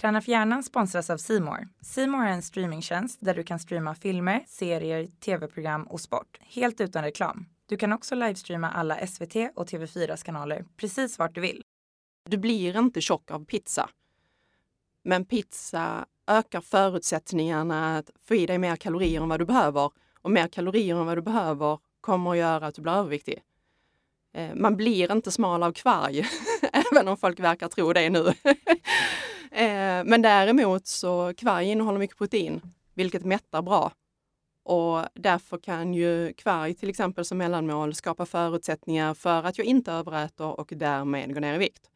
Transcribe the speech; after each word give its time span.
Träna 0.00 0.20
för 0.20 0.32
hjärnan 0.32 0.62
sponsras 0.62 1.10
av 1.10 1.16
Simor. 1.16 1.68
Simor 1.80 2.24
är 2.24 2.30
en 2.30 2.42
streamingtjänst 2.42 3.18
där 3.20 3.34
du 3.34 3.42
kan 3.42 3.58
streama 3.58 3.94
filmer, 3.94 4.44
serier, 4.46 5.06
tv-program 5.06 5.82
och 5.82 6.00
sport 6.00 6.38
helt 6.40 6.80
utan 6.80 7.04
reklam. 7.04 7.46
Du 7.66 7.76
kan 7.76 7.92
också 7.92 8.14
livestreama 8.14 8.70
alla 8.70 9.06
SVT 9.06 9.36
och 9.54 9.68
TV4s 9.68 10.24
kanaler 10.24 10.64
precis 10.76 11.18
vart 11.18 11.34
du 11.34 11.40
vill. 11.40 11.62
Du 12.28 12.36
blir 12.36 12.78
inte 12.78 13.00
tjock 13.00 13.30
av 13.30 13.44
pizza. 13.44 13.88
Men 15.02 15.24
pizza 15.24 16.06
ökar 16.26 16.60
förutsättningarna 16.60 17.98
att 17.98 18.10
få 18.24 18.34
i 18.34 18.46
dig 18.46 18.58
mer 18.58 18.76
kalorier 18.76 19.20
än 19.20 19.28
vad 19.28 19.40
du 19.40 19.44
behöver. 19.44 19.90
Och 20.22 20.30
mer 20.30 20.48
kalorier 20.48 20.96
än 20.96 21.06
vad 21.06 21.18
du 21.18 21.22
behöver 21.22 21.78
kommer 22.00 22.30
att 22.30 22.36
göra 22.36 22.66
att 22.66 22.74
du 22.74 22.82
blir 22.82 22.92
överviktig. 22.92 23.42
Eh, 24.34 24.54
man 24.54 24.76
blir 24.76 25.12
inte 25.12 25.30
smal 25.30 25.62
av 25.62 25.72
kvarg, 25.72 26.26
även 26.72 27.08
om 27.08 27.16
folk 27.16 27.40
verkar 27.40 27.68
tro 27.68 27.92
det 27.92 28.10
nu. 28.10 28.32
Eh, 29.52 30.04
men 30.04 30.22
däremot 30.22 30.86
så 30.86 31.34
kvarg 31.36 31.66
innehåller 31.66 31.98
mycket 31.98 32.18
protein, 32.18 32.60
vilket 32.94 33.24
mättar 33.24 33.62
bra. 33.62 33.92
Och 34.64 35.04
därför 35.14 35.58
kan 35.58 35.94
ju 35.94 36.32
kvarg 36.32 36.74
till 36.74 36.88
exempel 36.88 37.24
som 37.24 37.38
mellanmål 37.38 37.94
skapa 37.94 38.26
förutsättningar 38.26 39.14
för 39.14 39.42
att 39.42 39.58
jag 39.58 39.66
inte 39.66 39.92
överäter 39.92 40.60
och 40.60 40.72
därmed 40.76 41.34
går 41.34 41.40
ner 41.40 41.54
i 41.54 41.58
vikt. 41.58 41.90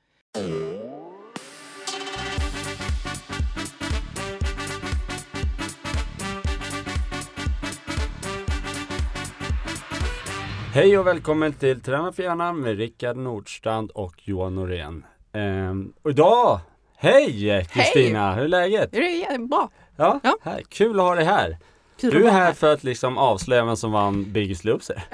Hej 10.75 10.99
och 10.99 11.07
välkommen 11.07 11.53
till 11.53 11.81
Träna 11.81 12.13
för 12.13 12.23
hjärnan 12.23 12.61
med 12.61 12.79
Rickard 12.79 13.17
Nordstrand 13.17 13.91
och 13.91 14.29
Johan 14.29 14.55
Norén. 14.55 15.05
Ehm, 15.33 15.93
och 16.03 16.11
idag, 16.11 16.61
hej 16.97 17.67
Kristina, 17.71 18.35
hur 18.35 18.45
är 18.45 18.49
läget? 18.49 18.93
Det 18.93 19.25
är 19.25 19.39
bra. 19.39 19.71
Ja, 19.97 20.21
Ja. 20.23 20.37
Här, 20.43 20.63
kul 20.69 21.01
att 21.01 21.07
ha 21.07 21.15
dig 21.15 21.25
här. 21.25 21.59
Kul 22.01 22.11
Du 22.11 22.27
är 22.27 22.31
här 22.31 22.53
för 22.53 22.73
att 22.73 22.85
liksom 22.85 23.19
avslöja 23.19 23.65
vem 23.65 23.77
som 23.77 23.93
vann 23.93 24.33
Biggest 24.33 24.65
Loser. 24.65 25.05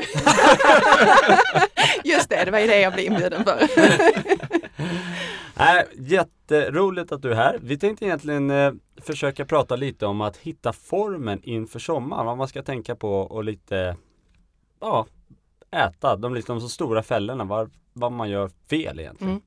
Just 2.04 2.28
det, 2.30 2.44
det 2.44 2.50
var 2.50 2.58
ju 2.58 2.66
det 2.66 2.80
jag 2.80 2.92
blev 2.92 3.06
inbjuden 3.06 3.44
för. 3.44 3.58
Nej, 5.54 5.86
jätteroligt 5.98 7.12
att 7.12 7.22
du 7.22 7.30
är 7.30 7.34
här. 7.34 7.58
Vi 7.62 7.78
tänkte 7.78 8.04
egentligen 8.04 8.50
eh, 8.50 8.72
försöka 8.96 9.44
prata 9.44 9.76
lite 9.76 10.06
om 10.06 10.20
att 10.20 10.36
hitta 10.36 10.72
formen 10.72 11.40
inför 11.42 11.78
sommaren. 11.78 12.26
Vad 12.26 12.38
man 12.38 12.48
ska 12.48 12.62
tänka 12.62 12.96
på 12.96 13.20
och 13.20 13.44
lite, 13.44 13.96
ja, 14.80 15.06
äta. 15.70 16.16
De 16.16 16.34
liksom 16.34 16.60
så 16.60 16.68
stora 16.68 17.02
fällorna, 17.02 17.44
vad, 17.44 17.70
vad 17.92 18.12
man 18.12 18.30
gör 18.30 18.50
fel 18.70 19.00
egentligen. 19.00 19.30
Mm. 19.30 19.42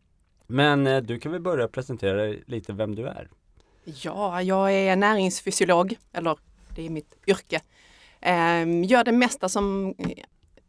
Men 0.47 0.87
eh, 0.87 1.01
du 1.01 1.19
kan 1.19 1.31
väl 1.31 1.41
börja 1.41 1.67
presentera 1.67 2.13
dig 2.13 2.43
lite 2.47 2.73
vem 2.73 2.95
du 2.95 3.07
är. 3.07 3.29
Ja, 3.83 4.41
jag 4.41 4.73
är 4.73 4.95
näringsfysiolog, 4.95 5.95
eller 6.11 6.37
det 6.75 6.85
är 6.85 6.89
mitt 6.89 7.17
yrke. 7.27 7.61
Ehm, 8.21 8.83
gör 8.83 9.03
det 9.03 9.11
mesta 9.11 9.49
som 9.49 9.95
eh, 9.97 10.23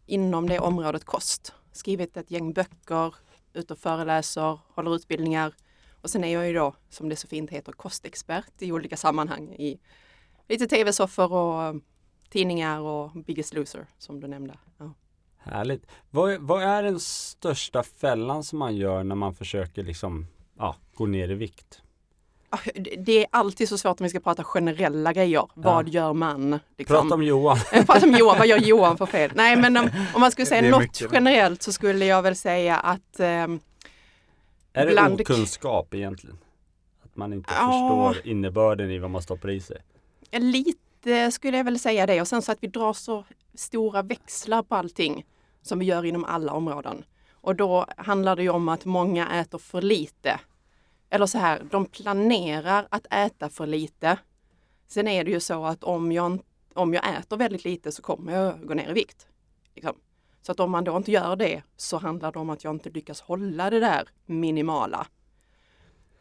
inom 0.07 0.49
det 0.49 0.59
området 0.59 1.05
kost. 1.05 1.53
Skrivit 1.73 2.17
ett 2.17 2.31
gäng 2.31 2.53
böcker, 2.53 3.15
ute 3.53 3.73
och 3.73 3.79
föreläser, 3.79 4.59
håller 4.75 4.95
utbildningar. 4.95 5.55
Och 6.01 6.11
sen 6.11 6.25
är 6.25 6.33
jag 6.33 6.47
ju 6.47 6.53
då, 6.53 6.75
som 6.89 7.09
det 7.09 7.17
så 7.17 7.29
fint 7.29 7.51
heter, 7.51 7.73
kostexpert 7.73 8.63
i 8.63 8.73
olika 8.73 8.97
sammanhang 8.97 9.55
i 9.55 9.81
lite 10.49 10.67
tv-soffor 10.67 11.33
och 11.33 11.83
tidningar 12.31 12.81
och 12.81 13.11
Biggest 13.25 13.55
Loser 13.55 13.87
som 13.99 14.21
du 14.21 14.27
nämnde. 14.27 14.59
Ja. 14.79 14.95
Härligt. 15.45 15.87
Vad, 16.11 16.33
är- 16.33 16.39
vad 16.39 16.63
är 16.63 16.83
den 16.83 17.01
största 17.01 17.83
fällan 17.83 18.45
som 18.45 18.59
man 18.59 18.77
gör 18.77 19.05
när 19.05 19.15
man 19.15 19.35
försöker 19.35 19.83
liksom, 19.83 20.27
ja, 20.59 20.77
gå 20.95 21.07
ner 21.07 21.29
i 21.31 21.35
vikt? 21.35 21.81
Ah, 22.51 22.59
det- 22.99 23.19
är 23.23 23.27
alltid 23.31 23.69
så 23.69 23.79
svårt 23.79 24.01
om 24.01 24.05
vi 24.05 24.11
ska 24.11 24.21
prata 24.21 24.45
generella 24.45 25.13
grejer. 25.13 25.47
Vad 25.55 25.89
gör 25.89 26.13
man? 26.13 26.59
Liksom? 26.79 26.95
Prata 26.97 27.15
om 27.15 27.23
Johan. 27.23 27.59
Jag 27.73 27.87
pratar 27.87 28.07
om 28.09 28.15
Johan, 28.15 28.39
vad 28.39 28.47
gör 28.47 28.59
Johan 28.59 28.97
för 28.99 29.07
fel? 29.07 29.33
Nej 29.35 29.57
men 29.57 29.77
om, 29.77 29.91
om 30.15 30.21
man 30.21 30.31
skulle 30.31 30.47
säga 30.47 30.71
något 30.71 30.81
mycket. 30.81 31.09
generellt 31.13 31.63
så 31.63 31.73
skulle 31.73 32.05
jag 32.07 32.23
väl 32.23 32.37
säga 32.37 32.77
att 32.77 33.21
ehm, 33.21 33.61
Är 34.73 34.87
det 34.87 34.93
Bland- 34.93 35.21
okunskap 35.21 35.95
egentligen? 35.95 36.39
Att 37.05 37.17
man 37.17 37.33
inte 37.33 37.51
Ja. 37.59 37.67
förstår 38.13 38.31
innebörden 38.31 38.91
i 38.91 38.99
vad 38.99 39.11
man 39.11 39.23
stoppar 39.23 39.51
i 39.51 39.61
sig? 39.61 39.77
lite 40.33 40.79
Eh, 41.07 41.31
skulle 41.31 41.57
jag 41.57 41.65
väl 41.65 41.79
säga 41.79 42.07
det 42.07 42.21
och 42.21 42.29
sen 42.29 42.43
så 42.43 42.53
att 42.53 42.63
vi 42.63 42.67
drar 42.67 42.93
så 42.93 43.25
stora 43.55 44.03
växlar 44.03 44.63
på 44.63 44.75
allting 44.75 45.27
som 45.63 45.79
vi 45.79 45.85
gör 45.85 46.05
inom 46.05 46.25
alla 46.25 46.53
områden. 46.53 47.05
Och 47.33 47.57
då 47.57 47.87
handlar 47.97 48.37
det 48.37 48.43
ju 48.43 48.49
om 48.49 48.69
att 48.69 48.85
många 48.85 49.41
äter 49.41 49.59
för 49.59 49.83
lite. 49.83 50.41
Eller 51.11 51.27
så 51.27 51.39
här, 51.39 51.67
de 51.71 51.87
planerar 51.87 52.87
att 52.91 53.07
äta 53.11 53.49
för 53.49 53.67
lite. 53.67 54.19
Sen 54.87 55.09
är 55.09 55.25
det 55.25 55.31
ju 55.31 55.41
så 55.41 55.65
att 55.65 55.85
om 55.85 56.13
jag, 56.13 56.39
om 56.75 56.95
jag 56.95 57.17
äter 57.19 57.37
väldigt 57.37 57.65
lite 57.65 57.93
så 57.93 58.03
kommer 58.03 58.33
jag 58.33 58.67
gå 58.67 58.75
ner 58.75 58.91
i 58.91 58.93
vikt. 58.93 59.27
Liksom. 59.75 59.97
Så 60.43 60.53
att 60.53 60.61
om 60.61 60.71
man 60.71 60.85
då 60.85 60.97
inte 60.97 61.13
gör 61.13 61.37
det 61.37 61.63
så 61.77 61.99
handlar 61.99 62.33
det 62.33 62.39
om 62.39 62.51
att 62.51 62.65
jag 62.65 62.75
inte 62.75 62.91
lyckas 62.91 63.21
hålla 63.21 63.71
det 63.71 63.81
där 63.81 64.09
minimala. 64.27 65.07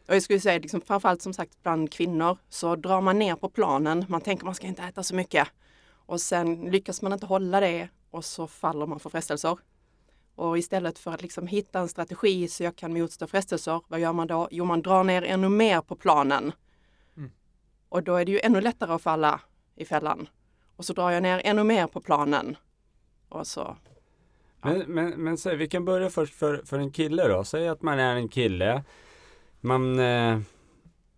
Och 0.08 0.14
jag 0.14 0.22
skulle 0.22 0.40
säga 0.40 0.58
liksom, 0.58 0.80
framförallt 0.80 1.22
som 1.22 1.32
sagt 1.32 1.62
bland 1.62 1.92
kvinnor 1.92 2.38
så 2.48 2.76
drar 2.76 3.00
man 3.00 3.18
ner 3.18 3.36
på 3.36 3.48
planen. 3.48 4.04
Man 4.08 4.20
tänker 4.20 4.44
man 4.44 4.54
ska 4.54 4.66
inte 4.66 4.82
äta 4.82 5.02
så 5.02 5.14
mycket. 5.14 5.48
Och 6.06 6.20
sen 6.20 6.70
lyckas 6.70 7.02
man 7.02 7.12
inte 7.12 7.26
hålla 7.26 7.60
det 7.60 7.88
och 8.10 8.24
så 8.24 8.46
faller 8.46 8.86
man 8.86 9.00
för 9.00 9.10
frestelser. 9.10 9.58
Och 10.34 10.58
istället 10.58 10.98
för 10.98 11.10
att 11.10 11.22
liksom 11.22 11.46
hitta 11.46 11.78
en 11.80 11.88
strategi 11.88 12.48
så 12.48 12.62
jag 12.64 12.76
kan 12.76 12.92
motstå 12.92 13.26
frestelser, 13.26 13.80
vad 13.88 14.00
gör 14.00 14.12
man 14.12 14.26
då? 14.26 14.48
Jo, 14.50 14.64
man 14.64 14.82
drar 14.82 15.04
ner 15.04 15.22
ännu 15.22 15.48
mer 15.48 15.80
på 15.80 15.96
planen. 15.96 16.52
Och 17.88 18.02
då 18.02 18.14
är 18.14 18.24
det 18.24 18.32
ju 18.32 18.40
ännu 18.40 18.60
lättare 18.60 18.92
att 18.92 19.02
falla 19.02 19.40
i 19.76 19.84
fällan. 19.84 20.28
Och 20.76 20.84
så 20.84 20.92
drar 20.92 21.10
jag 21.10 21.22
ner 21.22 21.40
ännu 21.44 21.64
mer 21.64 21.86
på 21.86 22.00
planen. 22.00 22.56
Och 23.28 23.46
så, 23.46 23.76
Men, 24.62 24.78
men, 24.80 25.10
men 25.10 25.38
säg, 25.38 25.56
vi 25.56 25.68
kan 25.68 25.84
börja 25.84 26.10
först 26.10 26.34
för, 26.34 26.62
för 26.64 26.78
en 26.78 26.90
kille 26.90 27.28
då. 27.28 27.44
Säg 27.44 27.68
att 27.68 27.82
man 27.82 27.98
är 27.98 28.16
en 28.16 28.28
kille. 28.28 28.84
Man, 29.64 29.98
eh, 29.98 30.38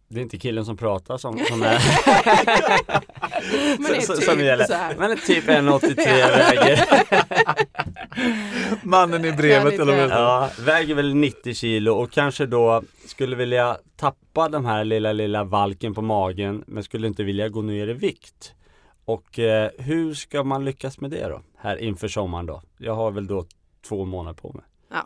det 0.08 0.18
är 0.20 0.22
inte 0.22 0.38
killen 0.38 0.64
som 0.64 0.76
pratar 0.76 1.18
som, 1.18 1.38
som 1.48 1.62
är, 1.62 1.78
Men 3.78 3.90
det 3.90 3.96
är 3.96 4.14
typ 4.16 4.24
som 4.24 4.40
gäller. 4.40 4.64
så 4.64 4.72
här. 4.74 4.96
Man 4.96 5.10
är 5.10 5.16
typ 5.16 5.44
1,83 5.44 5.96
väger. 6.06 6.80
Mannen 8.86 9.24
i 9.24 9.32
brevet 9.32 9.74
Ja, 9.76 9.82
eller 9.82 9.96
vad. 9.96 10.10
Ja, 10.10 10.50
väger 10.60 10.94
väl 10.94 11.14
90 11.14 11.54
kilo 11.54 11.92
och 11.92 12.10
kanske 12.10 12.46
då 12.46 12.82
skulle 13.06 13.36
vilja 13.36 13.76
tappa 13.96 14.48
den 14.48 14.66
här 14.66 14.84
lilla, 14.84 15.12
lilla 15.12 15.44
valken 15.44 15.94
på 15.94 16.02
magen 16.02 16.64
men 16.66 16.84
skulle 16.84 17.06
inte 17.06 17.24
vilja 17.24 17.48
gå 17.48 17.62
ner 17.62 17.88
i 17.88 17.92
vikt. 17.92 18.52
Och 19.04 19.38
eh, 19.38 19.70
hur 19.78 20.14
ska 20.14 20.44
man 20.44 20.64
lyckas 20.64 21.00
med 21.00 21.10
det 21.10 21.28
då? 21.28 21.42
Här 21.58 21.76
inför 21.76 22.08
sommaren 22.08 22.46
då? 22.46 22.62
Jag 22.78 22.94
har 22.94 23.10
väl 23.10 23.26
då 23.26 23.46
två 23.88 24.04
månader 24.04 24.34
på 24.40 24.52
mig. 24.52 24.64
ja. 24.90 25.04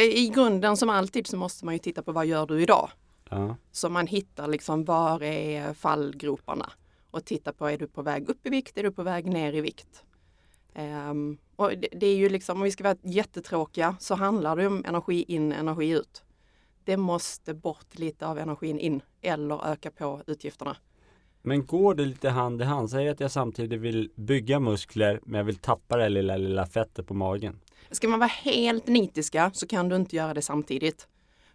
I 0.00 0.28
grunden 0.34 0.76
som 0.76 0.90
alltid 0.90 1.26
så 1.26 1.36
måste 1.36 1.64
man 1.64 1.74
ju 1.74 1.78
titta 1.78 2.02
på 2.02 2.12
vad 2.12 2.26
gör 2.26 2.46
du 2.46 2.62
idag? 2.62 2.90
Ja. 3.30 3.56
Så 3.72 3.88
man 3.88 4.06
hittar 4.06 4.48
liksom 4.48 4.84
var 4.84 5.22
är 5.22 5.74
fallgroparna 5.74 6.72
och 7.10 7.24
titta 7.24 7.52
på 7.52 7.66
är 7.66 7.78
du 7.78 7.86
på 7.86 8.02
väg 8.02 8.28
upp 8.28 8.46
i 8.46 8.50
vikt, 8.50 8.78
är 8.78 8.82
du 8.82 8.92
på 8.92 9.02
väg 9.02 9.26
ner 9.26 9.52
i 9.52 9.60
vikt? 9.60 10.04
Ehm, 10.74 11.38
och 11.56 11.70
det, 11.70 11.88
det 11.92 12.06
är 12.06 12.16
ju 12.16 12.28
liksom, 12.28 12.56
om 12.56 12.62
vi 12.62 12.70
ska 12.70 12.84
vara 12.84 12.96
jättetråkiga 13.02 13.96
så 14.00 14.14
handlar 14.14 14.56
det 14.56 14.66
om 14.66 14.84
energi 14.86 15.24
in, 15.28 15.52
energi 15.52 15.90
ut. 15.90 16.22
Det 16.84 16.96
måste 16.96 17.54
bort 17.54 17.98
lite 17.98 18.26
av 18.26 18.38
energin 18.38 18.78
in 18.78 19.00
eller 19.22 19.72
öka 19.72 19.90
på 19.90 20.22
utgifterna. 20.26 20.76
Men 21.42 21.66
går 21.66 21.94
det 21.94 22.04
lite 22.04 22.28
hand 22.28 22.62
i 22.62 22.64
hand? 22.64 22.90
Säg 22.90 23.08
att 23.08 23.20
jag 23.20 23.30
samtidigt 23.30 23.80
vill 23.80 24.10
bygga 24.14 24.60
muskler 24.60 25.20
men 25.24 25.38
jag 25.38 25.44
vill 25.44 25.56
tappa 25.56 25.96
det 25.96 26.08
lilla, 26.08 26.36
lilla 26.36 26.66
fettet 26.66 27.06
på 27.06 27.14
magen. 27.14 27.60
Ska 27.90 28.08
man 28.08 28.18
vara 28.18 28.28
helt 28.28 28.86
nitiska 28.86 29.50
så 29.54 29.66
kan 29.66 29.88
du 29.88 29.96
inte 29.96 30.16
göra 30.16 30.34
det 30.34 30.42
samtidigt. 30.42 31.08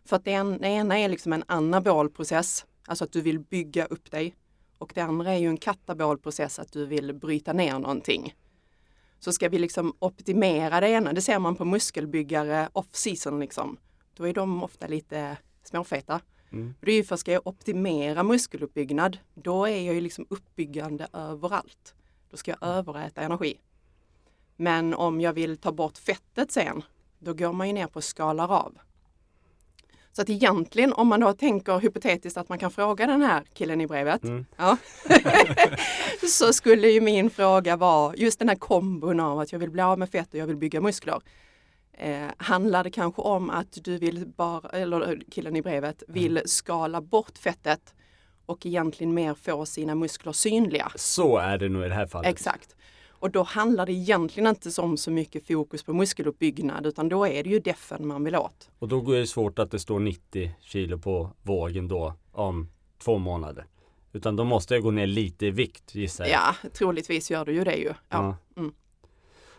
För 0.06 0.16
att 0.16 0.26
det, 0.26 0.34
en, 0.34 0.58
det 0.58 0.68
ena 0.68 1.00
är 1.00 1.10
liksom 1.10 1.34
en 1.34 1.44
anabol 1.48 2.10
process, 2.10 2.66
alltså 2.88 3.04
att 3.04 3.12
du 3.12 3.22
vill 3.22 3.40
bygga 3.40 3.86
upp 3.86 4.12
dig. 4.12 4.36
Och 4.78 4.92
det 4.96 5.02
andra 5.02 5.32
är 5.32 5.38
ju 5.38 5.48
en 5.48 5.58
katabol 5.58 6.18
process, 6.18 6.60
att 6.60 6.72
du 6.72 6.86
vill 6.86 7.14
bryta 7.14 7.54
ner 7.54 7.80
någonting. 7.80 8.36
Så 9.20 9.34
ska 9.34 9.50
vi 9.50 9.60
liksom 9.60 9.96
optimera 10.00 10.80
det 10.80 10.90
ena, 10.90 11.14
det 11.14 11.22
ser 11.22 11.40
man 11.40 11.56
på 11.56 11.66
muskelbyggare 11.66 12.70
off-season 12.74 13.40
liksom. 13.40 13.78
Då 14.14 14.28
är 14.28 14.34
de 14.34 14.64
ofta 14.64 14.88
lite 14.88 15.38
småfeta. 15.64 16.22
Mm. 16.52 16.74
Det 16.82 16.92
är 16.92 16.96
ju 16.96 17.04
för 17.04 17.16
ska 17.16 17.32
jag 17.32 17.48
optimera 17.48 18.24
muskeluppbyggnad, 18.24 19.18
då 19.34 19.66
är 19.66 19.82
jag 19.82 19.96
ju 19.96 20.02
liksom 20.02 20.26
uppbyggande 20.30 21.08
överallt. 21.14 21.96
Då 22.30 22.38
ska 22.38 22.52
jag 22.52 22.70
överäta 22.70 23.22
energi. 23.22 23.60
Men 24.56 24.94
om 24.94 25.22
jag 25.22 25.34
vill 25.34 25.58
ta 25.58 25.72
bort 25.72 25.98
fettet 25.98 26.52
sen, 26.52 26.84
då 27.20 27.34
går 27.34 27.54
man 27.54 27.68
ju 27.68 27.74
ner 27.74 27.88
på 27.88 28.02
skalar 28.02 28.52
av. 28.52 28.78
Så 30.16 30.22
att 30.22 30.30
egentligen 30.30 30.94
om 30.94 31.08
man 31.08 31.20
då 31.20 31.34
tänker 31.34 31.80
hypotetiskt 31.80 32.38
att 32.38 32.50
man 32.50 32.58
kan 32.58 32.72
fråga 32.72 33.08
den 33.08 33.22
här 33.22 33.44
killen 33.54 33.82
i 33.82 33.88
brevet. 33.88 34.24
Mm. 34.24 34.46
Ja, 34.58 34.78
så 36.30 36.54
skulle 36.54 36.88
ju 36.88 37.02
min 37.02 37.30
fråga 37.30 37.76
vara 37.76 38.16
just 38.16 38.40
den 38.40 38.50
här 38.50 38.56
kombon 38.56 39.20
av 39.20 39.40
att 39.40 39.52
jag 39.52 39.60
vill 39.60 39.72
bli 39.72 39.82
av 39.82 40.00
med 40.00 40.10
fett 40.10 40.34
och 40.34 40.40
jag 40.40 40.48
vill 40.48 40.58
bygga 40.58 40.82
muskler. 40.82 41.22
Eh, 41.94 42.28
handlar 42.38 42.84
det 42.84 42.92
kanske 42.92 43.22
om 43.22 43.50
att 43.50 43.78
du 43.84 43.98
vill 43.98 44.28
bara, 44.28 44.70
eller 44.70 45.22
killen 45.32 45.56
i 45.56 45.62
brevet 45.62 46.04
vill 46.08 46.42
skala 46.46 47.02
bort 47.02 47.38
fettet 47.38 47.94
och 48.46 48.66
egentligen 48.66 49.14
mer 49.14 49.34
få 49.34 49.66
sina 49.66 49.96
muskler 49.96 50.32
synliga. 50.32 50.92
Så 50.96 51.38
är 51.38 51.58
det 51.58 51.70
nog 51.70 51.86
i 51.86 51.88
det 51.88 51.96
här 51.96 52.08
fallet. 52.08 52.30
Exakt. 52.30 52.76
Och 53.24 53.32
då 53.32 53.44
handlar 53.44 53.86
det 53.86 53.92
egentligen 53.92 54.50
inte 54.50 54.82
om 54.82 54.98
så 54.98 55.12
mycket 55.12 55.48
fokus 55.48 55.84
på 55.84 55.94
muskeluppbyggnad 55.94 56.86
utan 56.86 57.10
då 57.10 57.28
är 57.28 57.44
det 57.44 57.50
ju 57.50 57.60
defen 57.60 58.08
man 58.08 58.24
vill 58.24 58.36
åt. 58.36 58.70
Och 58.80 58.88
då 58.88 59.12
är 59.12 59.20
det 59.20 59.28
svårt 59.28 59.60
att 59.60 59.72
det 59.72 59.80
står 59.80 60.00
90 60.00 60.56
kilo 60.62 60.98
på 60.98 61.30
vågen 61.42 61.88
då 61.88 62.14
om 62.32 62.70
två 63.04 63.18
månader. 63.18 63.66
Utan 64.14 64.36
då 64.36 64.44
måste 64.44 64.74
jag 64.74 64.84
gå 64.84 64.92
ner 64.92 65.08
lite 65.08 65.46
i 65.46 65.52
vikt 65.52 65.96
gissar 65.96 66.26
jag. 66.26 66.34
Ja, 66.34 66.70
troligtvis 66.74 67.32
gör 67.32 67.46
du 67.46 67.54
ju 67.54 67.64
det 67.64 67.76
ju. 67.76 67.88
Ja. 67.88 67.94
Ja. 68.10 68.38
Mm. 68.62 68.74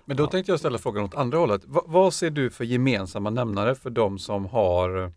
Men 0.05 0.17
då 0.17 0.27
tänkte 0.27 0.53
jag 0.53 0.59
ställa 0.59 0.79
frågan 0.79 1.05
åt 1.05 1.15
andra 1.15 1.39
hållet. 1.39 1.65
Va- 1.65 1.85
vad 1.87 2.15
ser 2.15 2.31
du 2.31 2.51
för 2.51 2.65
gemensamma 2.65 3.31
nämnare 3.31 3.75
för 3.75 3.91
de 3.91 4.19
som 4.19 4.47
har 4.47 5.13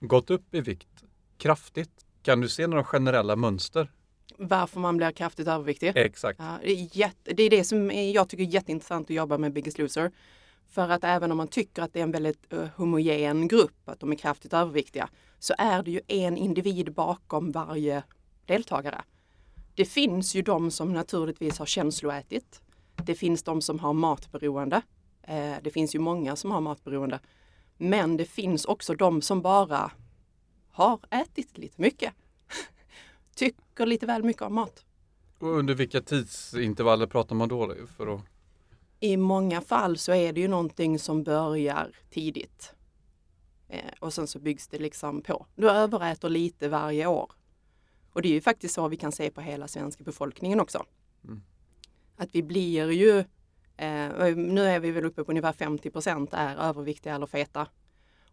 gått 0.00 0.30
upp 0.30 0.54
i 0.54 0.60
vikt 0.60 1.04
kraftigt? 1.38 2.06
Kan 2.22 2.40
du 2.40 2.48
se 2.48 2.66
några 2.66 2.84
generella 2.84 3.36
mönster? 3.36 3.90
Varför 4.42 4.80
man 4.80 4.96
blir 4.96 5.10
kraftigt 5.10 5.48
överviktig. 5.48 5.92
Exakt. 5.94 6.38
Ja, 6.38 6.58
det, 6.62 6.72
är 6.72 6.96
jätte, 6.96 7.34
det 7.34 7.42
är 7.42 7.50
det 7.50 7.64
som 7.64 7.90
jag 7.90 8.28
tycker 8.28 8.44
är 8.44 8.48
jätteintressant 8.48 9.10
att 9.10 9.16
jobba 9.16 9.38
med 9.38 9.52
Biggest 9.52 9.78
Loser. 9.78 10.10
För 10.68 10.88
att 10.88 11.04
även 11.04 11.30
om 11.30 11.36
man 11.36 11.48
tycker 11.48 11.82
att 11.82 11.92
det 11.92 11.98
är 11.98 12.02
en 12.02 12.12
väldigt 12.12 12.52
uh, 12.52 12.66
homogen 12.76 13.48
grupp, 13.48 13.88
att 13.88 14.00
de 14.00 14.12
är 14.12 14.16
kraftigt 14.16 14.52
överviktiga, 14.52 15.08
så 15.38 15.54
är 15.58 15.82
det 15.82 15.90
ju 15.90 16.00
en 16.06 16.36
individ 16.36 16.92
bakom 16.92 17.52
varje 17.52 18.02
deltagare. 18.46 19.02
Det 19.74 19.84
finns 19.84 20.34
ju 20.34 20.42
de 20.42 20.70
som 20.70 20.92
naturligtvis 20.92 21.58
har 21.58 21.66
känsloätit. 21.66 22.60
Det 23.04 23.14
finns 23.14 23.42
de 23.42 23.62
som 23.62 23.78
har 23.78 23.92
matberoende. 23.92 24.82
Eh, 25.22 25.54
det 25.62 25.70
finns 25.70 25.94
ju 25.94 25.98
många 25.98 26.36
som 26.36 26.50
har 26.50 26.60
matberoende. 26.60 27.20
Men 27.76 28.16
det 28.16 28.24
finns 28.24 28.64
också 28.64 28.94
de 28.94 29.22
som 29.22 29.42
bara 29.42 29.90
har 30.70 31.00
ätit 31.10 31.58
lite 31.58 31.80
mycket. 31.80 32.14
Tycker 33.80 33.88
lite 33.88 34.06
väl 34.06 34.22
mycket 34.22 34.42
om 34.42 34.54
mat. 34.54 34.84
Och 35.38 35.48
under 35.48 35.74
vilka 35.74 36.00
tidsintervaller 36.00 37.06
pratar 37.06 37.36
man 37.36 37.48
då? 37.48 37.74
För 37.96 38.14
att... 38.14 38.20
I 39.00 39.16
många 39.16 39.60
fall 39.60 39.98
så 39.98 40.12
är 40.12 40.32
det 40.32 40.40
ju 40.40 40.48
någonting 40.48 40.98
som 40.98 41.22
börjar 41.22 41.90
tidigt. 42.10 42.74
Eh, 43.68 43.80
och 44.00 44.14
sen 44.14 44.26
så 44.26 44.38
byggs 44.38 44.68
det 44.68 44.78
liksom 44.78 45.22
på. 45.22 45.46
Du 45.56 45.70
överäter 45.70 46.28
lite 46.28 46.68
varje 46.68 47.06
år. 47.06 47.32
Och 48.12 48.22
det 48.22 48.28
är 48.28 48.32
ju 48.32 48.40
faktiskt 48.40 48.74
så 48.74 48.88
vi 48.88 48.96
kan 48.96 49.12
se 49.12 49.30
på 49.30 49.40
hela 49.40 49.68
svenska 49.68 50.04
befolkningen 50.04 50.60
också. 50.60 50.84
Mm. 51.24 51.40
Att 52.16 52.28
vi 52.32 52.42
blir 52.42 52.90
ju, 52.90 53.18
eh, 53.76 54.36
nu 54.36 54.64
är 54.64 54.80
vi 54.80 54.90
väl 54.90 55.04
uppe 55.04 55.24
på 55.24 55.32
ungefär 55.32 55.52
50 55.52 55.90
procent 55.90 56.30
är 56.32 56.56
överviktiga 56.56 57.14
eller 57.14 57.26
feta. 57.26 57.66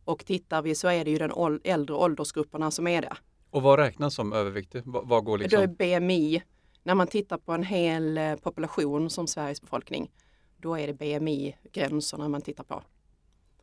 Och 0.04 0.26
tittar 0.26 0.62
vi 0.62 0.76
så 0.76 0.88
är 0.88 1.06
det 1.06 1.12
ju 1.12 1.18
den 1.18 1.60
äldre 1.64 1.96
åldersgrupperna 1.96 2.72
som 2.72 2.88
är 2.88 3.02
det. 3.02 3.18
Och 3.50 3.62
vad 3.62 3.80
räknas 3.80 4.14
som 4.16 4.34
överviktig? 4.34 4.82
Va- 4.86 5.02
Vad 5.06 5.24
går 5.24 5.38
Då 5.38 5.44
är 5.44 5.68
liksom? 5.68 5.76
BMI, 5.76 6.44
när 6.84 6.96
man 6.96 7.08
tittar 7.08 7.38
på 7.38 7.52
en 7.52 7.64
hel 7.64 8.18
eh, 8.18 8.36
population 8.36 9.10
som 9.10 9.28
Sveriges 9.28 9.62
befolkning, 9.62 10.12
då 10.58 10.76
är 10.80 10.88
det 10.88 10.94
BMI-gränserna 10.94 12.28
man 12.28 12.42
tittar 12.42 12.64
på. 12.64 12.76
Och 12.76 12.84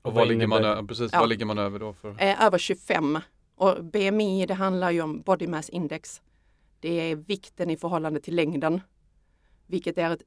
vad 0.02 0.14
vad 0.14 0.28
ligger 0.28 0.46
man, 0.46 0.58
innebär- 0.62 0.76
ö- 0.82 0.86
precis, 0.88 1.10
Ja. 1.12 1.20
vad 1.20 1.28
ligger 1.28 1.44
man 1.46 1.58
över 1.58 1.78
då? 1.78 1.92
För? 1.92 2.10
Eh, 2.22 2.42
över 2.44 2.58
25. 2.58 3.18
Och 3.54 3.84
BMI 3.84 4.46
det 4.46 4.54
handlar 4.54 4.90
ju 4.90 5.02
om 5.02 5.20
body 5.22 5.46
mass 5.46 5.68
index. 5.68 6.22
Det 6.80 7.10
är 7.10 7.16
vikten 7.16 7.70
i 7.70 7.76
förhållande 7.76 8.20
till 8.20 8.34
längden. 8.36 8.80
Vilket 9.66 9.98
är 9.98 10.10
ett 10.10 10.22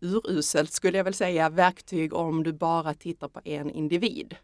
uruselt, 0.00 0.72
skulle 0.72 0.96
jag 0.98 1.04
väl 1.04 1.14
säga, 1.14 1.48
verktyg 1.50 2.12
om 2.14 2.42
du 2.42 2.52
bara 2.52 2.94
tittar 2.94 3.28
på 3.28 3.40
en 3.44 3.70
individ. 3.70 4.36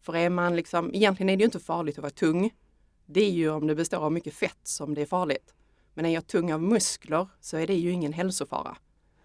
För 0.00 0.16
är 0.16 0.30
man 0.30 0.56
liksom, 0.56 0.94
egentligen 0.94 1.30
är 1.30 1.36
det 1.36 1.40
ju 1.40 1.44
inte 1.44 1.60
farligt 1.60 1.98
att 1.98 2.02
vara 2.02 2.10
tung. 2.10 2.50
Det 3.10 3.20
är 3.20 3.30
ju 3.30 3.50
om 3.50 3.66
det 3.66 3.74
består 3.74 3.98
av 3.98 4.12
mycket 4.12 4.34
fett 4.34 4.58
som 4.62 4.94
det 4.94 5.02
är 5.02 5.06
farligt. 5.06 5.54
Men 5.94 6.04
är 6.06 6.14
jag 6.14 6.26
tung 6.26 6.52
av 6.52 6.62
muskler 6.62 7.26
så 7.40 7.56
är 7.56 7.66
det 7.66 7.74
ju 7.74 7.90
ingen 7.90 8.12
hälsofara. 8.12 8.76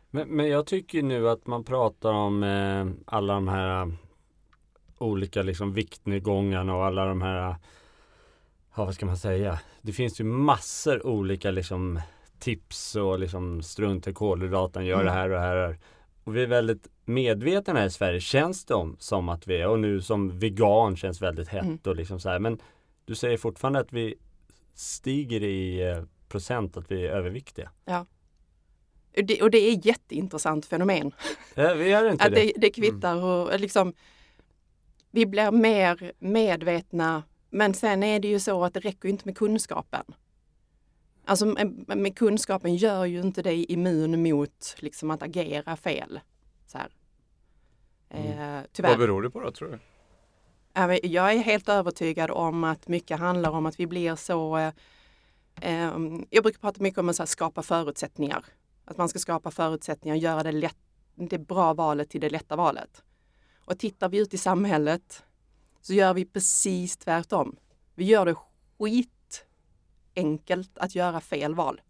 Men, 0.09 0.27
men 0.27 0.47
jag 0.49 0.65
tycker 0.65 1.01
nu 1.03 1.29
att 1.29 1.47
man 1.47 1.63
pratar 1.63 2.13
om 2.13 2.43
eh, 2.43 2.87
alla 3.05 3.33
de 3.33 3.47
här 3.47 3.81
eh, 3.81 3.93
olika 4.97 5.41
liksom 5.41 5.73
viktnedgångarna 5.73 6.75
och 6.75 6.85
alla 6.85 7.05
de 7.05 7.21
här 7.21 7.49
eh, 7.49 7.55
Ja 8.75 8.85
vad 8.85 8.95
ska 8.95 9.05
man 9.05 9.17
säga? 9.17 9.59
Det 9.81 9.91
finns 9.93 10.19
ju 10.19 10.23
massor 10.23 11.05
olika 11.07 11.51
liksom 11.51 11.99
tips 12.39 12.95
och 12.95 13.19
liksom 13.19 13.61
strunt 13.61 14.07
i 14.07 14.13
kolhydraten, 14.13 14.85
gör 14.85 14.95
Mm. 15.01 15.05
det 15.05 15.11
här 15.11 15.29
och 15.29 15.35
det 15.35 15.39
här. 15.41 15.77
Och 16.23 16.35
vi 16.35 16.43
är 16.43 16.47
väldigt 16.47 16.87
medvetna 17.05 17.73
här 17.73 17.85
i 17.85 17.89
Sverige 17.89 18.19
känns 18.19 18.65
det 18.65 18.73
om, 18.73 18.95
som 18.99 19.29
att 19.29 19.47
vi 19.47 19.55
är 19.61 19.67
och 19.67 19.79
nu 19.79 20.01
som 20.01 20.39
vegan 20.39 20.95
känns 20.95 21.21
väldigt 21.21 21.47
hett 21.47 21.63
Mm. 21.63 21.79
och 21.85 21.95
liksom 21.95 22.19
så 22.19 22.29
här. 22.29 22.39
Men 22.39 22.59
du 23.05 23.15
säger 23.15 23.37
fortfarande 23.37 23.79
att 23.79 23.93
vi 23.93 24.15
stiger 24.73 25.43
i 25.43 25.89
eh, 25.89 26.03
procent 26.27 26.77
att 26.77 26.91
vi 26.91 27.07
är 27.07 27.11
överviktiga. 27.11 27.71
Det, 29.11 29.41
och 29.41 29.51
det 29.51 29.57
är 29.57 29.77
ett 29.77 29.85
jätteintressant 29.85 30.65
fenomen. 30.65 31.11
Ja, 31.55 31.73
vi 31.73 31.89
gör 31.89 32.11
inte 32.11 32.23
Att 32.25 32.31
det. 32.31 32.41
det, 32.41 32.53
det 32.57 32.69
kvittar 32.69 33.23
och 33.23 33.59
liksom 33.59 33.93
vi 35.11 35.25
blir 35.25 35.51
mer 35.51 36.11
medvetna 36.19 37.23
men 37.49 37.73
sen 37.73 38.03
är 38.03 38.19
det 38.19 38.27
ju 38.27 38.39
så 38.39 38.63
att 38.63 38.73
det 38.73 38.79
räcker 38.79 39.09
inte 39.09 39.25
med 39.25 39.37
kunskapen. 39.37 40.03
Alltså 41.25 41.45
med, 41.45 42.17
kunskapen 42.17 42.75
gör 42.75 43.05
ju 43.05 43.21
inte 43.21 43.41
dig 43.41 43.71
immun 43.71 44.23
mot 44.23 44.75
liksom 44.79 45.11
att 45.11 45.23
agera 45.23 45.75
fel. 45.75 46.19
Så 46.67 46.77
här. 46.77 46.89
Eh, 48.09 48.55
Vad 48.55 48.73
tyvärr. 48.73 48.97
beror 48.97 49.21
det 49.21 49.29
på 49.29 49.39
då 49.39 49.51
tror 49.51 49.69
du? 49.69 49.79
Jag 50.73 51.33
är 51.33 51.37
helt 51.37 51.69
övertygad 51.69 52.31
om 52.31 52.63
att 52.63 52.87
mycket 52.87 53.19
handlar 53.19 53.51
om 53.51 53.65
att 53.65 53.79
vi 53.79 53.87
blir 53.87 54.15
så 54.15 54.57
eh, 54.57 54.73
ehm, 55.61 56.25
Jag 56.29 56.43
brukar 56.43 56.59
prata 56.59 56.83
mycket 56.83 56.99
om 56.99 57.09
att 57.09 57.29
skapa 57.29 57.61
förutsättningar. 57.61 58.45
Att 58.85 58.97
man 58.97 59.09
ska 59.09 59.19
skapa 59.19 59.51
förutsättningar 59.51 60.15
och 60.15 60.21
göra 60.21 60.43
det, 60.43 60.51
lätt, 60.51 60.77
det 61.15 61.37
bra 61.37 61.73
valet 61.73 62.09
till 62.09 62.21
det 62.21 62.29
lätta 62.29 62.55
valet. 62.55 63.03
Och 63.65 63.79
tittar 63.79 64.09
vi 64.09 64.17
ut 64.17 64.33
i 64.33 64.37
samhället 64.37 65.23
så 65.81 65.93
gör 65.93 66.13
vi 66.13 66.25
precis 66.25 66.97
tvärtom. 66.97 67.55
Vi 67.95 68.05
gör 68.05 68.25
det 68.25 68.35
skitenkelt 68.77 70.77
att 70.77 70.95
göra 70.95 71.21
fel 71.21 71.55
val. 71.55 71.81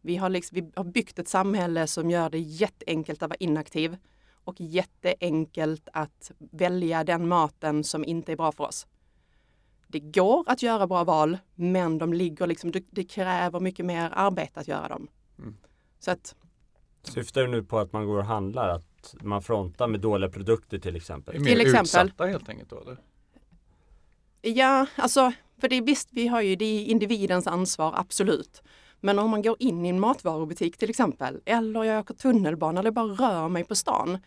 Vi 0.00 0.16
har, 0.16 0.28
liksom, 0.28 0.54
vi 0.54 0.70
har 0.76 0.84
byggt 0.84 1.18
ett 1.18 1.28
samhälle 1.28 1.86
som 1.86 2.10
gör 2.10 2.30
det 2.30 2.38
jätteenkelt 2.38 3.22
att 3.22 3.30
vara 3.30 3.38
inaktiv 3.40 3.96
och 4.46 4.60
jätteenkelt 4.60 5.88
att 5.92 6.30
välja 6.38 7.04
den 7.04 7.28
maten 7.28 7.84
som 7.84 8.04
inte 8.04 8.32
är 8.32 8.36
bra 8.36 8.52
för 8.52 8.64
oss. 8.64 8.86
Det 9.88 10.00
går 10.00 10.44
att 10.46 10.62
göra 10.62 10.86
bra 10.86 11.04
val, 11.04 11.38
men 11.54 11.98
de 11.98 12.12
ligger 12.12 12.46
liksom, 12.46 12.72
det, 12.90 13.04
kräver 13.04 13.60
mycket 13.60 13.86
mer 13.86 14.10
arbete 14.14 14.60
att 14.60 14.68
göra 14.68 14.88
dem. 14.88 15.08
Mm. 15.38 15.56
Så 15.98 16.10
att, 16.10 16.34
Syftar 17.02 17.40
du 17.40 17.48
nu 17.48 17.62
på 17.62 17.78
att 17.78 17.92
man 17.92 18.06
går 18.06 18.18
och 18.18 18.24
handlar? 18.24 18.68
Att 18.68 19.14
man 19.20 19.42
frontar 19.42 19.86
med 19.86 20.00
dåliga 20.00 20.30
produkter 20.30 20.78
till 20.78 20.96
exempel? 20.96 21.34
Är 21.34 21.40
mer 21.40 21.46
Till 21.46 21.60
exempel. 21.60 22.06
utsatta 22.06 22.26
helt 22.26 22.48
enkelt 22.48 22.70
då 22.70 22.80
eller? 22.80 22.96
ja, 24.42 24.86
alltså, 24.96 25.32
för 25.60 25.68
det 25.68 25.76
är 25.76 25.82
visst, 25.82 26.08
vi 26.12 26.26
har 26.26 26.40
ju, 26.40 26.56
det 26.56 26.64
är 26.64 26.84
individens 26.84 27.46
ansvar, 27.46 27.94
absolut. 27.96 28.62
Men 29.00 29.18
om 29.18 29.30
man 29.30 29.42
går 29.42 29.56
in 29.58 29.86
i 29.86 29.88
en 29.88 30.00
matvarubutik 30.00 30.76
till 30.76 30.90
exempel, 30.90 31.40
eller 31.44 31.84
jag 31.84 32.00
åker 32.00 32.14
tunnelbana 32.14 32.80
eller 32.80 32.90
bara 32.90 33.06
rör 33.06 33.48
mig 33.48 33.64
på 33.64 33.74
stan, 33.74 34.18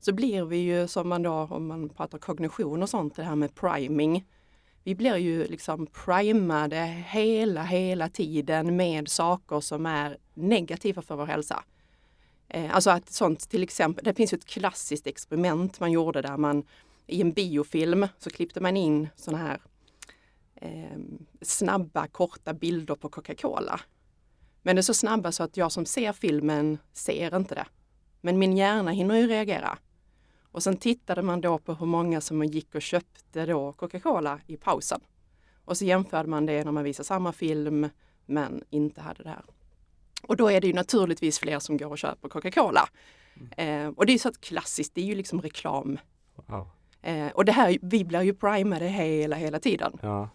så 0.00 0.12
blir 0.12 0.44
vi 0.44 0.56
ju 0.56 0.88
som 0.88 1.08
man 1.08 1.22
då, 1.22 1.32
om 1.32 1.66
man 1.66 1.88
pratar 1.88 2.18
kognition 2.18 2.82
och 2.82 2.88
sånt, 2.88 3.16
det 3.16 3.22
här 3.22 3.34
med 3.34 3.54
priming. 3.54 4.26
Vi 4.84 4.94
blir 4.94 5.16
ju 5.16 5.44
liksom 5.46 5.86
primade 5.86 6.84
hela, 7.08 7.62
hela 7.62 8.08
tiden 8.08 8.76
med 8.76 9.08
saker 9.08 9.60
som 9.60 9.86
är 9.86 10.16
negativa 10.34 11.02
för 11.02 11.16
vår 11.16 11.26
hälsa. 11.26 11.64
Eh, 12.48 12.74
alltså 12.74 12.90
att 12.90 13.10
sånt 13.10 13.50
till 13.50 13.62
exempel, 13.62 14.04
det 14.04 14.14
finns 14.14 14.32
ju 14.32 14.36
ett 14.36 14.44
klassiskt 14.44 15.06
experiment 15.06 15.80
man 15.80 15.92
gjorde 15.92 16.22
där 16.22 16.36
man 16.36 16.64
i 17.06 17.20
en 17.20 17.32
biofilm 17.32 18.08
så 18.18 18.30
klippte 18.30 18.60
man 18.60 18.76
in 18.76 19.08
såna 19.16 19.38
här 19.38 19.60
eh, 20.54 20.98
snabba 21.42 22.06
korta 22.06 22.54
bilder 22.54 22.94
på 22.94 23.08
Coca-Cola. 23.08 23.80
Men 24.62 24.76
det 24.76 24.80
är 24.80 24.82
så 24.82 24.94
snabba 24.94 25.32
så 25.32 25.42
att 25.42 25.56
jag 25.56 25.72
som 25.72 25.86
ser 25.86 26.12
filmen 26.12 26.78
ser 26.92 27.36
inte 27.36 27.54
det. 27.54 27.66
Men 28.20 28.38
min 28.38 28.56
hjärna 28.56 28.90
hinner 28.90 29.14
ju 29.14 29.26
reagera. 29.26 29.78
Och 30.52 30.62
sen 30.62 30.76
tittade 30.76 31.22
man 31.22 31.40
då 31.40 31.58
på 31.58 31.74
hur 31.74 31.86
många 31.86 32.20
som 32.20 32.44
gick 32.44 32.74
och 32.74 32.82
köpte 32.82 33.46
då 33.46 33.72
Coca-Cola 33.72 34.40
i 34.46 34.56
pausen. 34.56 35.00
Och 35.64 35.76
så 35.76 35.84
jämförde 35.84 36.28
man 36.28 36.46
det 36.46 36.64
när 36.64 36.72
man 36.72 36.84
visar 36.84 37.04
samma 37.04 37.32
film 37.32 37.88
men 38.26 38.64
inte 38.70 39.00
hade 39.00 39.22
det 39.22 39.28
här. 39.28 39.44
Och 40.22 40.36
då 40.36 40.50
är 40.50 40.60
det 40.60 40.66
ju 40.66 40.72
naturligtvis 40.72 41.38
fler 41.38 41.58
som 41.58 41.76
går 41.76 41.90
och 41.90 41.98
köper 41.98 42.28
Coca-Cola. 42.28 42.88
Eh, 43.56 43.88
och 43.88 44.06
det 44.06 44.10
är 44.10 44.14
ju 44.14 44.18
så 44.18 44.28
att 44.28 44.40
klassiskt, 44.40 44.94
det 44.94 45.00
är 45.00 45.04
ju 45.04 45.14
liksom 45.14 45.42
reklam. 45.42 45.98
Wow. 46.46 46.68
Eh, 47.02 47.28
och 47.28 47.44
det 47.44 47.52
här, 47.52 47.78
vi 47.82 48.04
blir 48.04 48.22
ju 48.22 48.34
primade 48.34 48.86
hela, 48.86 49.36
hela 49.36 49.60
tiden. 49.60 49.98
Ja. 50.02 50.28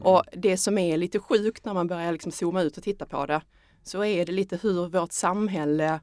Och 0.00 0.22
det 0.32 0.56
som 0.56 0.78
är 0.78 0.96
lite 0.96 1.18
sjukt 1.18 1.64
när 1.64 1.74
man 1.74 1.86
börjar 1.86 2.12
liksom 2.12 2.32
zooma 2.32 2.62
ut 2.62 2.76
och 2.76 2.82
titta 2.82 3.06
på 3.06 3.26
det, 3.26 3.40
så 3.82 4.04
är 4.04 4.26
det 4.26 4.32
lite 4.32 4.56
hur 4.62 4.88
vårt 4.88 5.12
samhälle 5.12 6.00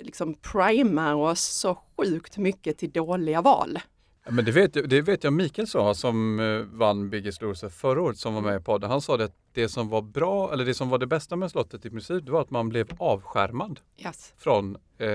liksom 0.00 0.34
primar 0.34 1.14
oss 1.14 1.40
så 1.40 1.74
sjukt 1.96 2.38
mycket 2.38 2.78
till 2.78 2.90
dåliga 2.90 3.42
val. 3.42 3.78
Ja, 4.24 4.30
Men 4.30 4.44
det 4.44 4.52
vet, 4.52 4.76
jag- 4.76 4.88
det 4.88 5.00
vet 5.02 5.24
jag 5.24 5.32
Mikael 5.32 5.66
sa 5.68 5.94
som 5.94 6.40
eh, 6.40 6.58
vann 6.78 7.10
Biggest 7.10 7.42
Loser 7.42 7.68
förra 7.68 8.02
året 8.02 8.18
som 8.18 8.34
var 8.34 8.42
med 8.42 8.60
i 8.60 8.64
podden. 8.64 8.90
Han 8.90 9.00
sa 9.00 9.16
det 9.16 9.24
att 9.24 9.36
det 9.52 9.68
som 9.68 9.88
var 9.88 10.02
bra, 10.02 10.52
eller 10.52 10.64
det 10.64 10.74
som 10.74 10.88
var 10.88 10.98
det 10.98 11.06
bästa 11.06 11.36
med 11.36 11.50
slottet 11.50 11.84
i 11.86 11.90
princip, 11.90 12.26
det 12.26 12.32
var 12.32 12.40
att 12.40 12.50
man 12.50 12.68
blev 12.68 12.88
avskärmad 12.98 13.80
Yes. 13.98 14.34
från 14.38 14.76
eh, 14.98 15.08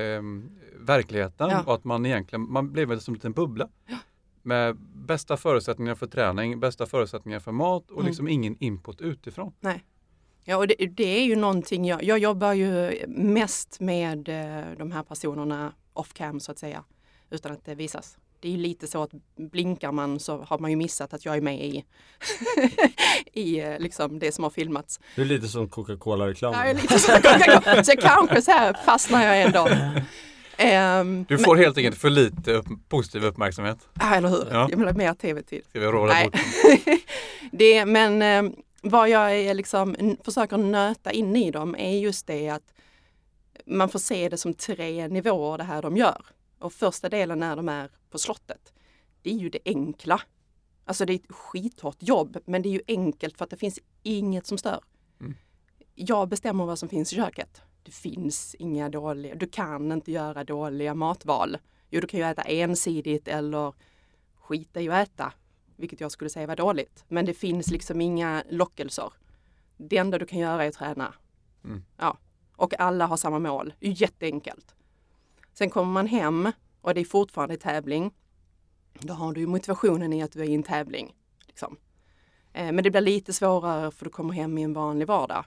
verkligheten 0.79 1.49
Ja. 1.49 1.63
och 1.65 1.73
att 1.75 1.83
man 1.83 2.05
egentligen, 2.05 2.51
man 2.51 2.71
blev 2.71 2.87
väl 2.87 3.01
som 3.01 3.11
en 3.11 3.15
liten 3.15 3.31
bubbla. 3.31 3.69
Med 4.41 4.75
bästa 4.95 5.37
förutsättningar 5.37 5.95
för 5.95 6.07
träning, 6.07 6.59
bästa 6.59 6.85
förutsättningar 6.85 7.39
för 7.39 7.51
mat 7.51 7.85
och 7.91 7.97
Mm. 7.97 8.05
liksom 8.05 8.27
ingen 8.27 8.55
input 8.59 9.01
utifrån. 9.01 9.53
Ja, 10.47 10.57
och 10.57 10.67
det, 10.67 10.75
det 10.75 11.19
är 11.19 11.23
ju 11.23 11.35
någonting, 11.35 11.85
jag, 11.85 12.03
jag 12.03 12.19
jobbar 12.19 12.53
ju 12.53 13.05
mest 13.07 13.79
med 13.79 14.29
eh, 14.29 14.65
de 14.77 14.91
här 14.91 15.03
personerna 15.03 15.73
off 15.93 16.13
cam 16.13 16.39
så 16.39 16.51
att 16.51 16.59
säga, 16.59 16.83
utan 17.29 17.51
att 17.51 17.65
det 17.65 17.75
visas. 17.75 18.17
Det 18.39 18.47
är 18.47 18.51
ju 18.51 18.57
lite 18.57 18.87
så 18.87 19.03
att 19.03 19.11
blinkar 19.37 19.91
man 19.91 20.19
så 20.19 20.37
har 20.37 20.59
man 20.59 20.71
ju 20.71 20.77
missat 20.77 21.13
att 21.13 21.25
jag 21.25 21.37
är 21.37 21.41
med 21.41 21.65
i, 21.65 21.85
i 23.33 23.59
eh, 23.59 23.79
liksom 23.79 24.19
det 24.19 24.31
som 24.31 24.43
har 24.43 24.51
filmats. 24.51 24.99
Det 25.15 25.21
är 25.21 25.25
lite 25.25 25.47
som 25.47 25.69
Coca-Cola-reklamen. 25.69 26.59
Är 26.59 26.73
lite 26.73 26.99
så, 26.99 27.11
så 27.91 27.97
kanske 28.01 28.41
så 28.41 28.51
här 28.51 28.73
fastnar 28.85 29.23
jag 29.25 29.41
ändå. 29.41 29.69
Ehm, 30.57 31.25
Du 31.29 31.37
får 31.37 31.55
helt 31.55 31.77
enkelt 31.77 31.97
för 31.97 32.09
lite 32.09 32.53
upp, 32.53 32.65
positiv 32.89 33.25
uppmärksamhet. 33.25 33.77
ja, 33.99 34.15
eller 34.15 34.29
hur? 34.29 34.47
Ja. 34.51 34.67
Jag 34.69 34.77
vill 34.77 34.87
ha 34.87 34.93
mer 34.93 35.13
tv-tid. 35.13 35.61
Ska 35.69 35.79
vi 35.79 35.85
råda 35.85 36.13
Nej. 36.13 36.29
bort. 36.29 36.39
det, 37.51 37.85
men 37.85 38.21
eh, 38.21 38.51
vad 38.89 39.09
jag 39.09 39.35
är 39.39 39.53
liksom, 39.53 40.17
försöker 40.23 40.57
nöta 40.57 41.11
in 41.11 41.35
i 41.35 41.51
dem 41.51 41.75
är 41.75 41.97
just 41.97 42.27
det 42.27 42.49
att 42.49 42.73
man 43.65 43.89
får 43.89 43.99
se 43.99 44.29
det 44.29 44.37
som 44.37 44.53
tre 44.53 45.07
nivåer 45.07 45.57
det 45.57 45.63
här 45.63 45.81
de 45.81 45.97
gör. 45.97 46.25
Och 46.59 46.73
första 46.73 47.09
delen 47.09 47.39
när 47.39 47.55
de 47.55 47.69
är 47.69 47.91
på 48.09 48.17
slottet, 48.17 48.73
det 49.21 49.29
är 49.29 49.37
ju 49.37 49.49
det 49.49 49.59
enkla. 49.65 50.21
Alltså 50.85 51.05
det 51.05 51.13
är 51.13 51.15
ett 51.15 51.31
skithårt 51.31 51.97
jobb, 51.99 52.37
men 52.45 52.61
det 52.61 52.69
är 52.69 52.73
ju 52.73 52.81
enkelt 52.87 53.37
för 53.37 53.43
att 53.43 53.49
det 53.49 53.57
finns 53.57 53.79
inget 54.03 54.47
som 54.47 54.57
stör. 54.57 54.79
Mm. 55.19 55.35
Jag 55.95 56.29
bestämmer 56.29 56.65
vad 56.65 56.79
som 56.79 56.89
finns 56.89 57.13
i 57.13 57.15
köket. 57.15 57.61
Det 57.83 57.91
finns 57.91 58.55
inga 58.59 58.89
dåliga, 58.89 59.35
du 59.35 59.47
kan 59.47 59.91
inte 59.91 60.11
göra 60.11 60.43
dåliga 60.43 60.93
matval. 60.93 61.57
Jo, 61.89 62.01
du 62.01 62.07
kan 62.07 62.19
ju 62.19 62.25
äta 62.25 62.41
ensidigt 62.41 63.27
eller 63.27 63.73
skita 64.35 64.81
i 64.81 64.89
att 64.89 65.07
äta, 65.07 65.33
vilket 65.75 66.01
jag 66.01 66.11
skulle 66.11 66.29
säga 66.29 66.47
var 66.47 66.55
dåligt. 66.55 67.05
Men 67.07 67.25
det 67.25 67.33
finns 67.33 67.67
liksom 67.67 68.01
inga 68.01 68.43
lockelser. 68.49 69.13
Det 69.77 69.97
enda 69.97 70.17
du 70.17 70.25
kan 70.25 70.39
göra 70.39 70.63
är 70.63 70.67
att 70.67 70.73
träna. 70.73 71.13
Mm. 71.63 71.83
Ja. 71.97 72.17
Och 72.55 72.79
alla 72.79 73.05
har 73.05 73.17
samma 73.17 73.39
mål. 73.39 73.73
Jätteenkelt. 73.79 74.75
Sen 75.53 75.69
kommer 75.69 75.93
man 75.93 76.07
hem 76.07 76.51
och 76.81 76.93
det 76.93 77.01
är 77.01 77.05
fortfarande 77.05 77.57
tävling. 77.57 78.11
Då 78.99 79.13
har 79.13 79.33
du 79.33 79.41
ju 79.41 79.47
motivationen 79.47 80.13
i 80.13 80.23
att 80.23 80.31
du 80.31 80.39
är 80.41 80.49
i 80.49 80.53
en 80.53 80.63
tävling. 80.63 81.15
Liksom. 81.47 81.77
Eh, 82.53 82.71
Men 82.71 82.83
det 82.83 82.91
blir 82.91 83.01
lite 83.01 83.33
svårare 83.33 83.91
för 83.91 84.05
du 84.05 84.11
kommer 84.11 84.33
hem 84.33 84.57
i 84.57 84.63
en 84.63 84.73
vanlig 84.73 85.07
vardag. 85.07 85.45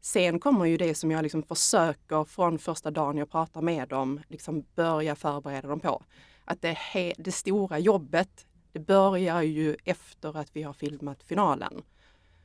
Sen 0.00 0.40
kommer 0.40 0.64
ju 0.64 0.76
det 0.76 0.94
som 0.94 1.10
jag 1.10 1.22
liksom 1.22 1.42
försöker 1.42 2.24
från 2.24 2.58
första 2.58 2.90
dagen 2.90 3.16
jag 3.16 3.30
pratar 3.30 3.62
med 3.62 3.88
dem, 3.88 4.20
liksom 4.28 4.64
börja 4.74 5.16
förbereda 5.16 5.68
dem 5.68 5.80
på. 5.80 6.02
Att 6.44 6.62
det, 6.62 6.78
det 7.18 7.32
stora 7.32 7.78
jobbet, 7.78 8.46
det 8.72 8.80
börjar 8.80 9.42
ju 9.42 9.76
efter 9.84 10.36
att 10.36 10.56
vi 10.56 10.62
har 10.62 10.72
filmat 10.72 11.22
finalen. 11.22 11.82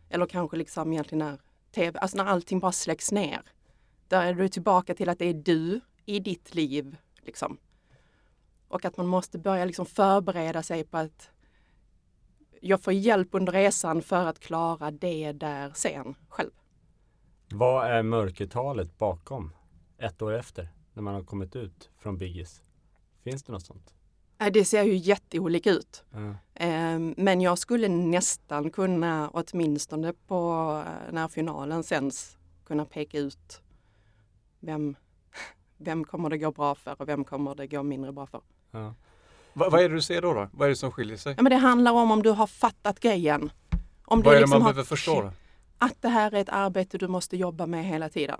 Eller 0.09 0.25
kanske 0.25 0.57
liksom 0.57 0.93
egentligen 0.93 1.25
när 1.25 1.39
TV, 1.71 1.99
alltså 1.99 2.17
när 2.17 2.25
allting 2.25 2.59
bara 2.59 2.71
släcks 2.71 3.11
ner. 3.11 3.41
Där 4.07 4.25
är 4.25 4.33
du 4.33 4.49
tillbaka 4.49 4.93
till 4.93 5.09
att 5.09 5.19
det 5.19 5.25
är 5.25 5.33
du 5.33 5.79
i 6.05 6.19
ditt 6.19 6.55
liv. 6.55 6.97
Liksom. 7.21 7.57
Och 8.67 8.85
att 8.85 8.97
man 8.97 9.07
måste 9.07 9.39
börja 9.39 9.65
liksom 9.65 9.85
förbereda 9.85 10.63
sig 10.63 10.83
på 10.83 10.97
att 10.97 11.29
jag 12.61 12.83
får 12.83 12.93
hjälp 12.93 13.27
under 13.31 13.53
resan 13.53 14.01
för 14.01 14.25
att 14.25 14.39
klara 14.39 14.91
det 14.91 15.31
där 15.31 15.71
sen 15.75 16.15
själv. 16.29 16.51
Vad 17.51 17.87
är 17.87 18.03
mörkertalet 18.03 18.97
bakom 18.97 19.53
ett 19.97 20.21
år 20.21 20.33
efter 20.33 20.69
när 20.93 21.03
man 21.03 21.13
har 21.13 21.23
kommit 21.23 21.55
ut 21.55 21.89
från 21.97 22.17
Biggis? 22.17 22.63
Finns 23.23 23.43
det 23.43 23.51
något 23.51 23.65
sånt? 23.65 23.96
Nej, 24.37 24.51
Det 24.51 24.65
ser 24.65 24.83
ju 24.83 24.95
jätteolika 24.95 25.71
ut. 25.71 26.03
Ehm, 26.53 27.13
Men 27.17 27.41
jag 27.41 27.57
skulle 27.57 27.87
nästan 27.87 28.69
kunna, 28.69 29.29
åtminstone 29.33 30.13
på 30.27 30.37
eh, 30.87 31.13
när 31.13 31.27
finalen 31.27 31.83
sänds, 31.83 32.37
kunna 32.65 32.85
peka 32.85 33.17
ut 33.19 33.61
vem, 34.59 34.95
vem 35.77 36.03
kommer 36.03 36.29
det 36.29 36.37
gå 36.37 36.51
bra 36.51 36.75
för 36.75 37.01
och 37.01 37.07
vem 37.07 37.23
kommer 37.23 37.55
det 37.55 37.67
gå 37.67 37.83
mindre 37.83 38.11
bra 38.11 38.25
för. 38.27 38.41
Va, 39.53 39.69
vad 39.69 39.73
är 39.81 39.89
det 39.89 39.95
du 39.95 40.01
ser 40.01 40.21
då, 40.21 40.33
då? 40.33 40.49
Vad 40.53 40.65
är 40.65 40.69
det 40.69 40.75
som 40.75 40.91
skiljer 40.91 41.17
sig? 41.17 41.33
Ja, 41.37 41.43
men 41.43 41.49
det 41.49 41.55
handlar 41.57 41.91
om 41.91 42.11
om 42.11 42.23
du 42.23 42.29
har 42.29 42.47
fattat 42.47 42.99
grejen. 42.99 43.51
Om 44.05 44.21
Vad 44.21 44.27
är 44.27 44.31
det 44.35 44.39
liksom 44.41 44.49
man 44.49 44.61
har- 44.61 44.73
behöver 44.73 44.87
förstå? 44.87 45.21
Då? 45.21 45.31
Att 45.77 46.01
det 46.01 46.09
här 46.09 46.31
är 46.33 46.41
ett 46.41 46.49
arbete 46.49 46.97
du 46.97 47.07
måste 47.07 47.37
jobba 47.37 47.65
med 47.65 47.85
hela 47.85 48.09
tiden. 48.09 48.39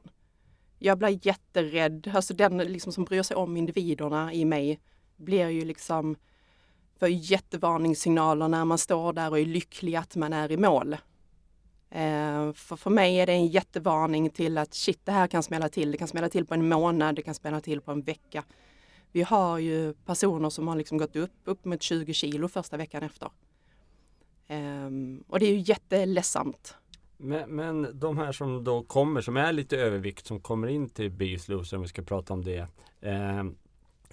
Jag 0.80 0.98
blir 0.98 1.20
jätterädd, 1.28 2.12
alltså 2.16 2.34
den 2.34 2.58
liksom 2.58 2.92
som 2.94 3.04
bryr 3.04 3.24
sig 3.24 3.38
om 3.38 3.58
individerna 3.58 4.34
i 4.34 4.46
mig 4.46 4.80
blir 5.18 5.50
ju 5.50 5.66
liksom 5.66 6.16
för 7.00 7.08
jättevarningssignaler 7.08 8.48
när 8.48 8.66
man 8.66 8.78
står 8.78 9.14
där 9.14 9.30
och 9.30 9.40
är 9.40 9.46
lycklig 9.46 9.96
att 9.96 10.16
man 10.16 10.34
är 10.34 10.52
i 10.52 10.58
mål. 10.58 10.94
Eh, 11.90 12.54
för, 12.54 12.76
för 12.76 12.90
mig 12.90 13.20
är 13.20 13.26
det 13.26 13.34
en 13.34 13.48
jättevarning 13.48 14.30
till 14.30 14.58
att 14.58 14.74
shit, 14.74 15.00
det 15.04 15.12
här 15.12 15.28
kan 15.28 15.44
smälla 15.44 15.70
till. 15.70 15.92
Det 15.92 15.98
kan 15.98 16.08
smälla 16.08 16.30
till 16.30 16.46
på 16.46 16.54
en 16.54 16.70
månad, 16.70 17.16
det 17.16 17.22
kan 17.22 17.36
smälla 17.36 17.62
till 17.62 17.82
på 17.82 17.92
en 17.92 18.02
vecka. 18.02 18.44
Vi 19.12 19.22
har 19.22 19.58
ju 19.58 19.94
personer 19.94 20.50
som 20.50 20.68
har 20.68 20.76
liksom 20.76 20.98
gått 20.98 21.16
upp, 21.16 21.32
upp 21.44 21.66
mot 21.66 21.82
20 21.82 22.14
kilo 22.14 22.48
första 22.48 22.78
veckan 22.78 23.04
efter. 23.04 23.30
Ehm, 24.48 25.24
och 25.28 25.40
det 25.40 25.46
är 25.46 25.52
ju 25.52 25.60
jätteledsamt. 25.60 26.76
Men, 27.18 27.56
men 27.56 28.00
de 28.00 28.18
här 28.18 28.32
som 28.32 28.64
då 28.64 28.84
kommer, 28.84 29.22
som 29.22 29.38
är 29.38 29.54
lite 29.54 29.78
övervikt, 29.78 30.26
som 30.28 30.40
kommer 30.40 30.68
in 30.68 30.90
till 30.90 31.12
Biggest 31.12 31.48
Loser, 31.48 31.78
om 31.78 31.84
vi 31.84 31.90
ska 31.90 32.02
prata 32.02 32.34
om 32.34 32.44
det. 32.44 32.68
Eh, 33.02 33.44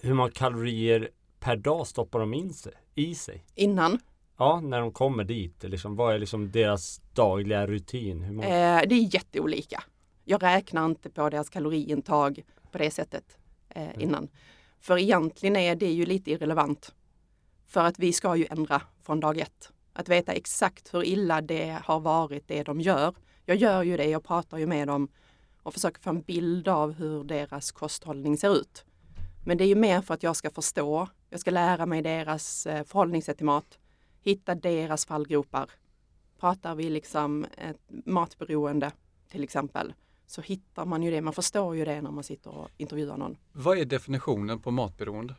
hur 0.04 0.14
många 0.14 0.30
kalorier 0.30 1.10
per 1.40 1.56
dag 1.56 1.86
stoppar 1.86 2.20
de 2.20 2.34
in 2.34 2.54
sig, 2.54 2.72
i 2.94 3.14
sig? 3.14 3.44
Innan. 3.54 3.98
Ja, 4.36 4.60
när 4.60 4.80
de 4.80 4.92
kommer 4.92 5.24
dit, 5.24 5.62
liksom, 5.62 5.96
vad 5.96 6.14
är 6.14 6.18
liksom 6.18 6.50
deras 6.50 7.00
dagliga 7.12 7.66
rutin? 7.66 8.22
Hur 8.22 8.32
många? 8.32 8.48
Eh, 8.48 8.88
det 8.88 8.94
är 8.94 9.14
jätteolika. 9.14 9.82
Jag 10.24 10.42
räknar 10.42 10.86
inte 10.86 11.10
på 11.10 11.30
deras 11.30 11.50
kaloriintag 11.50 12.42
på 12.72 12.78
det 12.78 12.90
sättet 12.90 13.38
eh, 13.68 14.02
innan. 14.02 14.28
För 14.80 14.98
egentligen 14.98 15.56
är 15.56 15.74
det 15.74 15.92
ju 15.92 16.06
lite 16.06 16.30
irrelevant. 16.30 16.94
För 17.66 17.80
att 17.80 17.98
vi 17.98 18.12
ska 18.12 18.36
ju 18.36 18.46
ändra 18.50 18.82
från 19.02 19.20
dag 19.20 19.38
ett. 19.38 19.72
Att 19.92 20.08
veta 20.08 20.32
exakt 20.32 20.94
hur 20.94 21.04
illa 21.04 21.40
det 21.40 21.78
har 21.84 22.00
varit 22.00 22.48
det 22.48 22.62
de 22.62 22.80
gör. 22.80 23.14
Jag 23.44 23.56
gör 23.56 23.82
ju 23.82 23.96
det, 23.96 24.04
jag 24.04 24.24
pratar 24.24 24.58
ju 24.58 24.66
med 24.66 24.88
dem 24.88 25.08
och 25.62 25.74
försöker 25.74 26.00
få 26.00 26.10
en 26.10 26.20
bild 26.20 26.68
av 26.68 26.92
hur 26.92 27.24
deras 27.24 27.72
kosthållning 27.72 28.36
ser 28.36 28.56
ut. 28.56 28.84
Men 29.46 29.58
det 29.58 29.64
är 29.64 29.68
ju 29.68 29.74
mer 29.74 30.00
för 30.00 30.14
att 30.14 30.22
jag 30.22 30.36
ska 30.36 30.50
förstå. 30.50 31.08
Jag 31.30 31.40
ska 31.40 31.50
lära 31.50 31.86
mig 31.86 32.02
deras 32.02 32.66
eh, 32.66 32.84
förhållningssätt 32.84 33.36
till 33.36 33.46
mat. 33.46 33.78
Hitta 34.20 34.54
deras 34.54 35.06
fallgropar. 35.06 35.70
Pratar 36.40 36.74
vi 36.74 36.90
liksom 36.90 37.46
ett 37.58 37.80
matberoende 37.88 38.92
till 39.30 39.44
exempel 39.44 39.94
så 40.26 40.40
hittar 40.40 40.84
man 40.84 41.02
ju 41.02 41.10
det. 41.10 41.20
Man 41.20 41.32
förstår 41.32 41.76
ju 41.76 41.84
det 41.84 42.02
när 42.02 42.10
man 42.10 42.24
sitter 42.24 42.50
och 42.50 42.70
intervjuar 42.76 43.16
någon. 43.16 43.36
Vad 43.52 43.78
är 43.78 43.84
definitionen 43.84 44.60
på 44.60 44.70
matberoende? 44.70 45.34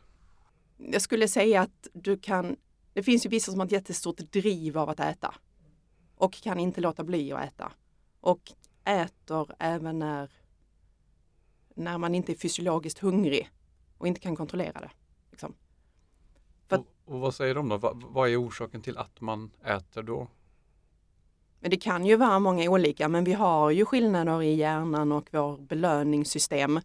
Jag 0.76 1.02
skulle 1.02 1.28
säga 1.28 1.60
att 1.60 1.88
du 1.92 2.18
kan, 2.18 2.56
det 2.92 3.02
finns 3.02 3.26
ju 3.26 3.30
vissa 3.30 3.50
som 3.50 3.60
har 3.60 3.66
ett 3.66 3.72
jättestort 3.72 4.18
driv 4.18 4.78
av 4.78 4.88
att 4.88 5.00
äta 5.00 5.34
och 6.16 6.32
kan 6.32 6.58
inte 6.58 6.80
låta 6.80 7.04
bli 7.04 7.32
att 7.32 7.44
äta. 7.44 7.72
Och 8.20 8.52
äter 8.84 9.54
även 9.58 9.98
när, 9.98 10.30
när 11.74 11.98
man 11.98 12.14
inte 12.14 12.32
är 12.32 12.36
fysiologiskt 12.36 12.98
hungrig 12.98 13.50
och 13.98 14.06
inte 14.06 14.20
kan 14.20 14.36
kontrollera 14.36 14.80
det. 14.80 14.90
Liksom. 15.30 15.54
För- 16.68 16.78
Och, 16.78 16.86
och 17.04 17.20
vad 17.20 17.34
säger 17.34 17.54
de 17.54 17.68
då? 17.68 17.76
Va, 17.76 17.92
vad 17.94 18.28
är 18.30 18.42
orsaken 18.46 18.82
till 18.82 18.98
att 18.98 19.20
man 19.20 19.50
äter 19.64 20.02
då? 20.02 20.28
Men 21.60 21.70
det 21.70 21.76
kan 21.76 22.06
ju 22.06 22.16
vara 22.16 22.38
många 22.38 22.70
olika, 22.70 23.08
men 23.08 23.24
vi 23.24 23.32
har 23.32 23.70
ju 23.70 23.84
skillnader 23.84 24.42
i 24.42 24.54
hjärnan 24.54 25.12
och 25.12 25.28
vår 25.30 25.56
belöningssystem 25.58 26.80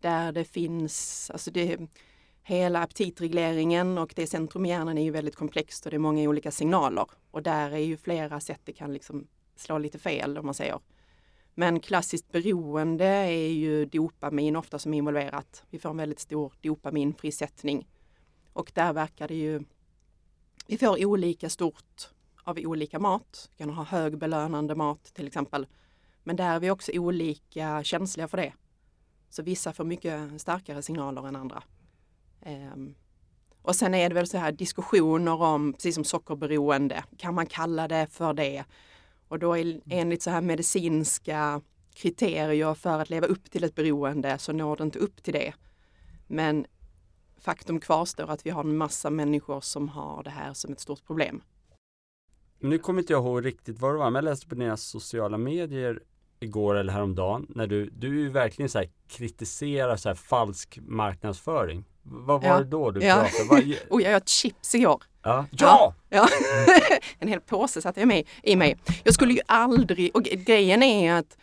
där 0.00 0.32
det 0.32 0.44
finns, 0.44 1.30
alltså 1.30 1.50
det, 1.50 1.78
hela 2.42 2.82
aptitregleringen 2.82 3.98
och 3.98 4.12
det 4.16 4.26
centrum 4.26 4.66
i 4.66 4.68
hjärnan 4.68 4.98
är 4.98 5.02
ju 5.02 5.10
väldigt 5.10 5.36
komplext 5.36 5.84
och 5.84 5.90
det 5.90 5.96
är 5.96 5.98
många 5.98 6.28
olika 6.28 6.50
signaler 6.50 7.06
och 7.30 7.42
där 7.42 7.70
är 7.70 7.76
ju 7.78 7.96
flera 7.96 8.40
sätt 8.40 8.60
det 8.64 8.72
kan 8.72 8.92
liksom 8.92 9.26
slå 9.56 9.78
lite 9.78 9.98
fel 9.98 10.38
om 10.38 10.46
man 10.46 10.54
säger. 10.54 10.78
Men 11.54 11.80
klassiskt 11.80 12.32
beroende 12.32 13.06
är 13.06 13.52
ju 13.52 13.84
dopamin 13.84 14.56
ofta 14.56 14.78
som 14.78 14.94
är 14.94 14.98
involverat. 14.98 15.64
Vi 15.70 15.78
får 15.78 15.90
en 15.90 15.96
väldigt 15.96 16.20
stor 16.20 16.52
dopaminfrisättning 16.60 17.88
och 18.52 18.72
där 18.74 18.92
verkar 18.92 19.28
det 19.28 19.34
ju, 19.34 19.64
vi 20.66 20.78
får 20.78 21.04
olika 21.04 21.48
stort 21.48 22.08
av 22.44 22.58
olika 22.58 22.98
mat. 22.98 23.48
Vi 23.50 23.56
kan 23.56 23.70
ha 23.70 23.84
hög 23.84 24.18
belönande 24.18 24.74
mat 24.74 25.04
till 25.04 25.26
exempel. 25.26 25.66
Men 26.24 26.36
där 26.36 26.54
är 26.54 26.60
vi 26.60 26.70
också 26.70 26.92
olika 26.92 27.84
känsliga 27.84 28.28
för 28.28 28.36
det. 28.36 28.52
Så 29.28 29.42
vissa 29.42 29.72
får 29.72 29.84
mycket 29.84 30.40
starkare 30.40 30.82
signaler 30.82 31.28
än 31.28 31.36
andra. 31.36 31.62
Um, 32.46 32.94
och 33.62 33.76
sen 33.76 33.94
är 33.94 34.08
det 34.08 34.14
väl 34.14 34.26
så 34.26 34.38
här 34.38 34.52
diskussioner 34.52 35.42
om, 35.42 35.72
precis 35.72 35.94
som 35.94 36.04
sockerberoende, 36.04 37.04
kan 37.16 37.34
man 37.34 37.46
kalla 37.46 37.88
det 37.88 38.06
för 38.10 38.32
det? 38.32 38.64
Och 39.32 39.38
då 39.38 39.56
är, 39.56 39.80
enligt 39.86 40.22
så 40.22 40.30
här 40.30 40.40
medicinska 40.40 41.60
kriterier 41.94 42.74
för 42.74 43.00
att 43.00 43.10
leva 43.10 43.26
upp 43.26 43.50
till 43.50 43.64
ett 43.64 43.74
beroende 43.74 44.38
så 44.38 44.52
når 44.52 44.76
det 44.76 44.84
inte 44.84 44.98
upp 44.98 45.22
till 45.22 45.32
det. 45.32 45.54
Men 46.26 46.66
faktum 47.38 47.80
kvarstår 47.80 48.30
att 48.30 48.46
vi 48.46 48.50
har 48.50 48.64
en 48.64 48.76
massa 48.76 49.10
människor 49.10 49.60
som 49.60 49.88
har 49.88 50.22
det 50.22 50.30
här 50.30 50.52
som 50.52 50.72
ett 50.72 50.80
stort 50.80 51.06
problem. 51.06 51.42
Nu 52.58 52.78
kommer 52.78 53.00
inte 53.00 53.12
jag 53.12 53.24
ihåg 53.24 53.44
riktigt 53.44 53.78
vad 53.78 53.94
det 53.94 53.98
var, 53.98 54.10
men 54.10 54.24
jag 54.24 54.30
läste 54.30 54.48
på 54.48 54.54
dina 54.54 54.76
sociala 54.76 55.38
medier 55.38 56.02
igår 56.40 56.74
eller 56.74 56.92
häromdagen 56.92 57.46
när 57.48 57.66
du, 57.66 57.90
du 57.90 58.28
verkligen 58.28 58.68
så 58.68 58.84
kritiserar 59.08 59.96
så 59.96 60.08
här 60.08 60.16
falsk 60.16 60.78
marknadsföring. 60.82 61.84
Vad 62.02 62.42
var 62.42 62.48
Ja. 62.48 62.58
det 62.58 62.64
då 62.64 62.90
du 62.90 63.00
Ja. 63.06 63.14
pratade? 63.16 63.48
Vad, 63.48 63.74
Och 63.90 64.02
jag 64.02 64.16
åt 64.16 64.28
chips 64.28 64.74
igår. 64.74 65.02
ja. 65.22 65.46
ja! 65.50 65.94
Ja. 66.08 66.28
en 67.18 67.28
hel 67.28 67.40
påse 67.40 67.82
satte 67.82 68.00
jag 68.00 68.06
med, 68.08 68.26
i 68.42 68.56
mig. 68.56 68.76
Jag 69.04 69.14
skulle 69.14 69.32
ju 69.32 69.40
aldrig, 69.46 70.16
och 70.16 70.22
grejen 70.24 70.82
är 70.82 71.14
att 71.14 71.38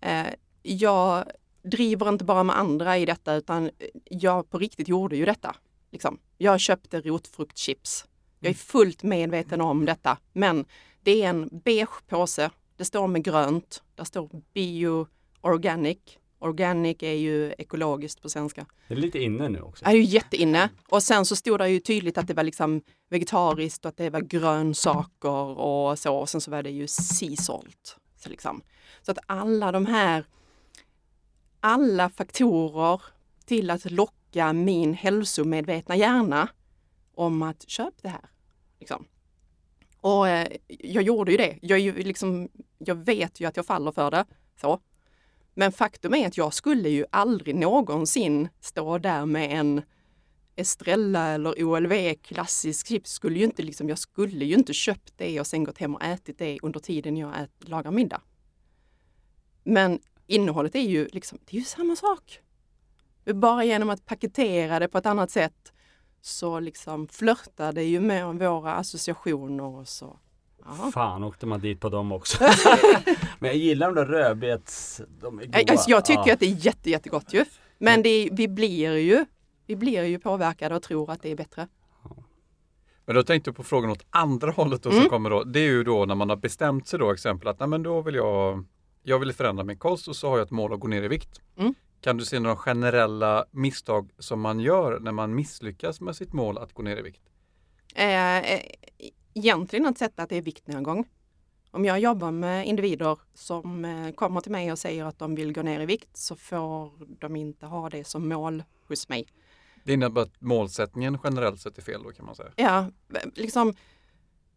eh, 0.00 0.26
jag 0.62 1.24
driver 1.64 2.08
inte 2.08 2.24
bara 2.24 2.42
med 2.42 2.58
andra 2.58 2.98
i 2.98 3.06
detta 3.06 3.34
utan 3.34 3.70
jag 4.04 4.50
på 4.50 4.58
riktigt 4.58 4.88
gjorde 4.88 5.16
ju 5.16 5.24
detta. 5.24 5.56
Liksom. 5.92 6.18
Jag 6.38 6.60
köpte 6.60 7.00
rotfruktchips. 7.00 8.04
Jag 8.40 8.50
är 8.50 8.54
fullt 8.54 9.02
medveten 9.02 9.60
om 9.60 9.84
detta 9.84 10.18
men 10.32 10.64
det 11.02 11.22
är 11.22 11.28
en 11.28 11.48
beige 11.64 12.06
påse. 12.08 12.50
Det 12.76 12.84
står 12.84 13.06
med 13.06 13.24
grönt. 13.24 13.82
Där 13.94 14.04
står 14.04 14.28
bio 14.54 15.06
organic. 15.40 15.98
Organic 16.42 17.02
är 17.02 17.12
ju 17.12 17.52
ekologiskt 17.58 18.22
på 18.22 18.28
svenska. 18.28 18.66
Det 18.88 18.94
är 18.94 18.98
lite 18.98 19.18
inne 19.18 19.48
nu 19.48 19.60
också. 19.60 19.84
Det 19.84 19.90
är 19.90 19.94
ju 19.94 20.02
jätteinne. 20.02 20.70
Och 20.88 21.02
sen 21.02 21.24
så 21.24 21.36
stod 21.36 21.58
det 21.58 21.68
ju 21.68 21.80
tydligt 21.80 22.18
att 22.18 22.26
det 22.26 22.34
var 22.34 22.42
liksom 22.42 22.82
vegetariskt 23.10 23.84
och 23.84 23.88
att 23.88 23.96
det 23.96 24.10
var 24.10 24.20
grönsaker 24.20 25.58
och 25.58 25.98
så. 25.98 26.16
Och 26.16 26.28
sen 26.28 26.40
så 26.40 26.50
var 26.50 26.62
det 26.62 26.70
ju 26.70 26.86
sea 26.86 27.36
salt. 27.36 27.96
Så, 28.16 28.28
liksom. 28.28 28.62
så 29.02 29.10
att 29.12 29.18
alla 29.26 29.72
de 29.72 29.86
här, 29.86 30.24
alla 31.60 32.08
faktorer 32.08 33.02
till 33.44 33.70
att 33.70 33.90
locka 33.90 34.52
min 34.52 34.94
hälsomedvetna 34.94 35.96
hjärna 35.96 36.48
om 37.14 37.42
att 37.42 37.68
köp 37.68 37.94
det 38.02 38.08
här. 38.08 38.30
Liksom. 38.80 39.04
Och 40.00 40.28
eh, 40.28 40.48
jag 40.68 41.02
gjorde 41.02 41.30
ju 41.32 41.38
det. 41.38 41.58
Jag, 41.62 41.78
ju 41.78 41.92
liksom, 41.92 42.48
jag 42.78 42.94
vet 42.94 43.40
ju 43.40 43.46
att 43.46 43.56
jag 43.56 43.66
faller 43.66 43.92
för 43.92 44.10
det. 44.10 44.24
Så. 44.60 44.80
Men 45.54 45.72
faktum 45.72 46.14
är 46.14 46.26
att 46.26 46.36
jag 46.36 46.54
skulle 46.54 46.88
ju 46.88 47.04
aldrig 47.10 47.54
någonsin 47.54 48.48
stå 48.60 48.98
där 48.98 49.26
med 49.26 49.58
en 49.58 49.82
Estrella 50.56 51.28
eller 51.28 51.64
OLV 51.64 52.14
klassisk 52.14 52.86
chips. 52.86 53.12
Skulle 53.12 53.38
ju 53.38 53.44
inte, 53.44 53.62
liksom, 53.62 53.88
jag 53.88 53.98
skulle 53.98 54.44
ju 54.44 54.54
inte 54.54 54.72
köpt 54.72 55.12
det 55.16 55.40
och 55.40 55.46
sen 55.46 55.64
gått 55.64 55.78
hem 55.78 55.94
och 55.94 56.02
ätit 56.02 56.38
det 56.38 56.58
under 56.62 56.80
tiden 56.80 57.16
jag 57.16 57.40
ät, 57.40 57.68
lagar 57.68 57.90
middag. 57.90 58.22
Men 59.64 60.00
innehållet 60.26 60.74
är 60.74 60.80
ju, 60.80 61.08
liksom, 61.08 61.38
det 61.44 61.56
är 61.56 61.58
ju 61.58 61.64
samma 61.64 61.96
sak. 61.96 62.40
Bara 63.24 63.64
genom 63.64 63.90
att 63.90 64.06
paketera 64.06 64.78
det 64.78 64.88
på 64.88 64.98
ett 64.98 65.06
annat 65.06 65.30
sätt 65.30 65.72
så 66.20 66.60
liksom 66.60 67.08
flörtar 67.08 67.72
det 67.72 67.82
ju 67.82 68.00
med 68.00 68.26
våra 68.26 68.74
associationer 68.74 69.64
och 69.64 69.88
så. 69.88 70.18
Ja. 70.66 70.90
Fan 70.94 71.24
åkte 71.24 71.46
man 71.46 71.60
dit 71.60 71.80
på 71.80 71.88
dem 71.88 72.12
också. 72.12 72.44
men 73.38 73.50
jag 73.50 73.56
gillar 73.56 73.86
de 73.86 73.94
där 73.94 74.06
rödbets... 74.06 75.00
De 75.20 75.38
är 75.40 75.44
goda. 75.46 75.58
Alltså, 75.72 75.90
jag 75.90 76.04
tycker 76.04 76.22
ja. 76.26 76.32
att 76.34 76.40
det 76.40 76.46
är 76.46 76.66
jätte, 76.66 76.90
jättegott 76.90 77.32
ju. 77.34 77.44
Men 77.78 78.02
det, 78.02 78.08
är- 78.08 78.28
vi 78.32 78.48
blir 78.48 78.96
ju 78.96 79.24
vi 79.66 79.76
blir 79.76 80.04
ju 80.04 80.18
påverkade 80.18 80.74
och 80.76 80.82
tror 80.82 81.10
att 81.10 81.22
det 81.22 81.30
är 81.30 81.36
bättre. 81.36 81.68
Men 83.06 83.14
då 83.14 83.22
tänkte 83.22 83.48
jag 83.48 83.56
på 83.56 83.62
frågan 83.62 83.90
åt 83.90 84.06
andra 84.10 84.50
hållet 84.50 84.82
då 84.82 84.90
Mm. 84.90 85.00
som 85.02 85.10
kommer 85.10 85.30
då. 85.30 85.44
Det 85.44 85.60
är 85.60 85.64
ju 85.70 85.84
då 85.84 86.04
när 86.04 86.14
man 86.14 86.28
har 86.28 86.36
bestämt 86.36 86.88
sig 86.88 86.98
då 86.98 87.12
exempel 87.12 87.48
att 87.48 87.58
nej, 87.60 87.68
men 87.68 87.82
då 87.82 88.00
vill 88.00 88.14
jag, 88.14 88.64
jag 89.02 89.18
vill 89.18 89.32
förändra 89.32 89.64
min 89.64 89.78
kost 89.78 90.08
och 90.08 90.16
så 90.16 90.28
har 90.28 90.38
jag 90.38 90.44
ett 90.44 90.50
mål 90.50 90.72
att 90.72 90.80
gå 90.80 90.88
ner 90.88 91.02
i 91.02 91.08
vikt. 91.08 91.40
Mm. 91.58 91.74
Kan 92.00 92.16
du 92.16 92.24
se 92.24 92.40
några 92.40 92.56
generella 92.56 93.44
misstag 93.50 94.10
som 94.18 94.40
man 94.40 94.60
gör 94.60 95.00
när 95.00 95.12
man 95.12 95.34
misslyckas 95.34 96.00
med 96.00 96.16
sitt 96.16 96.32
mål 96.32 96.58
att 96.58 96.72
gå 96.72 96.82
ner 96.82 96.96
i 96.96 97.02
vikt? 97.02 97.22
Eh, 97.94 98.38
eh, 98.38 98.60
egentligen 99.34 99.86
att 99.86 99.98
sätta 99.98 100.22
att 100.22 100.28
det 100.28 100.36
är 100.36 100.42
viktnedgång. 100.42 101.04
Om 101.70 101.84
jag 101.84 102.00
jobbar 102.00 102.30
med 102.30 102.66
individer 102.66 103.18
som 103.34 103.84
eh, 103.84 104.12
kommer 104.12 104.40
till 104.40 104.52
mig 104.52 104.72
och 104.72 104.78
säger 104.78 105.04
att 105.04 105.18
de 105.18 105.34
vill 105.34 105.52
gå 105.52 105.62
ner 105.62 105.80
i 105.80 105.86
vikt 105.86 106.16
så 106.16 106.36
får 106.36 106.92
de 107.20 107.36
inte 107.36 107.66
ha 107.66 107.90
det 107.90 108.04
som 108.04 108.28
mål 108.28 108.64
hos 108.88 109.08
mig. 109.08 109.26
Det 109.84 109.92
innebär 109.92 110.22
att 110.22 110.40
målsättningen 110.40 111.18
generellt 111.24 111.60
sett 111.60 111.78
är 111.78 111.82
fel 111.82 112.02
då 112.02 112.10
kan 112.10 112.26
man 112.26 112.34
säga. 112.34 112.50
Ja, 112.56 112.90
liksom, 113.34 113.74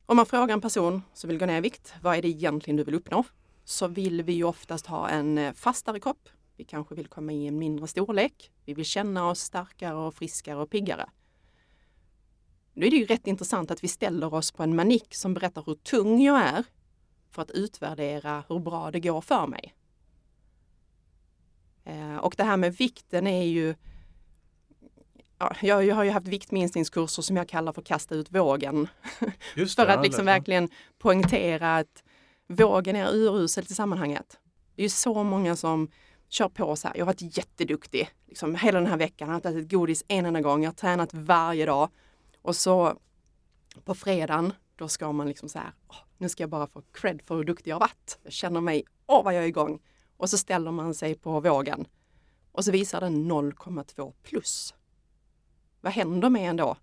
om 0.05 0.17
man 0.17 0.25
frågar 0.25 0.53
en 0.53 0.61
person 0.61 1.01
som 1.13 1.27
vill 1.27 1.39
gå 1.39 1.45
ner 1.45 1.57
i 1.57 1.61
vikt, 1.61 1.93
vad 2.01 2.17
är 2.17 2.21
det 2.21 2.27
egentligen 2.27 2.77
du 2.77 2.83
vill 2.83 2.95
uppnå? 2.95 3.23
Så 3.63 3.87
vill 3.87 4.23
vi 4.23 4.33
ju 4.33 4.43
oftast 4.43 4.85
ha 4.85 5.09
en 5.09 5.37
eh, 5.37 5.53
fastare 5.53 5.99
kropp. 5.99 6.29
Vi 6.57 6.63
kanske 6.63 6.95
vill 6.95 7.07
komma 7.07 7.31
i 7.31 7.47
en 7.47 7.57
mindre 7.57 7.87
storlek. 7.87 8.51
Vi 8.65 8.73
vill 8.73 8.85
känna 8.85 9.29
oss 9.29 9.39
starkare 9.39 9.95
och 9.95 10.13
friskare 10.13 10.57
och 10.57 10.69
piggare. 10.69 11.09
Nu 12.75 12.85
är 12.87 12.91
det 12.91 12.97
ju 12.97 13.05
rätt 13.05 13.27
intressant 13.27 13.71
att 13.71 13.83
vi 13.83 13.87
ställer 13.87 14.33
oss 14.33 14.51
på 14.51 14.63
en 14.63 14.75
manik 14.75 15.15
som 15.15 15.33
berättar 15.33 15.63
hur 15.65 15.75
tung 15.75 16.21
jag 16.21 16.41
är 16.41 16.63
för 17.31 17.41
att 17.41 17.51
utvärdera 17.51 18.43
hur 18.49 18.59
bra 18.59 18.91
det 18.91 18.99
går 18.99 19.21
för 19.21 19.47
mig. 19.47 19.73
Eh, 21.83 22.15
Och 22.17 22.33
det 22.37 22.43
här 22.43 22.57
med 22.57 22.73
vikten 22.75 23.27
är 23.27 23.43
ju 23.43 23.75
Ja, 25.37 25.55
jag, 25.61 25.95
har 25.95 26.03
ju 26.03 26.11
haft 26.11 26.27
viktminskningskurser 26.27 27.21
som 27.21 27.37
jag 27.37 27.49
kallar 27.49 27.73
för 27.73 27.81
kasta 27.81 28.15
ut 28.15 28.31
vågen. 28.31 28.87
Just 29.55 29.75
För 29.75 29.85
det, 29.85 29.93
att 29.93 30.03
liksom 30.03 30.25
det- 30.25 30.31
verkligen 30.31 30.69
poängtera 30.97 31.75
att 31.77 32.03
vågen 32.47 32.95
är 32.95 33.13
uruselt 33.15 33.71
i 33.71 33.73
sammanhanget. 33.75 34.39
Det 34.75 34.81
är 34.81 34.83
ju 34.83 34.89
så 34.89 35.23
många 35.23 35.55
som 35.55 35.91
kör 36.29 36.49
på 36.49 36.75
så 36.75 36.87
här. 36.87 36.95
Jag 36.97 37.05
har 37.05 37.13
varit 37.13 37.37
jätteduktig 37.37 38.09
liksom, 38.27 38.55
hela 38.55 38.79
den 38.79 38.87
här 38.89 38.97
veckan. 38.97 39.27
Jag 39.27 39.33
har 39.33 39.35
inte 39.35 39.49
ätit 39.49 39.71
godis 39.71 40.03
en 40.07 40.25
enda 40.25 40.41
gång. 40.41 40.63
Jag 40.63 40.69
har 40.71 40.75
tränat 40.75 41.13
varje 41.13 41.65
dag. 41.65 41.89
Och 42.45 42.55
så 42.55 42.99
på 43.83 43.95
fredagen, 43.95 44.53
då 44.75 44.87
ska 44.87 45.11
man 45.11 45.27
liksom 45.27 45.49
så 45.49 45.59
här. 45.59 45.73
"Åh, 45.87 45.95
nu 46.17 46.29
ska 46.29 46.43
jag 46.43 46.49
bara 46.49 46.67
få 46.67 46.81
cred 46.91 47.21
för 47.21 47.35
hur 47.35 47.43
duktig 47.43 47.71
jag 47.71 47.75
har 47.75 47.79
varit. 47.79 48.19
Jag 48.23 48.33
känner 48.33 48.61
mig, 48.61 48.83
åh 49.07 49.23
vad 49.23 49.33
jag 49.33 49.43
är 49.43 49.47
igång. 49.47 49.81
Och 50.17 50.29
så 50.29 50.37
ställer 50.37 50.71
man 50.71 50.93
sig 50.93 51.15
på 51.15 51.39
vågen. 51.39 51.87
Och 52.51 52.65
så 52.65 52.71
visar 52.71 53.01
den 53.01 53.31
0,2 53.31 54.13
plus. 54.23 54.73
Vad 55.81 55.93
händer 55.93 56.29
med 56.29 56.49
en 56.49 56.57
då? 56.57 56.77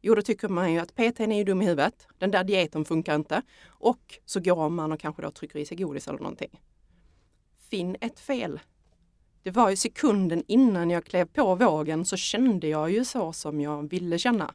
Jo, 0.00 0.14
då 0.14 0.22
tycker 0.22 0.48
man 0.48 0.72
ju 0.72 0.78
att 0.78 0.94
PT 0.94 1.20
är 1.20 1.32
ju 1.32 1.44
dum 1.44 1.62
i 1.62 1.64
huvudet. 1.64 2.06
Den 2.18 2.30
där 2.30 2.44
dieten 2.44 2.84
funkar 2.84 3.14
inte. 3.14 3.42
Och 3.66 4.18
så 4.24 4.40
går 4.40 4.68
man 4.68 4.92
och 4.92 5.00
kanske 5.00 5.22
då 5.22 5.30
trycker 5.30 5.58
i 5.58 5.66
sig 5.66 5.76
godis 5.76 6.08
eller 6.08 6.18
någonting. 6.18 6.60
Finn 7.70 7.96
ett 8.00 8.20
fel. 8.20 8.60
Det 9.42 9.50
var 9.50 9.70
ju 9.70 9.76
sekunden 9.76 10.44
innan 10.48 10.90
jag 10.90 11.04
klev 11.04 11.24
på 11.24 11.54
vågen 11.54 12.04
så 12.04 12.16
kände 12.16 12.68
jag 12.68 12.90
ju 12.90 13.04
så 13.04 13.32
som 13.32 13.60
jag 13.60 13.90
ville 13.90 14.18
känna. 14.18 14.54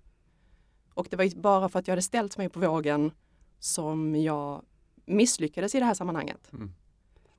Och 0.93 1.07
det 1.09 1.15
var 1.17 1.23
ju 1.23 1.35
bara 1.35 1.69
för 1.69 1.79
att 1.79 1.87
jag 1.87 1.91
hade 1.91 2.01
ställt 2.01 2.37
mig 2.37 2.49
på 2.49 2.59
vågen 2.59 3.11
som 3.59 4.15
jag 4.15 4.61
misslyckades 5.05 5.75
i 5.75 5.79
det 5.79 5.85
här 5.85 5.93
sammanhanget. 5.93 6.51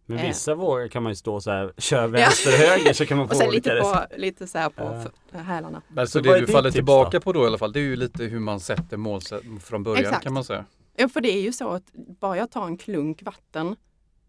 Men 0.06 0.18
Eh. 0.18 0.26
vissa 0.26 0.54
vågar 0.54 0.88
kan 0.88 1.02
man 1.02 1.12
ju 1.12 1.16
stå 1.16 1.40
så 1.40 1.50
här, 1.50 1.72
kör 1.78 2.06
vänster 2.06 2.50
höger 2.50 2.92
så 2.92 3.06
kan 3.06 3.16
man 3.18 3.24
Och 3.26 3.32
få 3.32 3.38
sen 3.38 3.48
olika 3.48 3.74
lite, 3.74 3.84
på, 3.84 4.16
lite 4.16 4.46
så 4.46 4.58
här 4.58 4.68
på 4.70 5.10
Ja. 5.30 5.38
hälarna. 5.38 5.82
Men 5.88 6.06
så, 6.06 6.10
Så 6.10 6.20
det 6.20 6.30
är 6.30 6.40
du 6.40 6.46
faller 6.46 6.70
tillbaka 6.70 7.18
då? 7.18 7.20
på 7.20 7.32
då 7.32 7.44
i 7.44 7.46
alla 7.46 7.58
fall, 7.58 7.72
det 7.72 7.80
är 7.80 7.84
ju 7.84 7.96
lite 7.96 8.24
hur 8.24 8.38
man 8.40 8.60
sätter 8.60 8.96
mål 8.96 9.20
från 9.60 9.82
början 9.82 10.04
Exakt. 10.04 10.22
kan 10.24 10.32
man 10.32 10.44
säga. 10.44 10.64
Ja, 10.96 11.08
för 11.08 11.20
det 11.20 11.28
är 11.32 11.40
ju 11.40 11.52
så 11.52 11.68
att 11.68 11.92
bara 12.20 12.36
jag 12.36 12.50
tar 12.50 12.66
en 12.66 12.76
klunk 12.78 13.22
vatten 13.22 13.76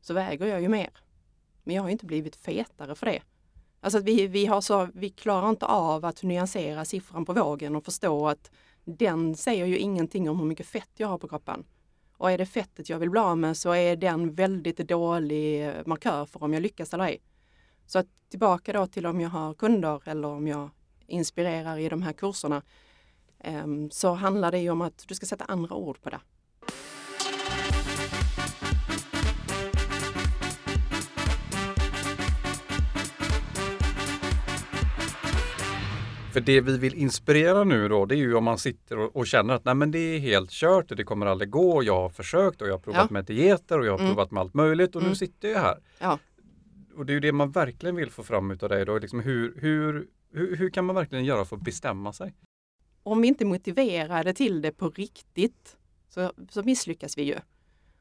så 0.02 0.14
väger 0.14 0.46
jag 0.46 0.62
ju 0.62 0.68
mer. 0.70 0.90
Men 1.64 1.76
jag 1.76 1.82
har 1.84 1.90
ju 1.90 1.92
inte 1.92 2.06
blivit 2.06 2.36
fetare 2.36 2.96
för 2.96 3.06
det. 3.06 3.20
Alltså 3.82 3.98
att 4.00 4.04
vi, 4.04 4.28
vi, 4.28 4.46
har 4.46 4.62
så, 4.62 4.88
vi 4.94 5.10
klarar 5.10 5.50
inte 5.50 5.66
av 5.66 6.06
att 6.06 6.24
nyansera 6.24 6.86
siffran 6.86 7.26
på 7.26 7.34
vågen 7.34 7.76
och 7.76 7.86
förstå 7.86 8.28
att 8.28 8.52
den 8.86 9.36
säger 9.36 9.66
ju 9.66 9.78
ingenting 9.78 10.30
om 10.30 10.40
hur 10.40 10.46
mycket 10.46 10.66
fett 10.66 10.92
jag 10.98 11.08
har 11.08 11.18
på 11.18 11.28
kroppen. 11.28 11.66
Och 12.18 12.32
är 12.32 12.38
det 12.38 12.46
fettet 12.46 12.90
jag 12.90 13.00
vill 13.00 13.10
bli 13.10 13.20
av 13.20 13.38
med 13.38 13.58
så 13.58 13.72
är 13.72 13.96
den 13.96 14.34
väldigt 14.34 14.78
dålig 14.78 15.68
eh, 15.68 15.74
markör 15.86 16.26
för 16.26 16.44
om 16.44 16.54
jag 16.54 16.62
lyckas 16.62 16.94
eller 16.94 17.04
ej. 17.04 17.22
Så 17.86 18.00
att 18.00 18.08
tillbaka 18.30 18.74
då 18.74 18.88
till 18.88 19.06
om 19.06 19.22
jag 19.22 19.30
har 19.30 19.54
kunder 19.54 20.02
eller 20.06 20.28
om 20.28 20.48
jag 20.48 20.70
inspirerar 21.08 21.78
i 21.78 21.90
de 21.90 22.02
här 22.02 22.14
kurserna 22.14 22.62
ehm, 23.40 23.92
så 23.92 24.14
handlar 24.14 24.52
det 24.52 24.60
ju 24.60 24.70
om 24.70 24.82
att 24.82 25.06
du 25.08 25.16
ska 25.16 25.26
sätta 25.26 25.46
andra 25.46 25.76
ord 25.76 26.02
på 26.02 26.10
det. 26.10 26.20
För 36.34 36.42
det 36.42 36.62
vi 36.62 36.78
vill 36.78 36.94
inspirera 36.96 37.64
nu 37.64 37.88
då, 37.88 38.06
det 38.06 38.16
är 38.16 38.18
ju 38.18 38.36
om 38.36 38.44
man 38.44 38.58
sitter 38.58 38.98
och, 39.00 39.16
och 39.16 39.28
känner 39.28 39.54
att 39.54 39.66
nej 39.66 39.76
men 39.76 39.92
det 39.92 40.00
är 40.00 40.20
helt 40.20 40.50
kört 40.52 40.92
och 40.92 40.98
det 40.98 41.04
kommer 41.04 41.26
aldrig 41.26 41.50
gå. 41.50 41.84
Jag 41.84 41.96
har 42.02 42.10
försökt 42.10 42.62
och 42.62 42.68
jag 42.68 42.74
har 42.74 42.80
provat 42.80 43.06
Ja. 43.10 43.14
med 43.14 43.26
dieter 43.26 43.80
och 43.80 43.86
jag 43.86 43.92
har 43.92 44.00
Mm. 44.00 44.12
provat 44.12 44.32
med 44.32 44.42
allt 44.42 44.54
möjligt 44.54 44.96
och 44.96 45.02
nu 45.02 45.06
Mm. 45.08 45.16
sitter 45.16 45.50
jag 45.50 45.60
här. 45.60 45.78
Ja. 46.00 46.20
Och 46.98 47.06
det 47.06 47.12
är 47.12 47.16
ju 47.16 47.20
det 47.20 47.32
man 47.32 47.52
verkligen 47.52 47.96
vill 47.96 48.10
få 48.12 48.24
fram 48.24 48.52
utav 48.52 48.70
dig 48.70 48.86
då. 48.86 48.98
Liksom 49.00 49.20
hur, 49.20 49.54
hur, 49.62 50.08
hur, 50.34 50.56
hur 50.56 50.70
kan 50.70 50.86
man 50.86 50.96
verkligen 50.96 51.26
göra 51.26 51.46
för 51.46 51.56
att 51.56 51.62
bestämma 51.64 52.14
sig? 52.14 52.34
om 53.06 53.22
vi 53.22 53.28
inte 53.28 53.44
är 53.44 53.46
motiverade 53.46 54.34
till 54.34 54.62
det 54.62 54.72
på 54.72 54.90
riktigt 54.90 55.78
så, 56.10 56.32
så 56.50 56.64
misslyckas 56.64 57.18
vi 57.18 57.24
ju. 57.24 57.36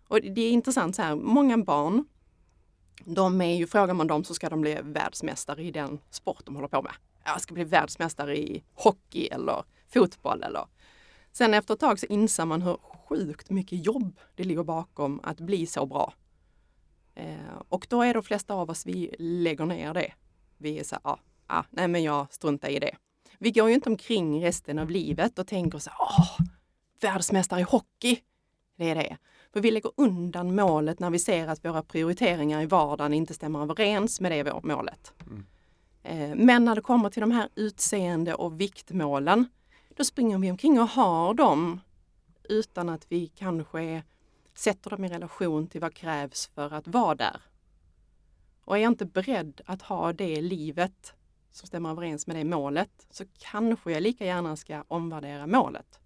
Och 0.09 0.21
det 0.21 0.40
är 0.42 0.51
intressant 0.51 0.97
så 0.97 1.03
här, 1.03 1.16
många 1.16 1.59
barn, 1.59 2.05
de 3.05 3.40
är 3.40 3.55
ju, 3.57 3.66
frågar 3.66 3.95
man 3.95 4.07
dem 4.07 4.25
så 4.25 4.35
ska 4.35 4.49
de 4.49 4.61
bli 4.61 4.79
världsmästare 4.83 5.62
i 5.62 5.71
den 5.71 5.99
sport 6.11 6.42
de 6.45 6.55
håller 6.55 6.68
på 6.68 6.83
med. 6.83 6.92
Jag 7.24 7.40
ska 7.40 7.54
bli 7.54 7.64
världsmästare 7.64 8.37
i 8.38 8.64
hockey 8.74 9.26
eller 9.26 9.64
fotboll 9.88 10.42
eller 10.42 10.66
Sen 11.32 11.54
efter 11.54 11.74
ett 11.74 11.80
tag 11.80 11.98
så 11.98 12.06
inser 12.06 12.44
man 12.44 12.62
hur 12.62 12.76
sjukt 12.76 13.50
mycket 13.50 13.87
jobb 13.87 14.20
det 14.35 14.44
ligger 14.44 14.64
bakom 14.64 15.20
att 15.22 15.40
bli 15.40 15.66
så 15.66 15.87
bra. 15.87 16.14
Eh, 17.14 17.62
och 17.68 17.87
då 17.90 18.02
är 18.02 18.14
de 18.14 18.22
flesta 18.22 18.54
av 18.54 18.70
oss, 18.70 18.87
vi 18.87 19.14
lägger 19.18 19.66
ner 19.66 19.94
det. 19.94 20.12
Vi 20.58 20.78
är 20.78 20.85
så 20.85 20.94
här, 20.94 21.02
ah, 21.04 21.18
ah, 21.46 21.64
nej 21.70 21.88
men 21.88 22.02
jag 22.02 22.32
struntar 22.35 22.68
i 22.68 22.78
det. 22.78 22.96
Vi 23.38 23.50
går 23.50 23.68
ju 23.68 23.74
inte 23.74 23.90
omkring 23.90 24.44
resten 24.44 24.78
av 24.78 24.90
livet 24.90 25.38
och 25.38 25.46
tänker 25.46 25.78
så 25.78 25.90
här, 25.90 26.46
världsmästare 27.00 27.61
i 27.61 27.62
hockey. 27.62 28.18
Det 28.76 28.90
är 28.90 28.94
det. 28.94 29.16
För 29.52 29.61
vi 29.61 29.70
lägger 29.70 29.92
undan 29.96 30.54
målet 30.54 31.00
när 31.00 31.11
vi 31.11 31.18
ser 31.18 31.48
att 31.48 31.64
våra 31.64 31.82
prioriteringar 31.82 32.62
i 32.62 32.66
vardagen 32.66 33.14
inte 33.14 33.35
stämmer 33.35 33.62
överens 33.62 34.20
med 34.20 34.32
det 34.32 34.61
målet. 34.62 35.14
Mm. 35.26 35.46
Eh, 36.03 36.35
men 36.35 36.65
när 36.65 36.75
det 36.75 36.81
kommer 36.81 37.11
till 37.11 37.21
de 37.21 37.31
här 37.31 37.49
utseende 37.55 38.35
och 38.35 38.61
viktmålen, 38.61 39.49
då 39.97 40.05
springer 40.05 40.38
vi 40.38 40.51
omkring 40.51 40.81
och 40.81 40.88
har 40.88 41.35
dem 41.35 41.81
utan 42.49 42.88
att 42.88 43.07
vi 43.09 43.27
kanske 43.27 44.03
sätter 44.55 44.91
dem 44.91 45.05
i 45.05 45.09
relation 45.09 45.67
till 45.67 45.81
vad 45.81 45.95
krävs 45.95 46.47
för 46.55 46.75
att 46.75 46.88
vara 46.88 47.15
där. 47.15 47.41
Och 48.65 48.77
är 48.77 48.81
jag 48.83 48.91
inte 48.91 49.07
beredd 49.07 49.61
att 49.67 49.83
ha 49.83 50.12
det 50.12 50.41
livet 50.41 51.15
som 51.51 51.67
stämmer 51.67 51.91
överens 51.91 52.27
med 52.27 52.37
det 52.37 52.45
målet 52.45 53.07
så 53.11 53.25
kanske 53.38 53.93
jag 53.93 54.03
lika 54.03 54.25
gärna 54.25 54.57
ska 54.57 54.85
omvärdera 54.88 55.47
målet. 55.47 55.99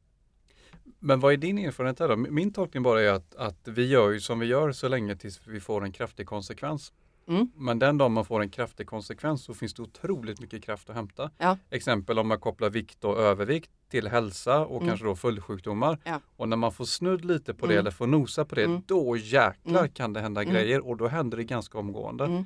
Men 0.99 1.21
vad 1.21 1.33
är 1.33 1.37
din 1.37 1.59
erfarenhet 1.59 1.99
här 1.99 2.09
då? 2.09 2.17
Min 2.17 2.53
tolkning 2.53 2.83
bara 2.83 3.03
är 3.03 3.13
att, 3.13 3.35
att 3.35 3.69
vi 3.69 3.87
gör 3.87 4.11
ju 4.11 4.21
som 4.21 4.39
vi 4.39 4.47
gör 4.47 4.73
så 4.73 4.89
länge 4.89 5.17
tills 5.17 5.47
vi 5.47 5.61
får 5.61 5.85
en 5.85 5.93
kraftig 5.93 6.27
konsekvens. 6.27 6.93
Mm. 7.29 7.51
Men 7.57 7.79
den 7.79 7.99
dag 7.99 8.11
man 8.11 8.25
får 8.25 8.41
en 8.41 8.51
kraftig 8.51 8.87
konsekvens 8.87 9.45
så 9.45 9.55
finns 9.55 9.75
det 9.75 9.83
otroligt 9.83 10.41
mycket 10.41 10.65
kraft 10.65 10.91
att 10.91 10.97
hämta. 10.97 11.31
Ja. 11.39 11.59
Exempel 11.71 12.19
om 12.19 12.29
man 12.29 12.41
kopplar 12.41 12.71
vikt 12.71 13.05
och 13.05 13.19
övervikt 13.19 13.71
till 13.91 14.09
hälsa 14.09 14.67
och 14.67 14.77
mm. 14.77 14.89
kanske 14.89 15.07
då 15.07 15.17
följdsjukdomar. 15.17 15.99
Ja. 16.05 16.21
Och 16.37 16.49
när 16.49 16.57
man 16.57 16.73
får 16.73 16.85
snudd 16.85 17.25
lite 17.25 17.55
på 17.55 17.67
det 17.67 17.73
mm. 17.73 17.81
eller 17.81 17.91
får 17.91 18.07
nosa 18.07 18.45
på 18.45 18.55
det, 18.55 18.65
mm. 18.65 18.83
då 18.87 19.17
jäklar 19.17 19.81
mm. 19.81 19.93
kan 19.93 20.12
det 20.12 20.21
hända 20.21 20.43
mm. 20.43 20.55
grejer 20.55 20.87
och 20.87 20.97
då 20.97 21.09
händer 21.09 21.37
det 21.37 21.45
ganska 21.45 21.79
omgående. 21.79 22.45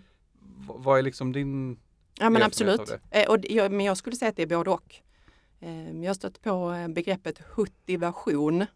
vad 0.67 0.99
är 0.99 1.03
liksom 1.03 1.33
din 1.33 1.79
Ja 2.19 2.31
men 2.31 2.43
absolut. 2.43 2.93
Eh, 3.11 3.31
och 3.31 3.39
jag, 3.43 3.73
men 3.73 3.87
jag 3.87 3.97
skulle 3.97 4.17
säga 4.17 4.29
att 4.29 4.37
det 4.37 4.43
är 4.43 4.47
både 4.47 4.71
och. 4.71 4.95
Eh, 5.61 6.01
jag 6.01 6.09
har 6.09 6.15
stött 6.15 6.43
på 6.43 6.73
eh, 6.73 6.89
begreppet 6.89 7.43
hutivation. 7.57 8.67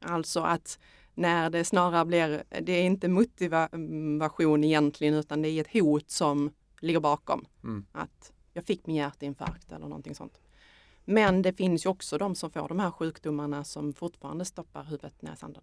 Alltså 0.00 0.40
att 0.40 0.78
när 1.14 1.50
det 1.50 1.64
snarare 1.64 2.04
blir, 2.04 2.44
det 2.60 2.72
är 2.72 2.82
inte 2.82 3.08
motivation 3.08 4.64
egentligen 4.64 5.14
utan 5.14 5.42
det 5.42 5.48
är 5.48 5.60
ett 5.60 5.72
hot 5.72 6.10
som 6.10 6.50
ligger 6.80 7.00
bakom. 7.00 7.46
Mm. 7.64 7.86
Att 7.92 8.32
jag 8.52 8.64
fick 8.64 8.86
min 8.86 8.96
hjärtinfarkt 8.96 9.72
eller 9.72 9.86
någonting 9.86 10.14
sånt. 10.14 10.40
Men 11.04 11.42
det 11.42 11.52
finns 11.52 11.86
ju 11.86 11.90
också 11.90 12.18
de 12.18 12.34
som 12.34 12.50
får 12.50 12.68
de 12.68 12.78
här 12.78 12.90
sjukdomarna 12.90 13.64
som 13.64 13.92
fortfarande 13.92 14.44
stoppar 14.44 14.84
huvudet 14.84 15.14
sanden. 15.38 15.62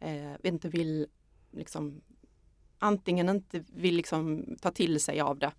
Eh, 0.00 0.32
inte 0.42 0.68
vill 0.68 1.06
liksom 1.50 2.00
antingen 2.78 3.28
inte 3.28 3.64
vill 3.68 3.94
liksom 3.94 4.44
ta 4.60 4.70
till 4.70 5.00
sig 5.00 5.20
av 5.20 5.38
det 5.38 5.52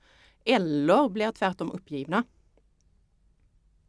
eller 0.45 1.09
blir 1.09 1.31
tvärtom 1.31 1.71
uppgivna. 1.71 2.23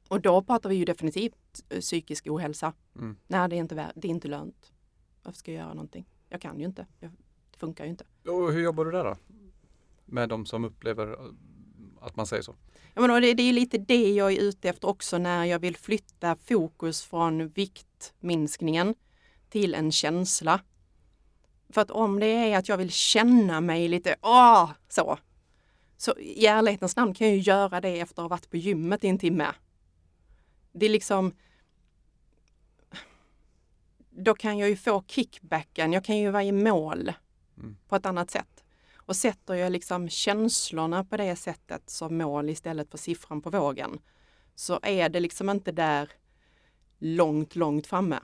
Och 0.08 0.20
då 0.20 0.42
pratar 0.42 0.70
vi 0.70 0.76
ju 0.76 0.84
definitivt 0.84 1.68
psykisk 1.80 2.26
ohälsa. 2.26 2.72
Mm. 2.96 3.16
Nej, 3.26 3.48
det 3.48 3.56
är, 3.56 3.60
inte, 3.60 3.92
det 3.94 4.08
är 4.08 4.10
inte 4.10 4.28
lönt. 4.28 4.72
Varför 5.26 5.38
ska 5.38 5.52
jag 5.52 5.58
göra 5.58 5.74
någonting? 5.74 6.06
Jag 6.28 6.40
kan 6.40 6.58
ju 6.58 6.66
inte. 6.66 6.86
Jag, 7.00 7.10
det 7.50 7.58
funkar 7.58 7.84
ju 7.84 7.90
inte. 7.90 8.04
Och 8.26 8.52
hur 8.52 8.62
jobbar 8.62 8.84
du 8.84 8.90
där 8.90 9.04
då? 9.04 9.16
Med 10.04 10.28
de 10.28 10.46
som 10.46 10.64
upplever 10.64 11.12
eh, 11.12 11.32
att 12.00 12.16
man 12.16 12.26
säger 12.26 12.42
så? 12.42 12.54
Ja, 12.94 13.00
men 13.00 13.22
det, 13.22 13.34
det 13.34 13.42
är 13.42 13.52
lite 13.52 13.78
det 13.78 14.14
jag 14.14 14.32
är 14.32 14.40
ute 14.40 14.68
efter 14.68 14.88
också 14.88 15.18
när 15.18 15.44
jag 15.44 15.58
vill 15.58 15.76
flytta 15.76 16.36
fokus 16.36 17.02
från 17.02 17.48
viktminskningen 17.48 18.94
till 19.48 19.74
en 19.74 19.92
känsla. 19.92 20.60
För 21.68 21.80
att 21.80 21.90
om 21.90 22.20
det 22.20 22.26
är 22.26 22.58
att 22.58 22.68
jag 22.68 22.76
vill 22.76 22.90
känna 22.90 23.60
mig 23.60 23.88
lite, 23.88 24.16
åh, 24.22 24.70
så, 24.88 25.18
så 25.96 26.18
i 26.18 26.46
ärlighetens 26.46 26.96
namn 26.96 27.14
kan 27.14 27.26
jag 27.26 27.36
ju 27.36 27.42
göra 27.42 27.80
det 27.80 28.00
efter 28.00 28.22
att 28.22 28.24
ha 28.24 28.28
varit 28.28 28.50
på 28.50 28.56
gymmet 28.56 29.04
i 29.04 29.08
en 29.08 29.18
timme. 29.18 29.46
Det 30.72 30.86
är 30.86 30.90
liksom... 30.90 31.32
Då 34.18 34.34
kan 34.34 34.58
jag 34.58 34.68
ju 34.68 34.76
få 34.76 35.04
kickbacken, 35.06 35.92
jag 35.92 36.04
kan 36.04 36.16
ju 36.16 36.30
vara 36.30 36.44
i 36.44 36.52
mål 36.52 37.12
mm. 37.56 37.76
på 37.88 37.96
ett 37.96 38.06
annat 38.06 38.30
sätt. 38.30 38.64
Och 38.96 39.16
sätter 39.16 39.54
jag 39.54 39.72
liksom 39.72 40.08
känslorna 40.08 41.04
på 41.04 41.16
det 41.16 41.36
sättet 41.36 41.90
som 41.90 42.18
mål 42.18 42.50
istället 42.50 42.90
för 42.90 42.98
siffran 42.98 43.42
på 43.42 43.50
vågen 43.50 43.98
så 44.54 44.80
är 44.82 45.08
det 45.08 45.20
liksom 45.20 45.50
inte 45.50 45.72
där 45.72 46.10
långt, 46.98 47.56
långt 47.56 47.86
framme. 47.86 48.18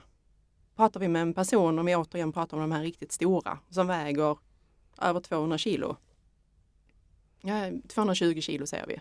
Pratar 0.77 1.01
vi 1.01 1.09
med 1.09 1.23
en 1.23 1.35
person, 1.35 1.79
om 1.79 1.87
vi 1.87 1.97
återigen 1.97 2.33
pratar 2.33 2.57
om 2.57 2.61
de 2.61 2.73
här 2.73 2.83
riktigt 2.83 3.13
stora, 3.13 3.59
som 3.71 3.87
väger 3.87 4.39
över 4.99 5.21
200 5.21 5.59
kilo, 5.59 5.97
Ja, 7.43 7.71
220 7.89 8.41
kilo 8.41 8.67
säger 8.67 8.87
vi. 8.87 9.01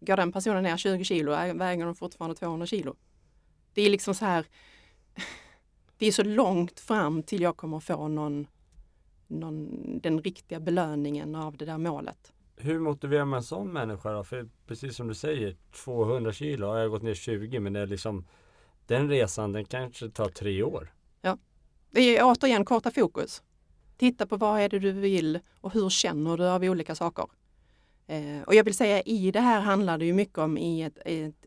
Går 0.00 0.16
den 0.16 0.32
personen 0.32 0.62
ner 0.62 0.76
20 0.76 1.04
kilo 1.04 1.32
väger 1.32 1.84
de 1.84 1.94
fortfarande 1.94 2.36
200 2.36 2.66
kilo. 2.66 2.96
Det 3.74 3.82
är 3.82 3.90
liksom 3.90 4.14
så 4.14 4.24
här. 4.24 4.46
Det 5.98 6.06
är 6.06 6.12
så 6.12 6.22
långt 6.24 6.80
fram 6.80 7.22
till 7.22 7.42
jag 7.42 7.56
kommer 7.56 7.80
få 7.80 8.08
någon, 8.08 8.46
någon, 9.26 9.68
den 10.02 10.22
riktiga 10.22 10.60
belöningen 10.60 11.34
av 11.34 11.56
det 11.56 11.64
där 11.64 11.78
målet. 11.78 12.32
Hur 12.56 12.78
motiverar 12.78 13.24
man 13.24 13.36
en 13.36 13.42
sån 13.42 13.72
människa 13.72 14.12
då? 14.12 14.24
För 14.24 14.48
precis 14.66 14.96
som 14.96 15.08
du 15.08 15.14
säger, 15.14 15.56
200 15.84 16.32
kilo, 16.32 16.66
har 16.66 16.78
jag 16.78 16.90
gått 16.90 17.02
ner 17.02 17.14
20 17.14 17.60
men 17.60 17.72
det 17.72 17.80
är 17.80 17.86
liksom 17.86 18.24
den 18.86 19.08
resan 19.08 19.52
den 19.52 19.64
kanske 19.64 20.10
tar 20.10 20.28
tre 20.28 20.62
år. 20.62 20.92
Ja, 21.20 21.38
det 21.90 22.00
är 22.00 22.24
återigen 22.24 22.64
korta 22.64 22.90
fokus. 22.90 23.42
Titta 23.96 24.26
på 24.26 24.36
vad 24.36 24.60
är 24.60 24.68
det 24.68 24.78
du 24.78 24.92
vill 24.92 25.40
och 25.60 25.72
hur 25.72 25.90
känner 25.90 26.36
du 26.36 26.48
av 26.48 26.62
olika 26.62 26.94
saker. 26.94 27.26
Eh, 28.06 28.42
och 28.46 28.54
jag 28.54 28.64
vill 28.64 28.74
säga 28.74 29.02
i 29.02 29.30
det 29.30 29.40
här 29.40 29.60
handlar 29.60 29.98
det 29.98 30.04
ju 30.04 30.12
mycket 30.12 30.38
om 30.38 30.58
i 30.58 30.82
ett, 30.82 30.98
ett 31.04 31.46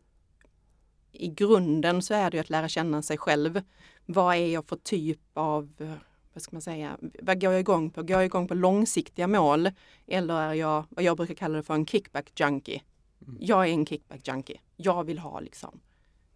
i 1.22 1.28
grunden 1.28 2.02
så 2.02 2.14
är 2.14 2.30
det 2.30 2.38
att 2.38 2.50
lära 2.50 2.68
känna 2.68 3.02
sig 3.02 3.18
själv. 3.18 3.62
Vad 4.06 4.36
är 4.36 4.46
jag 4.46 4.66
för 4.68 4.76
typ 4.76 5.20
av, 5.34 5.96
vad 6.32 6.42
ska 6.42 6.56
man 6.56 6.62
säga, 6.62 6.98
vad 7.22 7.40
går 7.40 7.52
jag 7.52 7.60
igång 7.60 7.90
på? 7.90 8.02
Går 8.02 8.10
jag 8.10 8.24
igång 8.24 8.48
på 8.48 8.54
långsiktiga 8.54 9.26
mål 9.26 9.70
eller 10.06 10.34
är 10.34 10.54
jag 10.54 10.84
vad 10.88 11.04
jag 11.04 11.16
brukar 11.16 11.34
kalla 11.34 11.56
det 11.56 11.62
för 11.62 11.74
en 11.74 11.86
kickback 11.86 12.32
junkie? 12.40 12.82
Mm. 13.26 13.36
Jag 13.40 13.68
är 13.68 13.72
en 13.72 13.86
kickback 13.86 14.28
junkie. 14.28 14.60
Jag 14.76 15.04
vill 15.04 15.18
ha 15.18 15.40
liksom, 15.40 15.80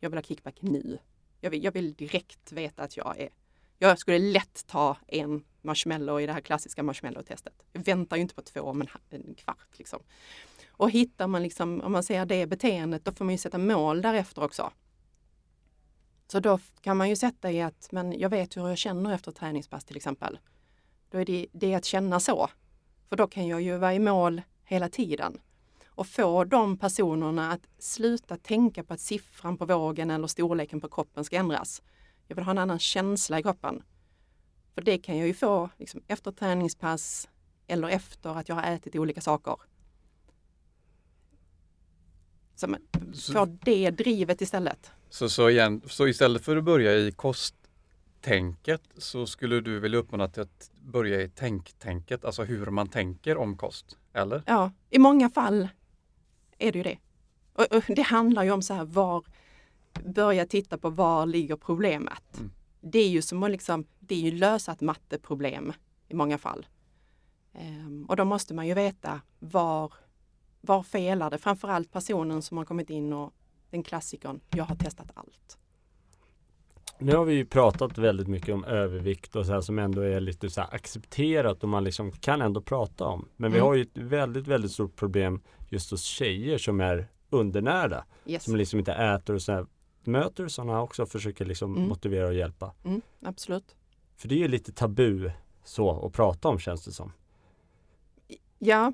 jag 0.01 0.11
vill 0.11 0.17
ha 0.17 0.23
kickback 0.23 0.57
nu. 0.61 0.99
Jag 1.41 1.51
vill, 1.51 1.65
jag 1.65 1.73
vill 1.73 1.95
direkt 1.95 2.53
veta 2.53 2.83
att 2.83 2.97
jag 2.97 3.21
är 3.21 3.29
jag 3.83 3.99
skulle 3.99 4.19
lätt 4.19 4.67
ta 4.67 4.97
en 5.07 5.45
marshmallow 5.63 6.21
i 6.21 6.27
det 6.27 6.33
här 6.33 6.41
klassiska 6.41 6.83
marshmallow-testet. 6.83 7.63
Jag 7.73 7.85
väntar 7.85 8.17
ju 8.17 8.23
inte 8.23 8.35
på 8.35 8.43
två 8.43 8.61
om 8.61 8.81
en, 8.81 8.89
en 9.11 9.35
kvart. 9.35 9.69
Liksom. 9.79 10.03
Och 10.81 10.91
hittar 10.91 11.27
man 11.27 11.43
liksom, 11.43 11.81
om 11.81 11.93
man 11.93 12.03
ser 12.03 12.27
det 12.27 12.47
beteendet, 12.47 13.05
då 13.05 13.13
får 13.13 13.25
man 13.25 13.35
ju 13.35 13.39
sätta 13.39 13.59
mål 13.59 14.03
därefter 14.03 14.45
också. 14.45 14.73
Så 16.27 16.41
då 16.41 16.59
kan 16.81 16.97
man 16.97 17.09
ju 17.09 17.17
sätta 17.17 17.51
i 17.51 17.63
att, 17.63 17.89
men 17.93 18.19
jag 18.19 18.31
vet 18.31 18.57
hur 18.57 18.69
jag 18.69 18.79
känner 18.79 19.15
efter 19.15 19.33
träningspass 19.33 19.85
till 19.85 19.97
exempel. 19.97 20.39
Då 21.11 21.19
är 21.19 21.25
det, 21.25 21.47
det 21.53 21.75
att 21.75 21.85
känna 21.85 22.21
så. 22.21 22.51
För 23.09 23.17
då 23.17 23.27
kan 23.27 23.47
jag 23.47 23.61
ju 23.63 23.77
vara 23.77 23.95
i 23.95 23.99
mål 23.99 24.43
hela 24.65 24.89
tiden. 24.89 25.41
Och 25.87 26.07
få 26.07 26.45
de 26.45 26.79
personerna 26.79 27.53
att 27.53 27.69
sluta 27.79 28.37
tänka 28.37 28.85
på 28.85 28.95
att 28.95 29.01
siffran 29.01 29.57
på 29.57 29.65
vågen 29.67 30.11
eller 30.11 30.27
storleken 30.27 30.81
på 30.81 30.89
kroppen 30.89 31.25
ska 31.25 31.37
ändras. 31.37 31.83
Jag 32.27 32.37
vill 32.37 32.45
ha 32.45 32.51
en 32.51 32.59
annan 32.59 32.79
känsla 32.79 33.39
i 33.39 33.43
kroppen. 33.43 33.83
För 34.75 34.83
det 34.83 34.99
kan 34.99 35.19
jag 35.19 35.27
ju 35.27 35.35
få 35.35 35.71
liksom, 35.79 36.03
efter 36.07 36.33
träningspass 36.33 37.29
eller 37.67 37.89
efter 37.89 38.31
att 38.31 38.49
jag 38.49 38.57
har 38.57 38.63
ätit 38.63 38.97
olika 38.97 39.21
saker. 39.21 39.70
Så 42.61 42.67
man 42.67 42.81
får 43.13 43.59
det 43.65 43.91
drivet 43.91 44.41
istället. 44.41 44.91
Så, 45.11 45.29
så, 45.29 45.51
igen, 45.51 45.83
så 45.87 46.09
istället 46.09 46.45
för 46.45 46.57
att 46.57 46.65
börja 46.65 46.95
i 46.95 47.13
kosttänket 47.13 48.83
så 48.97 49.27
skulle 49.27 49.61
du 49.61 49.81
vilja 49.81 49.99
uppmana 49.99 50.29
till 50.29 50.43
att 50.43 50.71
börja 50.81 51.23
i 51.23 51.29
tänktänket, 51.29 52.25
alltså 52.25 52.45
hur 52.45 52.67
man 52.67 52.89
tänker 52.89 53.37
om 53.37 53.57
kost? 53.57 53.99
Eller? 54.13 54.43
Ja, 54.47 54.73
i 54.91 54.99
många 54.99 55.31
fall 55.31 55.69
är 56.59 56.73
det 56.73 56.79
ju 56.79 56.83
det. 56.83 56.99
Och, 57.53 57.73
och 57.73 57.85
det 57.89 58.03
handlar 58.03 58.45
ju 58.45 58.51
om 58.51 58.63
så 58.63 58.75
här 58.75 58.85
var, 58.85 59.25
börja 60.05 60.47
titta 60.47 60.79
på 60.79 60.91
var 60.91 61.27
ligger 61.27 61.57
problemet. 61.57 62.39
Mm. 62.39 62.51
Det 62.81 62.99
är 62.99 63.09
ju 63.09 63.23
som 63.23 63.43
att 63.43 63.51
liksom, 63.51 63.87
det 63.99 64.15
är 64.15 64.21
ju 64.21 64.31
lösa 64.31 64.73
ett 64.73 64.81
matteproblem 64.81 65.73
i 66.09 66.15
många 66.15 66.39
fall. 66.39 66.67
Um, 67.53 68.07
och 68.09 68.17
då 68.17 68.25
måste 68.25 68.55
man 68.55 68.67
ju 68.67 68.75
veta 68.75 69.21
var, 69.39 69.93
var 70.61 70.83
felar 70.83 71.31
det? 71.31 71.39
Framförallt 71.39 71.93
personen 71.93 72.43
som 72.43 72.59
har 72.59 72.65
kommit 72.65 72.91
in 72.91 73.13
och 73.13 73.33
den 73.71 73.83
klassikern, 73.83 74.41
jag 74.51 74.65
har 74.65 74.77
testat 74.77 75.11
allt. 75.15 75.59
Nu 76.99 77.17
har 77.17 77.25
vi 77.25 77.35
ju 77.35 77.45
pratat 77.47 77.99
väldigt 77.99 78.29
mycket 78.29 78.55
om 78.55 78.65
övervikt 78.65 79.37
och 79.37 79.47
så 79.47 79.53
här 79.53 79.61
som 79.61 79.79
ändå 79.79 80.01
är 80.01 80.21
lite 80.21 80.51
så 80.51 80.61
här 80.61 80.75
accepterat 80.75 81.63
och 81.63 81.69
man 81.69 81.85
liksom 81.85 82.13
kan 82.13 82.43
ändå 82.43 82.61
prata 82.63 83.05
om. 83.05 83.29
Men 83.37 83.53
vi 83.53 83.59
Mm. 83.59 83.67
har 83.69 83.75
ju 83.75 83.83
ett 83.83 83.97
väldigt, 83.97 84.47
väldigt 84.47 84.73
stort 84.73 84.97
problem 84.97 85.41
just 85.69 85.91
hos 85.91 86.03
tjejer 86.03 86.59
som 86.59 86.81
är 86.81 87.09
undernärda. 87.31 88.05
Yes. 88.27 88.45
Som 88.45 88.57
liksom 88.57 88.79
inte 88.79 88.93
äter 88.93 89.35
och 89.35 89.43
så 89.43 89.53
här. 89.53 89.67
Möter 90.05 90.45
du 90.45 90.51
sådana 90.51 90.83
också 90.83 91.03
och 91.03 91.09
försöker 91.09 91.45
liksom 91.45 91.77
Mm. 91.77 91.89
motivera 91.89 92.27
och 92.27 92.35
hjälpa? 92.35 92.75
Mm, 92.85 93.01
absolut. 93.25 93.77
För 94.17 94.29
det 94.29 94.35
är 94.35 94.39
ju 94.39 94.49
lite 94.49 94.73
tabu 94.73 95.31
så 95.65 96.07
att 96.07 96.13
prata 96.13 96.49
om 96.49 96.59
känns 96.59 96.85
det 96.85 96.93
som. 96.93 97.13
Ja, 98.59 98.93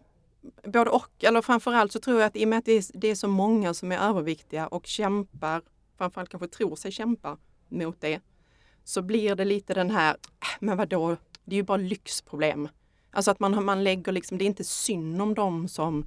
både 0.64 0.90
och. 0.90 1.24
Eller 1.24 1.42
framförallt 1.42 1.92
så 1.92 2.00
tror 2.00 2.20
jag 2.20 2.26
att 2.26 2.36
i 2.36 2.44
och 2.44 2.48
med 2.48 2.58
att 2.58 2.64
det 2.64 2.72
är, 2.72 2.84
det 2.94 3.08
är 3.08 3.14
så 3.14 3.28
många 3.28 3.74
som 3.74 3.92
är 3.92 3.98
överviktiga 3.98 4.66
och 4.66 4.86
kämpar, 4.86 5.62
framförallt 5.98 6.30
kanske 6.30 6.48
tror 6.48 6.76
sig 6.76 6.92
kämpa 6.92 7.38
mot 7.68 8.00
det, 8.00 8.20
så 8.84 9.02
blir 9.02 9.34
det 9.34 9.44
lite 9.44 9.74
den 9.74 9.90
här, 9.90 10.10
äh, 10.14 10.48
men 10.60 10.76
vadå, 10.76 11.16
det 11.44 11.54
är 11.54 11.56
ju 11.56 11.62
bara 11.62 11.76
lyxproblem. 11.76 12.68
Alltså 13.10 13.30
att 13.30 13.40
man, 13.40 13.64
man 13.64 13.84
lägger 13.84 14.12
liksom, 14.12 14.38
det 14.38 14.44
är 14.44 14.46
inte 14.46 14.64
synd 14.64 15.22
om 15.22 15.34
dem 15.34 15.68
som 15.68 16.06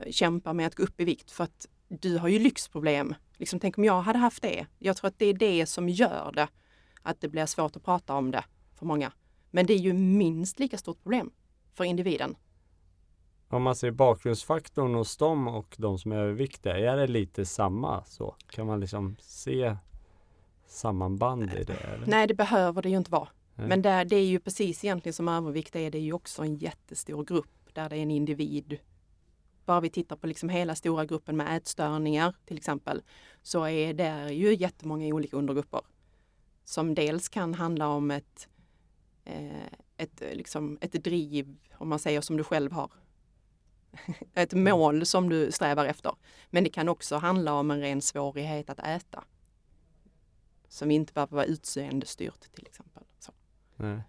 eh, 0.00 0.12
kämpar 0.12 0.54
med 0.54 0.66
att 0.66 0.74
gå 0.74 0.82
upp 0.82 1.00
i 1.00 1.04
vikt 1.04 1.30
för 1.30 1.44
att 1.44 1.66
du 1.88 2.18
har 2.18 2.28
ju 2.28 2.38
lyxproblem. 2.38 3.14
Liksom, 3.36 3.60
tänk 3.60 3.78
om 3.78 3.84
jag 3.84 4.00
hade 4.00 4.18
haft 4.18 4.42
det. 4.42 4.66
Jag 4.78 4.96
tror 4.96 5.08
att 5.08 5.18
det 5.18 5.26
är 5.26 5.34
det 5.34 5.66
som 5.66 5.88
gör 5.88 6.32
det, 6.34 6.48
att 7.02 7.20
det 7.20 7.28
blir 7.28 7.46
svårt 7.46 7.76
att 7.76 7.84
prata 7.84 8.14
om 8.14 8.30
det 8.30 8.44
för 8.74 8.86
många. 8.86 9.12
Men 9.50 9.66
det 9.66 9.74
är 9.74 9.78
ju 9.78 9.92
minst 9.92 10.58
lika 10.58 10.78
stort 10.78 11.02
problem 11.02 11.30
för 11.74 11.84
individen. 11.84 12.36
Om 13.52 13.62
man 13.62 13.74
ser 13.74 13.90
bakgrundsfaktorn 13.90 14.94
hos 14.94 15.16
dem 15.16 15.48
och 15.48 15.76
de 15.78 15.98
som 15.98 16.12
är 16.12 16.16
överviktiga, 16.16 16.92
är 16.92 16.96
det 16.96 17.06
lite 17.06 17.44
samma 17.44 18.04
så? 18.04 18.34
Kan 18.50 18.66
man 18.66 18.80
liksom 18.80 19.16
se 19.20 19.76
sammanband 20.66 21.52
i 21.52 21.64
det? 21.64 21.72
Eller? 21.72 22.06
Nej, 22.06 22.26
det 22.26 22.34
behöver 22.34 22.82
det 22.82 22.88
ju 22.88 22.96
inte 22.96 23.10
vara. 23.10 23.28
Nej. 23.54 23.68
Men 23.68 23.82
det, 23.82 24.04
det 24.04 24.16
är 24.16 24.24
ju 24.24 24.40
precis 24.40 24.84
egentligen 24.84 25.14
som 25.14 25.28
övervikt 25.28 25.76
är 25.76 25.90
det 25.90 25.98
ju 25.98 26.12
också 26.12 26.42
en 26.42 26.54
jättestor 26.54 27.24
grupp 27.24 27.74
där 27.74 27.88
det 27.88 27.96
är 27.96 28.02
en 28.02 28.10
individ. 28.10 28.78
Bara 29.64 29.80
vi 29.80 29.90
tittar 29.90 30.16
på 30.16 30.26
liksom 30.26 30.48
hela 30.48 30.74
stora 30.74 31.04
gruppen 31.04 31.36
med 31.36 31.56
ätstörningar 31.56 32.34
till 32.46 32.56
exempel 32.56 33.02
så 33.42 33.64
är 33.64 33.94
det 33.94 34.32
ju 34.32 34.54
jättemånga 34.54 35.14
olika 35.14 35.36
undergrupper. 35.36 35.80
Som 36.64 36.94
dels 36.94 37.28
kan 37.28 37.54
handla 37.54 37.88
om 37.88 38.10
ett, 38.10 38.48
eh, 39.24 39.66
ett, 39.96 40.22
liksom, 40.32 40.78
ett 40.80 41.04
driv, 41.04 41.56
om 41.74 41.88
man 41.88 41.98
säger 41.98 42.20
som 42.20 42.36
du 42.36 42.44
själv 42.44 42.72
har. 42.72 42.90
ett 44.34 44.52
mål 44.54 45.06
som 45.06 45.28
du 45.28 45.52
strävar 45.52 45.86
efter. 45.86 46.12
Men 46.50 46.64
det 46.64 46.70
kan 46.70 46.88
också 46.88 47.16
handla 47.16 47.54
om 47.54 47.70
en 47.70 47.80
ren 47.80 48.02
svårighet 48.02 48.70
att 48.70 48.78
äta. 48.78 49.24
Som 50.68 50.90
inte 50.90 51.12
behöver 51.12 51.36
vara 51.36 51.46
utseendestyrt 51.46 52.40
till 52.54 52.66
exempel. 52.66 53.02
Så. 53.18 53.32
Nej. 53.76 54.00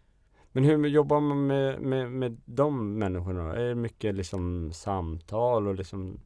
Men 0.51 0.63
hur 0.63 0.87
jobbar 0.87 1.19
man 1.19 1.47
med, 1.47 1.81
med, 1.81 2.11
med 2.11 2.37
de 2.45 2.99
människorna? 2.99 3.55
Är 3.55 3.67
det 3.67 3.75
mycket 3.75 4.15
liksom 4.15 4.71
samtal 4.73 5.67
och 5.67 5.75
liksom 5.75 6.19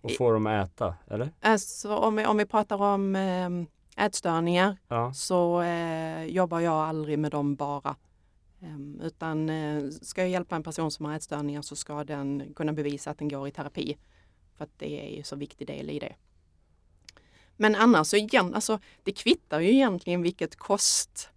och 0.00 0.10
få 0.18 0.32
dem 0.32 0.46
att 0.46 0.68
äta? 0.70 0.94
Eller? 1.06 1.30
Alltså, 1.40 1.96
om, 1.96 2.16
vi, 2.16 2.26
om 2.26 2.36
vi 2.36 2.46
pratar 2.46 2.82
om 2.82 3.16
eh, 3.16 4.04
ätstörningar 4.06 4.76
Ja. 4.88 5.12
så 5.12 5.60
eh, 5.62 6.24
jobbar 6.24 6.60
jag 6.60 6.74
aldrig 6.74 7.18
med 7.18 7.30
dem 7.30 7.54
bara. 7.54 7.96
Ehm, 8.64 9.00
utan 9.00 9.48
eh, 9.48 9.90
ska 9.90 10.20
jag 10.20 10.30
hjälpa 10.30 10.56
en 10.56 10.62
person 10.62 10.90
som 10.90 11.06
har 11.06 11.14
ätstörningar 11.14 11.62
så 11.62 11.76
ska 11.76 12.04
den 12.04 12.52
kunna 12.56 12.72
bevisa 12.72 13.10
att 13.10 13.18
den 13.18 13.28
går 13.28 13.48
i 13.48 13.50
terapi. 13.50 13.96
För 14.56 14.64
att 14.64 14.78
det 14.78 15.06
är 15.06 15.16
ju 15.16 15.22
så 15.22 15.36
viktig 15.36 15.66
del 15.66 15.90
i 15.90 15.98
det. 15.98 16.14
Men 17.56 17.74
annars 17.74 18.06
så 18.06 18.16
igen, 18.16 18.54
alltså 18.54 18.78
det 19.02 19.12
kvittar 19.12 19.60
ju 19.60 19.72
egentligen 19.72 20.22
vilket 20.22 20.56
kost 20.56 21.30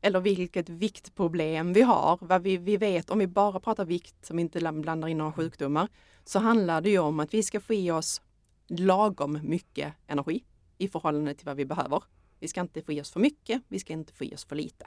eller 0.00 0.20
vilket 0.20 0.68
viktproblem 0.68 1.72
vi 1.72 1.82
har. 1.82 2.18
Vad 2.20 2.42
vi, 2.42 2.56
vi 2.56 2.76
vet, 2.76 3.10
om 3.10 3.18
vi 3.18 3.26
bara 3.26 3.60
pratar 3.60 3.84
vikt 3.84 4.26
som 4.26 4.38
inte 4.38 4.72
blandar 4.72 5.08
in 5.08 5.18
några 5.18 5.32
sjukdomar, 5.32 5.88
så 6.24 6.38
handlar 6.38 6.80
det 6.80 6.90
ju 6.90 6.98
om 6.98 7.20
att 7.20 7.34
vi 7.34 7.42
ska 7.42 7.60
få 7.60 7.74
i 7.74 7.90
oss 7.90 8.22
lagom 8.66 9.40
mycket 9.42 9.92
energi 10.06 10.44
i 10.78 10.88
förhållande 10.88 11.34
till 11.34 11.46
vad 11.46 11.56
vi 11.56 11.64
behöver. 11.64 12.02
Vi 12.40 12.48
ska 12.48 12.60
inte 12.60 12.82
få 12.82 12.92
i 12.92 13.00
oss 13.00 13.10
för 13.10 13.20
mycket, 13.20 13.62
vi 13.68 13.78
ska 13.78 13.92
inte 13.92 14.12
få 14.12 14.24
i 14.24 14.34
oss 14.34 14.44
för 14.44 14.56
lite. 14.56 14.86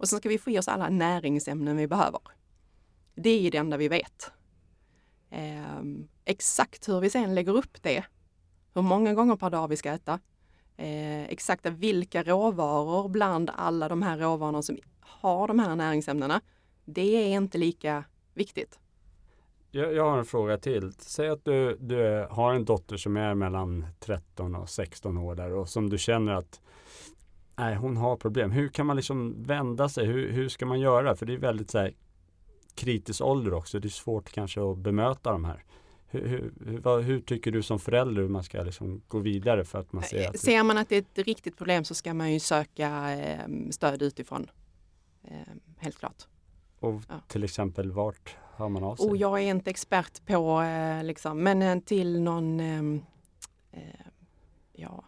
Och 0.00 0.08
sen 0.08 0.18
ska 0.18 0.28
vi 0.28 0.38
få 0.38 0.50
i 0.50 0.58
oss 0.58 0.68
alla 0.68 0.88
näringsämnen 0.88 1.76
vi 1.76 1.86
behöver. 1.86 2.20
Det 3.14 3.46
är 3.46 3.50
det 3.50 3.58
enda 3.58 3.76
vi 3.76 3.88
vet. 3.88 4.30
Ehm, 5.30 6.08
exakt 6.24 6.88
hur 6.88 7.00
vi 7.00 7.10
sen 7.10 7.34
lägger 7.34 7.56
upp 7.56 7.82
det, 7.82 8.04
hur 8.74 8.82
många 8.82 9.14
gånger 9.14 9.36
per 9.36 9.50
dag 9.50 9.68
vi 9.68 9.76
ska 9.76 9.90
äta, 9.90 10.20
eh, 10.76 11.24
exakt 11.24 11.66
vilka 11.66 12.22
råvaror 12.22 13.08
bland 13.08 13.50
alla 13.54 13.88
de 13.88 14.02
här 14.02 14.18
råvarorna 14.18 14.62
som 14.62 14.78
har 15.00 15.48
de 15.48 15.58
här 15.58 15.76
näringsämnena, 15.76 16.40
det 16.84 17.32
är 17.32 17.36
inte 17.36 17.58
lika 17.58 18.04
viktigt. 18.34 18.78
Jag, 19.70 19.94
jag 19.94 20.10
har 20.10 20.18
en 20.18 20.24
fråga 20.24 20.58
till. 20.58 20.92
Säg 20.98 21.28
att 21.28 21.44
du, 21.44 21.76
du 21.80 22.26
har 22.30 22.54
en 22.54 22.64
dotter 22.64 22.96
som 22.96 23.16
är 23.16 23.34
mellan 23.34 23.86
13 23.98 24.54
och 24.54 24.68
16 24.68 25.18
år 25.18 25.34
där 25.34 25.52
och 25.52 25.68
som 25.68 25.90
du 25.90 25.98
känner 25.98 26.32
att 26.32 26.60
nej, 27.60 27.74
hon 27.74 27.96
har 27.96 28.16
problem. 28.16 28.50
Hur 28.50 28.68
kan 28.68 28.86
man 28.86 28.96
liksom 28.96 29.42
vända 29.42 29.88
sig? 29.88 30.06
Hur, 30.06 30.32
hur 30.32 30.48
ska 30.48 30.66
man 30.66 30.80
göra? 30.80 31.16
För 31.16 31.26
det 31.26 31.32
är 31.32 31.38
väldigt 31.38 31.70
så 31.70 31.78
här, 31.78 31.94
kritisk 32.74 33.20
ålder 33.20 33.54
också. 33.54 33.80
Det 33.80 33.88
är 33.88 33.90
svårt 33.90 34.30
kanske 34.32 34.70
att 34.70 34.78
bemöta 34.78 35.32
de 35.32 35.44
här. 35.44 35.64
Hur, 36.06 36.52
hur, 36.66 36.80
vad, 36.80 37.02
hur 37.02 37.20
tycker 37.20 37.50
du 37.52 37.62
som 37.62 37.78
förälder 37.78 38.22
hur 38.22 38.28
man 38.28 38.44
ska 38.44 38.62
liksom 38.62 39.02
gå 39.08 39.18
vidare 39.18 39.64
för 39.64 39.78
att 39.78 39.92
man 39.92 40.02
ser 40.02 40.28
att 40.28 40.40
Ser 40.40 40.62
man 40.62 40.78
att 40.78 40.88
det 40.88 40.96
är 40.96 41.00
ett 41.00 41.26
riktigt 41.26 41.56
problem 41.56 41.84
så 41.84 41.94
ska 41.94 42.14
man 42.14 42.32
ju 42.32 42.40
söka 42.40 43.12
eh, 43.12 43.40
stöd 43.70 44.02
utifrån. 44.02 44.50
Eh, 45.24 45.36
helt 45.78 45.98
klart. 45.98 46.26
och 46.80 47.02
ja. 47.08 47.20
till 47.28 47.44
exempel 47.44 47.92
vart 47.92 48.36
hör 48.56 48.68
man 48.68 48.84
av 48.84 48.96
sig? 48.96 49.08
Och 49.08 49.16
jag 49.16 49.38
är 49.42 49.50
inte 49.50 49.70
expert 49.70 50.26
på, 50.26 50.62
eh, 50.62 51.04
liksom, 51.04 51.42
men 51.42 51.62
eh, 51.62 51.80
till 51.80 52.20
någon 52.20 52.60
ehm, 52.60 53.02
eh, 53.72 53.80
ja, 54.72 55.04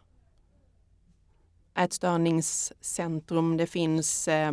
ätstörningscentrum. 1.74 3.56
Det 3.56 3.66
finns 3.66 4.28
eh, 4.28 4.52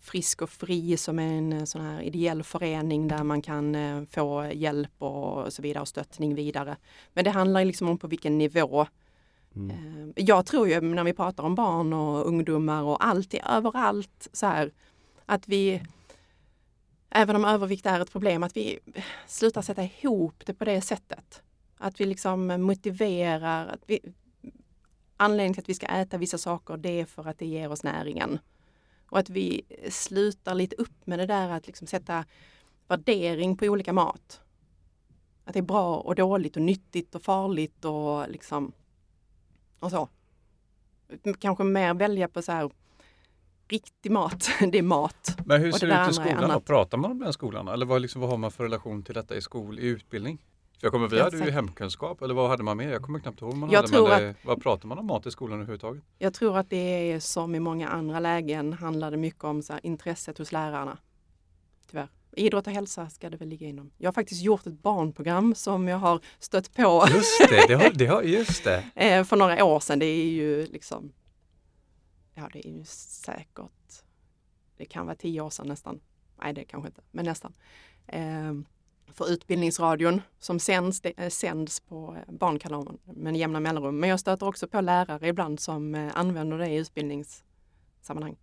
Frisk 0.00 0.42
och 0.42 0.50
Fri 0.50 0.96
som 0.96 1.18
är 1.18 1.38
en 1.38 1.52
eh, 1.52 1.64
sån 1.64 1.80
här 1.80 2.02
ideell 2.02 2.42
förening 2.42 3.08
där 3.08 3.24
man 3.24 3.42
kan 3.42 3.74
eh, 3.74 4.02
få 4.10 4.50
hjälp 4.54 5.02
och 5.02 5.52
så 5.52 5.62
vidare 5.62 5.80
och 5.80 5.88
stöttning 5.88 6.34
vidare. 6.34 6.76
Men 7.12 7.24
det 7.24 7.30
handlar 7.30 7.64
liksom 7.64 7.88
om 7.88 7.98
på 7.98 8.06
vilken 8.06 8.38
nivå. 8.38 8.86
Mm. 9.56 9.70
Eh, 9.70 10.24
Jag 10.24 10.46
tror 10.46 10.68
ju 10.68 10.80
när 10.80 11.04
vi 11.04 11.12
pratar 11.12 11.44
om 11.44 11.54
barn 11.54 11.92
och 11.92 12.26
ungdomar 12.26 12.82
och 12.82 13.04
allt, 13.04 13.34
överallt 13.34 14.28
så 14.32 14.46
här 14.46 14.72
att 15.26 15.48
vi 15.48 15.82
Även 17.16 17.36
om 17.36 17.44
övervikt 17.44 17.86
är 17.86 18.00
ett 18.00 18.12
problem, 18.12 18.42
att 18.42 18.56
vi 18.56 18.78
slutar 19.26 19.62
sätta 19.62 19.82
ihop 19.82 20.42
det 20.46 20.54
på 20.54 20.64
det 20.64 20.80
sättet. 20.80 21.42
Att 21.78 22.00
vi 22.00 22.06
liksom 22.06 22.46
motiverar, 22.46 23.66
att 23.66 23.82
vi, 23.86 23.98
anledningen 25.16 25.54
till 25.54 25.62
att 25.62 25.68
vi 25.68 25.74
ska 25.74 25.86
äta 25.86 26.18
vissa 26.18 26.38
saker 26.38 26.76
det 26.76 27.00
är 27.00 27.04
för 27.04 27.28
att 27.28 27.38
det 27.38 27.46
ger 27.46 27.70
oss 27.70 27.82
näringen. 27.82 28.38
Och 29.10 29.18
att 29.18 29.30
vi 29.30 29.62
slutar 29.88 30.54
lite 30.54 30.76
upp 30.76 31.06
med 31.06 31.18
det 31.18 31.26
där 31.26 31.48
att 31.48 31.66
liksom 31.66 31.86
sätta 31.86 32.24
värdering 32.88 33.56
på 33.56 33.66
olika 33.66 33.92
mat. 33.92 34.40
Att 35.44 35.52
det 35.52 35.58
är 35.58 35.62
bra 35.62 35.96
och 35.96 36.14
dåligt 36.14 36.56
och 36.56 36.62
nyttigt 36.62 37.14
och 37.14 37.22
farligt 37.22 37.84
och 37.84 38.28
liksom 38.28 38.72
och 39.80 39.90
så. 39.90 40.08
Kanske 41.38 41.64
mer 41.64 41.94
välja 41.94 42.28
på 42.28 42.42
så 42.42 42.52
här 42.52 42.70
riktig 43.68 44.12
mat, 44.12 44.48
det 44.72 44.78
är 44.78 44.82
mat. 44.82 45.36
Men 45.46 45.60
hur 45.60 45.72
ser 45.72 45.86
det 45.86 46.04
ut 46.04 46.10
i 46.10 46.14
skolan? 46.14 46.50
då? 46.50 46.60
Pratar 46.60 46.98
man 46.98 47.10
om 47.10 47.18
den 47.18 47.32
skolan? 47.32 47.68
Eller 47.68 47.86
vad, 47.86 48.02
liksom, 48.02 48.20
vad 48.20 48.30
har 48.30 48.36
man 48.36 48.50
för 48.50 48.64
relation 48.64 49.02
till 49.02 49.14
detta 49.14 49.36
i 49.36 49.42
skol, 49.42 49.78
i 49.78 49.86
utbildning? 49.86 50.38
Jag 50.84 50.92
kommer, 50.92 51.08
vi 51.08 51.20
hade 51.20 51.36
ju 51.38 51.50
hemkunskap, 51.50 52.22
eller 52.22 52.34
vad 52.34 52.50
hade 52.50 52.62
man 52.62 52.76
mer? 52.76 52.88
Jag 52.88 53.02
kommer 53.02 53.18
knappt 53.18 53.40
ihåg 53.40 53.50
vad 53.50 53.58
man 53.58 53.70
Jag 53.70 53.78
hade. 53.78 53.88
tror 53.88 54.08
det, 54.08 54.34
vad 54.44 54.62
pratar 54.62 54.88
man 54.88 54.98
om 54.98 55.06
mat 55.06 55.26
i 55.26 55.30
skolan 55.30 55.54
överhuvudtaget? 55.54 56.02
Jag 56.18 56.34
tror 56.34 56.58
att 56.58 56.70
det 56.70 57.12
är 57.12 57.20
som 57.20 57.54
i 57.54 57.60
många 57.60 57.88
andra 57.88 58.20
lägen 58.20 58.72
handlar 58.72 59.10
det 59.10 59.16
mycket 59.16 59.44
om 59.44 59.62
så 59.62 59.72
här, 59.72 59.86
intresset 59.86 60.38
hos 60.38 60.52
lärarna. 60.52 60.98
Tyvärr. 61.90 62.08
Idrott 62.36 62.66
och 62.66 62.72
hälsa 62.72 63.08
ska 63.10 63.30
det 63.30 63.36
väl 63.36 63.48
ligga 63.48 63.66
inom. 63.68 63.90
Jag 63.98 64.08
har 64.08 64.12
faktiskt 64.12 64.42
gjort 64.42 64.66
ett 64.66 64.82
barnprogram 64.82 65.54
som 65.54 65.88
jag 65.88 65.98
har 65.98 66.20
stött 66.38 66.74
på 66.74 67.06
Just 67.14 67.48
det, 67.48 67.64
det 67.68 67.74
har, 67.74 67.90
det 67.90 68.06
har, 68.06 68.22
just 68.38 68.64
det. 68.64 68.84
eh, 68.94 69.24
för 69.24 69.36
några 69.36 69.64
år 69.64 69.80
sedan. 69.80 69.98
Det 69.98 70.06
är 70.06 70.24
ju 70.30 70.66
liksom, 70.66 71.12
ja 72.34 72.48
det 72.52 72.68
är 72.68 72.72
ju 72.72 72.84
säkert, 72.84 74.02
det 74.76 74.84
kan 74.84 75.06
vara 75.06 75.16
tio 75.16 75.40
år 75.40 75.50
sedan 75.50 75.66
nästan. 75.68 76.00
Nej 76.42 76.52
det 76.52 76.64
kanske 76.64 76.88
inte, 76.88 77.02
men 77.10 77.24
nästan. 77.24 77.52
För 79.12 79.30
Utbildningsradion 79.30 80.22
som 80.38 80.58
sänds, 80.58 81.00
det, 81.00 81.12
eh, 81.16 81.28
sänds 81.28 81.80
på 81.80 82.16
eh, 82.16 82.32
Barnkanalen 82.34 82.98
med 83.04 83.36
jämna 83.36 83.60
mellanrum. 83.60 84.00
Men 84.00 84.10
jag 84.10 84.20
stöter 84.20 84.48
också 84.48 84.68
på 84.68 84.80
lärare 84.80 85.28
ibland 85.28 85.60
som 85.60 85.94
eh, 85.94 86.12
använder 86.14 86.58
det 86.58 86.68
i 86.68 86.76
utbildningssammanhang. 86.76 88.36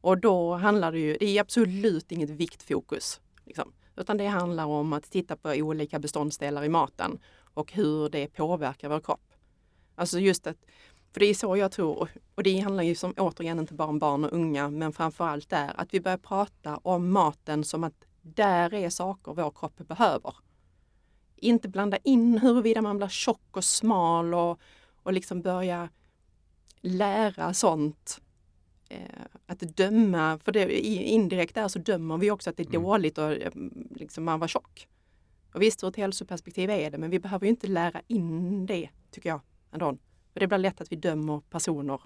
Och 0.00 0.18
då 0.18 0.54
handlar 0.54 0.92
det 0.92 0.98
ju, 0.98 1.16
det 1.20 1.26
är 1.26 1.40
absolut 1.40 2.12
inget 2.12 2.30
viktfokus. 2.30 3.20
Liksom. 3.44 3.72
Utan 3.96 4.16
det 4.16 4.26
handlar 4.26 4.64
om 4.64 4.92
att 4.92 5.10
titta 5.10 5.36
på 5.36 5.50
olika 5.50 5.98
beståndsdelar 5.98 6.64
i 6.64 6.68
maten 6.68 7.18
och 7.54 7.72
hur 7.72 8.08
det 8.08 8.28
påverkar 8.28 8.88
vår 8.88 9.00
kropp. 9.00 9.34
Alltså 9.94 10.18
just 10.18 10.46
att 10.46 10.56
För 11.12 11.20
det 11.20 11.26
är 11.26 11.34
så 11.34 11.56
jag 11.56 11.72
tror, 11.72 12.08
och 12.34 12.42
det 12.42 12.58
handlar 12.58 12.82
ju 12.82 12.94
som 12.94 13.14
återigen 13.16 13.58
inte 13.58 13.74
bara 13.74 13.88
om 13.88 13.98
barn 13.98 14.24
och 14.24 14.32
unga, 14.32 14.70
men 14.70 14.92
framförallt 14.92 15.50
där 15.50 15.72
att 15.76 15.94
vi 15.94 16.00
börjar 16.00 16.18
prata 16.18 16.76
om 16.76 17.10
maten 17.12 17.64
som 17.64 17.84
att 17.84 18.04
där 18.34 18.74
är 18.74 18.90
saker 18.90 19.34
vår 19.34 19.50
kropp 19.50 19.88
behöver. 19.88 20.34
Inte 21.36 21.68
blanda 21.68 21.96
in 21.96 22.38
huruvida 22.38 22.82
man 22.82 22.96
blir 22.96 23.08
tjock 23.08 23.56
och 23.56 23.64
smal 23.64 24.34
och, 24.34 24.60
och 25.02 25.12
liksom 25.12 25.42
börja 25.42 25.88
lära 26.80 27.54
sånt. 27.54 28.20
Eh, 28.88 29.00
att 29.46 29.60
döma, 29.60 30.38
för 30.38 30.52
det, 30.52 30.86
indirekt 30.86 31.54
där 31.54 31.68
så 31.68 31.78
dömer 31.78 32.18
vi 32.18 32.30
också 32.30 32.50
att 32.50 32.56
det 32.56 32.62
är 32.62 32.66
mm. 32.66 32.82
dåligt 32.82 33.18
att 33.18 33.38
eh, 33.40 33.50
liksom, 33.90 34.24
man 34.24 34.40
var 34.40 34.48
tjock. 34.48 34.88
Och 35.54 35.62
visst, 35.62 35.84
ur 35.84 35.88
ett 35.88 35.96
hälsoperspektiv 35.96 36.70
är 36.70 36.90
det, 36.90 36.98
men 36.98 37.10
vi 37.10 37.18
behöver 37.18 37.46
ju 37.46 37.50
inte 37.50 37.66
lära 37.66 38.02
in 38.06 38.66
det, 38.66 38.88
tycker 39.10 39.28
jag, 39.28 39.40
ändå. 39.72 39.98
För 40.32 40.40
det 40.40 40.46
blir 40.46 40.58
lätt 40.58 40.80
att 40.80 40.92
vi 40.92 40.96
dömer 40.96 41.40
personer. 41.50 42.00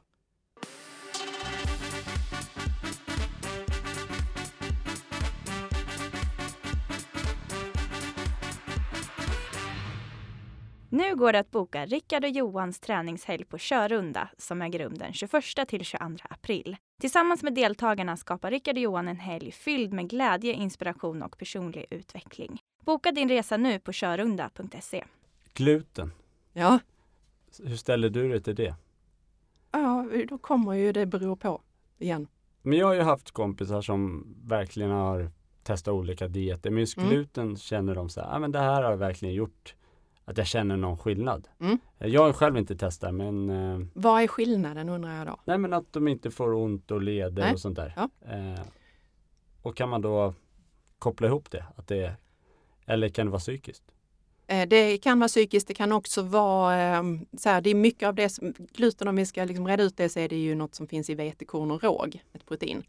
Nu 10.93 11.17
går 11.17 11.33
det 11.33 11.39
att 11.39 11.51
boka 11.51 11.87
Rickard 11.87 12.25
och 12.25 12.31
Johans 12.31 12.81
träningshelg 12.81 13.45
på 13.45 13.59
Körunda 13.59 14.29
som 14.39 14.63
äger 14.63 14.79
rum 14.79 14.95
den 14.99 15.13
21 15.13 15.33
till 15.69 15.85
22 15.85 16.17
april. 16.31 16.77
Tillsammans 17.01 17.43
med 17.43 17.55
deltagarna 17.55 18.17
skapar 18.17 18.51
Rickard 18.51 18.75
och 18.75 18.83
Johan 18.83 19.09
en 19.09 19.17
helg 19.17 19.53
fylld 19.53 19.93
med 19.93 20.11
glädje, 20.11 20.53
inspiration 20.53 21.23
och 21.23 21.39
personlig 21.39 21.87
utveckling. 21.91 22.59
Boka 22.85 23.13
din 23.13 23.29
resa 23.29 23.57
nu 23.57 23.79
på 23.79 23.93
körunda.se. 23.93 25.05
Gluten. 25.55 26.13
Ja. 26.53 26.79
Hur 27.65 27.77
ställer 27.77 28.11
du 28.11 28.29
dig 28.29 28.43
till 28.43 28.55
det? 28.55 28.75
Ja, 29.73 30.07
då 30.29 30.39
kommer 30.39 30.75
ju 30.75 30.93
det 30.93 31.07
beror 31.07 31.37
på 31.37 31.63
igen. 31.99 32.27
Men 32.63 32.79
jag 32.79 32.87
har 32.87 32.95
ju 32.95 33.03
haft 33.03 33.31
kompisar 33.31 33.83
som 33.83 34.27
verkligen 34.45 34.91
har 34.91 35.31
testat 35.63 35.93
olika 35.93 36.29
dieter. 36.29 36.71
Men 36.71 36.81
just 36.81 36.97
mm. 36.97 37.11
gluten 37.11 37.45
mm. 37.45 37.57
känner 37.57 37.95
de 37.95 38.09
så 38.09 38.21
här, 38.21 38.37
ah, 38.37 38.39
men 38.39 38.53
det 38.53 38.61
här 38.61 38.83
har 38.83 38.97
verkligen 38.97 39.35
gjort 39.35 39.75
att 40.25 40.39
jag 40.39 40.47
känner 40.47 40.77
någon 40.77 40.99
skillnad. 40.99 41.49
Mm. 41.61 41.79
Jag 41.99 42.23
har 42.23 42.33
själv 42.33 42.57
inte 42.57 42.77
testat 42.77 43.15
men 43.15 43.51
eh, 43.51 43.87
Vad 43.95 44.23
är 44.23 44.27
skillnaden 44.27 44.89
undrar 44.89 45.19
jag 45.19 45.27
då? 45.27 45.41
Nej 45.45 45.59
men 45.59 45.73
att 45.73 45.93
de 45.93 46.09
inte 46.09 46.31
får 46.31 46.53
ont 46.55 46.91
och 46.91 47.03
leder 47.03 47.43
nej. 47.43 47.53
och 47.53 47.61
sånt 47.61 47.77
där. 47.77 47.93
Ja. 47.97 48.09
Eh, 48.35 48.61
och 49.63 49.77
kan 49.77 49.89
man 49.89 50.03
då 50.03 50.35
koppla 50.99 51.27
ihop 51.27 51.51
det? 51.51 51.65
Att 51.77 51.89
det 51.89 52.17
eller 52.87 53.09
kan 53.09 53.27
det 53.27 53.31
vara 53.31 53.41
psykiskt? 53.41 53.85
Eh, 54.47 54.69
det 54.69 54.99
kan 54.99 55.19
vara 55.19 55.29
psykiskt, 55.29 55.69
det 55.69 55.75
kan 55.75 55.93
också 55.93 56.23
vara 56.23 56.75
ehm, 56.75 57.27
så 57.39 57.49
här, 57.49 57.61
det 57.61 57.71
är 57.71 57.75
mycket 57.75 58.07
av 58.09 58.15
det 58.15 58.29
som, 58.29 58.55
gluten 58.73 59.09
om 59.09 59.17
vi 59.17 59.27
ska 59.27 59.45
liksom 59.45 59.69
reda 59.69 59.83
ut 59.83 59.97
det 59.97 60.09
så 60.09 60.21
är 60.21 60.29
det 60.29 60.37
ju 60.37 60.55
något 60.55 60.75
som 60.75 60.89
finns 60.89 61.11
i 61.11 61.15
vetekorn 61.15 61.71
och 61.71 61.83
råg, 61.83 62.23
ett 62.33 62.47
protein. 62.47 62.83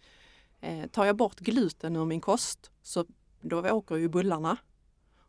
Eh, 0.61 0.87
tar 0.87 1.05
jag 1.05 1.15
bort 1.15 1.39
gluten 1.39 1.95
ur 1.95 2.05
min 2.05 2.21
kost 2.21 2.71
så 2.81 3.05
då 3.41 3.69
åker 3.69 3.95
ju 3.95 4.09
bullarna 4.09 4.57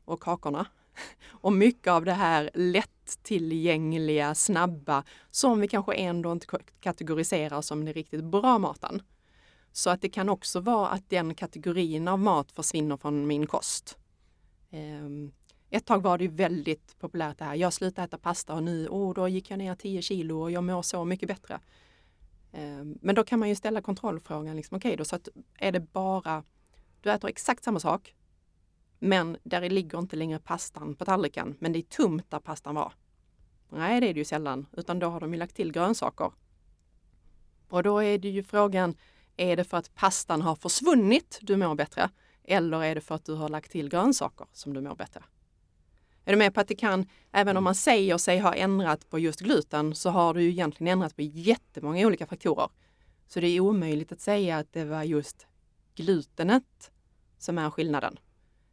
och 0.04 0.20
kakorna. 0.20 0.66
Och 1.28 1.52
mycket 1.52 1.88
av 1.92 2.04
det 2.04 2.12
här 2.12 2.50
lättillgängliga, 2.54 4.34
snabba 4.34 5.04
som 5.30 5.60
vi 5.60 5.68
kanske 5.68 5.94
ändå 5.94 6.32
inte 6.32 6.46
kategoriserar 6.80 7.62
som 7.62 7.84
den 7.84 7.94
riktigt 7.94 8.24
bra 8.24 8.58
maten. 8.58 9.02
Så 9.72 9.90
att 9.90 10.00
det 10.00 10.08
kan 10.08 10.28
också 10.28 10.60
vara 10.60 10.88
att 10.88 11.10
den 11.10 11.34
kategorin 11.34 12.08
av 12.08 12.18
mat 12.18 12.52
försvinner 12.52 12.96
från 12.96 13.26
min 13.26 13.46
kost. 13.46 13.98
Ehm, 14.70 15.32
ett 15.70 15.86
tag 15.86 16.02
var 16.02 16.18
det 16.18 16.28
väldigt 16.28 16.98
populärt 16.98 17.38
det 17.38 17.44
här. 17.44 17.54
Jag 17.54 17.72
slutade 17.72 18.04
äta 18.04 18.18
pasta 18.18 18.54
och 18.54 18.62
nu 18.62 18.88
oh, 18.88 19.14
då 19.14 19.28
gick 19.28 19.50
jag 19.50 19.58
ner 19.58 19.74
10 19.74 20.02
kilo 20.02 20.40
och 20.40 20.50
jag 20.50 20.64
mår 20.64 20.82
så 20.82 21.04
mycket 21.04 21.28
bättre. 21.28 21.60
Ehm, 22.52 22.98
men 23.00 23.14
då 23.14 23.24
kan 23.24 23.38
man 23.38 23.48
ju 23.48 23.54
ställa 23.54 23.82
kontrollfrågan. 23.82 24.56
Liksom, 24.56 24.76
Okej, 24.76 24.88
okay, 24.88 24.96
då 24.96 25.04
så 25.04 25.16
att 25.16 25.28
är 25.58 25.72
det 25.72 25.80
bara 25.80 26.44
du 27.00 27.10
äter 27.10 27.28
exakt 27.28 27.64
samma 27.64 27.80
sak, 27.80 28.14
men 29.04 29.36
där 29.42 29.70
ligger 29.70 29.98
inte 29.98 30.16
längre 30.16 30.38
pastan 30.38 30.94
på 30.94 31.04
tallriken, 31.04 31.56
men 31.58 31.72
det 31.72 31.78
är 31.78 31.82
tomt 31.82 32.30
där 32.30 32.38
pastan 32.38 32.74
var. 32.74 32.92
Nej, 33.70 34.00
det 34.00 34.08
är 34.08 34.14
det 34.14 34.18
ju 34.18 34.24
sällan, 34.24 34.66
utan 34.72 34.98
då 34.98 35.06
har 35.08 35.20
de 35.20 35.32
ju 35.32 35.38
lagt 35.38 35.56
till 35.56 35.72
grönsaker. 35.72 36.32
Och 37.68 37.82
då 37.82 38.02
är 38.02 38.18
det 38.18 38.28
ju 38.28 38.42
frågan, 38.42 38.94
är 39.36 39.56
det 39.56 39.64
för 39.64 39.76
att 39.76 39.94
pastan 39.94 40.42
har 40.42 40.54
försvunnit 40.54 41.38
du 41.42 41.56
mår 41.56 41.74
bättre? 41.74 42.10
Eller 42.44 42.84
är 42.84 42.94
det 42.94 43.00
för 43.00 43.14
att 43.14 43.24
du 43.24 43.34
har 43.34 43.48
lagt 43.48 43.72
till 43.72 43.88
grönsaker 43.88 44.46
som 44.52 44.74
du 44.74 44.80
mår 44.80 44.94
bättre? 44.94 45.24
Är 46.24 46.32
du 46.32 46.38
med 46.38 46.54
på 46.54 46.60
att 46.60 46.68
det 46.68 46.74
kan, 46.74 47.06
även 47.32 47.56
om 47.56 47.64
man 47.64 47.74
säger 47.74 48.18
sig 48.18 48.38
ha 48.38 48.54
ändrat 48.54 49.10
på 49.10 49.18
just 49.18 49.40
gluten, 49.40 49.94
så 49.94 50.10
har 50.10 50.34
du 50.34 50.42
ju 50.42 50.48
egentligen 50.48 50.92
ändrat 50.92 51.16
på 51.16 51.22
jättemånga 51.22 52.06
olika 52.06 52.26
faktorer. 52.26 52.68
Så 53.26 53.40
det 53.40 53.46
är 53.46 53.60
omöjligt 53.60 54.12
att 54.12 54.20
säga 54.20 54.58
att 54.58 54.72
det 54.72 54.84
var 54.84 55.02
just 55.02 55.46
glutenet 55.94 56.90
som 57.38 57.58
är 57.58 57.70
skillnaden. 57.70 58.18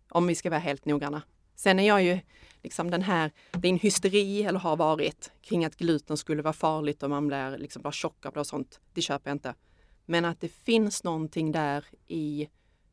Om 0.09 0.27
vi 0.27 0.35
ska 0.35 0.49
vara 0.49 0.59
helt 0.59 0.85
noggranna. 0.85 1.21
Sen 1.55 1.79
är 1.79 1.87
jag 1.87 2.03
ju 2.03 2.19
liksom 2.63 2.91
den 2.91 3.01
här, 3.01 3.31
din 3.51 3.79
hysteri 3.79 4.43
eller 4.43 4.59
har 4.59 4.75
varit 4.75 5.31
kring 5.41 5.65
att 5.65 5.75
gluten 5.75 6.17
skulle 6.17 6.41
vara 6.41 6.53
farligt 6.53 7.03
och 7.03 7.09
man 7.09 7.27
blir 7.27 7.57
liksom 7.57 7.81
bara 7.81 7.91
tjock 7.91 8.25
av 8.25 8.33
det 8.33 8.39
och 8.39 8.47
sånt. 8.47 8.79
Det 8.93 9.01
köper 9.01 9.29
jag 9.29 9.35
inte. 9.35 9.55
Men 10.05 10.25
att 10.25 10.41
det 10.41 10.49
finns 10.49 11.03
någonting 11.03 11.51
där 11.51 11.85
i 12.07 12.47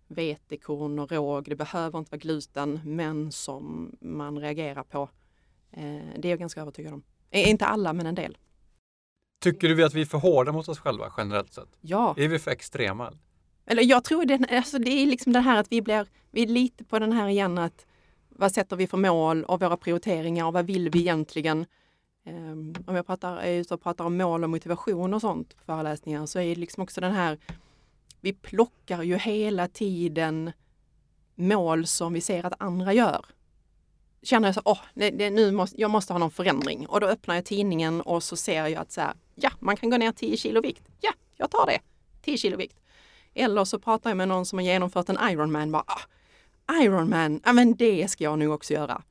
vetekorn 0.08 0.98
och 0.98 1.12
råg. 1.12 1.44
Det 1.44 1.56
behöver 1.56 1.98
inte 1.98 2.10
vara 2.10 2.18
gluten, 2.18 2.80
men 2.84 3.32
som 3.32 3.96
man 4.00 4.38
reagerar 4.38 4.82
på. 4.82 5.10
Eh, 5.70 5.82
det 6.18 6.28
är 6.28 6.30
jag 6.30 6.38
ganska 6.38 6.60
övertygad 6.60 6.92
om. 6.92 7.02
Eh, 7.30 7.50
inte 7.50 7.66
alla, 7.66 7.92
men 7.92 8.06
en 8.06 8.14
del. 8.14 8.38
Tycker 9.42 9.68
du 9.68 9.84
att 9.84 9.94
vi 9.94 10.00
är 10.00 10.06
för 10.06 10.18
hårda 10.18 10.52
mot 10.52 10.68
oss 10.68 10.78
själva 10.78 11.12
generellt 11.16 11.52
sett? 11.52 11.68
Ja. 11.80 12.14
Är 12.16 12.28
vi 12.28 12.38
för 12.38 12.50
extrema? 12.50 13.12
Eller 13.66 13.82
jag 13.82 14.04
tror 14.04 14.24
det, 14.24 14.46
alltså 14.50 14.78
det 14.78 14.90
är 14.90 15.06
liksom 15.06 15.32
det 15.32 15.40
här 15.40 15.60
att 15.60 15.72
vi 15.72 15.82
blir, 15.82 16.06
vi 16.30 16.42
är 16.42 16.46
lite 16.46 16.84
på 16.84 16.98
den 16.98 17.12
här 17.12 17.28
igen 17.28 17.58
att 17.58 17.86
vad 18.28 18.52
sätter 18.52 18.76
vi 18.76 18.86
för 18.86 18.98
mål 18.98 19.44
och 19.44 19.60
våra 19.60 19.76
prioriteringar 19.76 20.46
och 20.46 20.52
vad 20.52 20.66
vill 20.66 20.90
vi 20.90 21.00
egentligen? 21.00 21.66
Um, 22.26 22.74
om 22.86 22.96
jag 22.96 23.06
pratar, 23.06 23.36
är 23.36 23.52
ute 23.52 23.74
och 23.74 23.82
pratar 23.82 24.04
om 24.04 24.16
mål 24.16 24.44
och 24.44 24.50
motivation 24.50 25.14
och 25.14 25.20
sånt 25.20 25.56
på 25.56 25.64
föreläsningar 25.64 26.26
så 26.26 26.38
är 26.38 26.48
det 26.48 26.54
liksom 26.54 26.82
också 26.82 27.00
den 27.00 27.12
här 27.12 27.38
vi 28.20 28.32
plockar 28.32 29.02
ju 29.02 29.16
hela 29.16 29.68
tiden 29.68 30.52
mål 31.34 31.86
som 31.86 32.12
vi 32.12 32.20
ser 32.20 32.46
att 32.46 32.52
andra 32.58 32.92
gör. 32.92 33.26
Känner 34.22 34.48
jag 34.48 34.54
så, 34.54 34.60
åh, 34.64 34.78
det, 34.94 35.30
nu 35.30 35.52
måste, 35.52 35.80
jag 35.80 35.90
måste 35.90 36.12
ha 36.12 36.18
någon 36.18 36.30
förändring 36.30 36.86
och 36.86 37.00
då 37.00 37.06
öppnar 37.06 37.34
jag 37.34 37.44
tidningen 37.44 38.00
och 38.00 38.22
så 38.22 38.36
ser 38.36 38.66
jag 38.66 38.74
att 38.74 38.92
så 38.92 39.00
här, 39.00 39.14
ja, 39.34 39.50
man 39.60 39.76
kan 39.76 39.90
gå 39.90 39.96
ner 39.96 40.12
10 40.12 40.36
kilo 40.36 40.60
vikt. 40.60 40.88
Ja, 41.00 41.12
jag 41.36 41.50
tar 41.50 41.66
det. 41.66 41.78
10 42.22 42.36
kilo 42.36 42.56
vikt. 42.56 42.76
Eller 43.38 43.64
så 43.64 43.78
pratar 43.78 44.10
jag 44.10 44.16
med 44.16 44.28
någon 44.28 44.46
som 44.46 44.58
har 44.58 44.64
genomfört 44.64 45.08
en 45.08 45.30
Ironman. 45.30 45.72
Bara, 45.72 45.84
ah, 46.66 46.82
Ironman, 46.82 47.40
ja 47.44 47.52
men 47.52 47.74
det 47.74 48.08
ska 48.10 48.24
jag 48.24 48.38
nog 48.38 48.54
också 48.54 48.72
göra. 48.72 49.02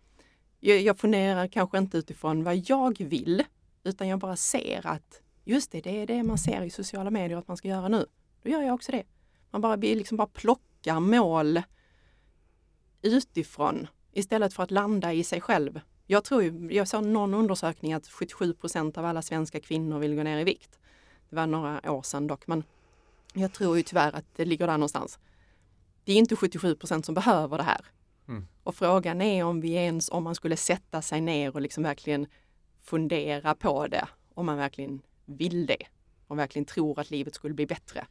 Jag, 0.60 0.82
jag 0.82 1.00
funderar 1.00 1.48
kanske 1.48 1.78
inte 1.78 1.98
utifrån 1.98 2.44
vad 2.44 2.56
jag 2.70 2.98
vill, 3.00 3.44
utan 3.84 4.08
jag 4.08 4.20
bara 4.20 4.36
ser 4.36 4.88
att 4.88 5.22
just 5.44 5.72
det, 5.72 5.82
det 5.82 6.02
är 6.02 6.08
det 6.08 6.24
man 6.24 6.38
ser 6.38 6.62
i 6.62 6.70
sociala 6.70 7.10
medier 7.10 7.38
att 7.38 7.48
man 7.48 7.58
ska 7.58 7.68
göra 7.68 7.88
nu. 7.88 8.06
Då 8.44 8.50
gör 8.50 8.62
jag 8.62 8.74
också 8.74 8.92
det. 8.92 9.04
Man 9.52 9.62
bara, 9.62 9.76
liksom 9.76 10.18
bara 10.18 10.28
plockar 10.28 11.00
mål 11.00 11.62
utifrån 13.02 13.88
istället 14.14 14.54
för 14.54 14.64
att 14.64 14.72
landa 14.72 15.14
i 15.14 15.24
sig 15.24 15.42
själv. 15.42 15.82
Jag 16.08 16.24
tror, 16.24 16.72
jag 16.72 16.88
såg 16.88 17.06
någon 17.06 17.34
undersökning 17.34 17.94
att 17.94 18.08
77 18.08 18.54
procent 18.54 18.98
av 18.98 19.06
alla 19.06 19.22
svenska 19.22 19.60
kvinnor 19.60 20.00
vill 20.00 20.16
gå 20.16 20.24
ner 20.24 20.40
i 20.40 20.44
vikt. 20.44 20.80
Det 21.30 21.36
var 21.36 21.48
några 21.48 21.92
år 21.92 22.02
sedan 22.02 22.28
dock, 22.28 22.48
men 22.48 22.64
jag 23.36 23.54
tror 23.54 23.78
ju 23.78 23.84
tyvärr 23.84 24.16
att 24.16 24.26
det 24.36 24.46
ligger 24.46 24.68
där 24.68 24.78
någonstans. 24.78 25.20
Det 26.04 26.14
är 26.14 26.18
inte 26.18 26.36
77 26.36 26.76
procent 26.76 27.06
som 27.06 27.16
behöver 27.16 27.58
det 27.58 27.64
här. 27.64 27.86
Mm. 28.28 28.48
Och 28.64 28.76
frågan 28.76 29.22
är 29.22 29.44
om 29.44 29.62
vi 29.62 29.72
ens, 29.74 30.10
om 30.10 30.24
man 30.24 30.36
skulle 30.36 30.58
sätta 30.58 31.02
sig 31.02 31.22
ner 31.22 31.56
och 31.56 31.62
liksom 31.62 31.84
verkligen 31.84 32.28
fundera 32.82 33.56
på 33.56 33.88
det, 33.88 34.08
om 34.34 34.46
man 34.46 34.58
verkligen 34.58 35.02
vill 35.26 35.66
det 35.66 35.88
och 36.28 36.40
verkligen 36.40 36.66
tror 36.66 37.00
att 37.00 37.12
livet 37.12 37.36
skulle 37.36 37.54
bli 37.54 37.66
bättre. 37.66 38.08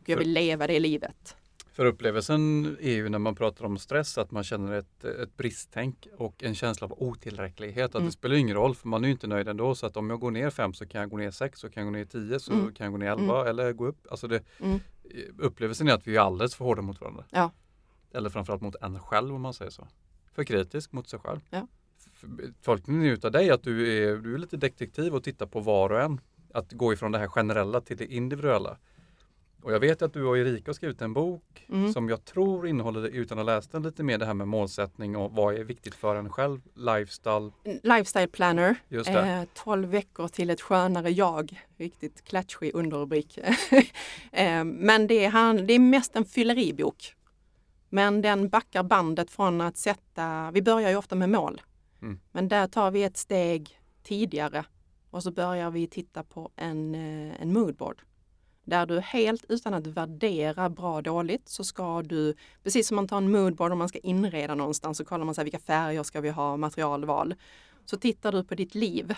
Och 0.00 0.08
jag 0.08 0.16
vill 0.16 0.32
leva 0.32 0.66
det 0.66 0.80
livet. 0.80 1.36
För 1.80 1.86
upplevelsen 1.86 2.66
är 2.80 2.90
ju 2.90 3.08
när 3.08 3.18
man 3.18 3.34
pratar 3.34 3.64
om 3.64 3.78
stress 3.78 4.18
att 4.18 4.30
man 4.30 4.44
känner 4.44 4.72
ett, 4.72 5.04
ett 5.04 5.36
bristtänk 5.36 6.08
och 6.16 6.44
en 6.44 6.54
känsla 6.54 6.86
av 6.86 6.92
otillräcklighet. 7.02 7.84
Att 7.84 7.94
mm. 7.94 8.06
Det 8.06 8.12
spelar 8.12 8.36
ingen 8.36 8.56
roll 8.56 8.74
för 8.74 8.88
man 8.88 9.04
är 9.04 9.08
ju 9.08 9.12
inte 9.12 9.26
nöjd 9.26 9.48
ändå. 9.48 9.74
Så 9.74 9.86
att 9.86 9.96
om 9.96 10.10
jag 10.10 10.20
går 10.20 10.30
ner 10.30 10.50
fem 10.50 10.72
så 10.74 10.86
kan 10.86 11.00
jag 11.00 11.10
gå 11.10 11.16
ner 11.16 11.30
sex, 11.30 11.58
så 11.58 11.70
kan 11.70 11.84
jag 11.84 11.92
gå 11.92 11.98
ner 11.98 12.04
tio, 12.04 12.40
så 12.40 12.52
mm. 12.52 12.74
kan 12.74 12.84
jag 12.84 12.92
gå 12.92 12.98
ner 12.98 13.10
elva 13.10 13.40
mm. 13.40 13.46
eller 13.50 13.72
gå 13.72 13.86
upp. 13.86 14.06
Alltså 14.10 14.28
det, 14.28 14.42
mm. 14.58 14.80
Upplevelsen 15.38 15.88
är 15.88 15.92
att 15.92 16.06
vi 16.06 16.16
är 16.16 16.20
alldeles 16.20 16.54
för 16.54 16.64
hårda 16.64 16.82
mot 16.82 17.00
varandra. 17.00 17.24
Ja. 17.30 17.50
Eller 18.12 18.30
framförallt 18.30 18.62
mot 18.62 18.76
en 18.82 19.00
själv 19.00 19.34
om 19.34 19.42
man 19.42 19.54
säger 19.54 19.70
så. 19.70 19.88
För 20.32 20.44
kritisk 20.44 20.92
mot 20.92 21.08
sig 21.08 21.18
själv. 21.18 21.40
Ja. 21.50 21.66
Tolkningen 22.62 23.02
är 23.02 23.10
utav 23.10 23.32
dig 23.32 23.50
att 23.50 23.62
du 23.62 24.02
är, 24.02 24.16
du 24.16 24.34
är 24.34 24.38
lite 24.38 24.56
detektiv 24.56 25.14
och 25.14 25.24
tittar 25.24 25.46
på 25.46 25.60
var 25.60 25.92
och 25.92 26.00
en. 26.00 26.20
Att 26.54 26.72
gå 26.72 26.92
ifrån 26.92 27.12
det 27.12 27.18
här 27.18 27.28
generella 27.28 27.80
till 27.80 27.96
det 27.96 28.06
individuella. 28.06 28.76
Och 29.62 29.72
jag 29.72 29.80
vet 29.80 30.02
att 30.02 30.12
du 30.12 30.24
och 30.24 30.38
Erika 30.38 30.68
har 30.68 30.74
skrivit 30.74 31.02
en 31.02 31.12
bok 31.12 31.66
Mm. 31.72 31.92
som 31.92 32.08
jag 32.08 32.24
tror 32.24 32.66
innehåller, 32.66 33.08
utan 33.08 33.38
att 33.38 33.46
ha 33.46 33.54
läst 33.54 33.72
den, 33.72 33.82
lite 33.82 34.02
mer 34.02 34.18
det 34.18 34.26
här 34.26 34.34
med 34.34 34.48
målsättning 34.48 35.16
och 35.16 35.32
vad 35.32 35.54
är 35.54 35.64
viktigt 35.64 35.94
för 35.94 36.16
en 36.16 36.30
själv, 36.30 36.60
lifestyle, 36.74 37.50
Lifestyle 37.82 38.28
planner, 38.28 38.76
just 38.88 39.08
eh, 39.10 39.42
12 39.54 39.88
veckor 39.88 40.28
till 40.28 40.50
ett 40.50 40.60
skönare 40.60 41.10
jag. 41.10 41.60
Riktigt 41.76 42.24
klatschig 42.24 42.74
underrubrik. 42.74 43.38
eh, 44.32 44.64
men 44.64 45.06
det 45.06 45.24
är, 45.24 45.30
han, 45.30 45.66
det 45.66 45.74
är 45.74 45.78
mest 45.78 46.16
en 46.16 46.24
fylleribok. 46.24 47.14
Men 47.88 48.22
den 48.22 48.48
backar 48.48 48.82
bandet 48.82 49.30
från 49.30 49.60
att 49.60 49.76
sätta, 49.76 50.50
vi 50.50 50.62
börjar 50.62 50.90
ju 50.90 50.96
ofta 50.96 51.14
med 51.14 51.28
mål. 51.28 51.60
Mm. 52.02 52.20
Men 52.32 52.48
där 52.48 52.66
tar 52.66 52.90
vi 52.90 53.02
ett 53.02 53.16
steg 53.16 53.80
tidigare 54.02 54.64
och 55.10 55.22
så 55.22 55.30
börjar 55.30 55.70
vi 55.70 55.86
titta 55.86 56.22
på 56.22 56.50
en, 56.56 56.94
eh, 56.94 57.42
en 57.42 57.52
moodboard. 57.52 58.02
Där 58.70 58.86
du 58.86 59.00
helt 59.00 59.44
utan 59.48 59.74
att 59.74 59.86
värdera 59.86 60.70
bra 60.70 60.94
och 60.94 61.02
dåligt 61.02 61.48
så 61.48 61.64
ska 61.64 62.02
du, 62.02 62.34
precis 62.62 62.88
som 62.88 62.96
man 62.96 63.08
tar 63.08 63.16
en 63.16 63.30
moodboard 63.30 63.72
om 63.72 63.78
man 63.78 63.88
ska 63.88 63.98
inreda 63.98 64.54
någonstans 64.54 64.98
så 64.98 65.04
kollar 65.04 65.24
man 65.24 65.34
så 65.34 65.40
här, 65.40 65.44
vilka 65.44 65.58
färger 65.58 66.02
ska 66.02 66.20
vi 66.20 66.30
ha, 66.30 66.56
materialval. 66.56 67.34
Så 67.84 67.96
tittar 67.96 68.32
du 68.32 68.44
på 68.44 68.54
ditt 68.54 68.74
liv. 68.74 69.14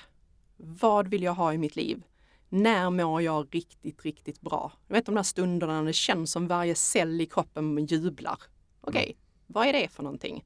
Vad 0.57 1.09
vill 1.09 1.23
jag 1.23 1.35
ha 1.35 1.53
i 1.53 1.59
mitt 1.59 1.77
liv? 1.77 2.03
När 2.49 2.91
mår 2.91 3.23
jag 3.23 3.49
riktigt, 3.51 4.03
riktigt 4.05 4.41
bra? 4.41 4.73
Du 4.87 4.95
vet 4.95 5.07
de 5.07 5.15
där 5.15 5.23
stunderna 5.23 5.81
när 5.81 5.87
det 5.87 5.93
känns 5.93 6.33
som 6.33 6.49
varje 6.49 6.75
cell 6.75 7.21
i 7.21 7.27
kroppen 7.27 7.87
jublar. 7.87 8.39
Okej, 8.81 9.17
vad 9.47 9.67
är 9.67 9.73
det 9.73 9.89
för 9.89 10.03
någonting? 10.03 10.45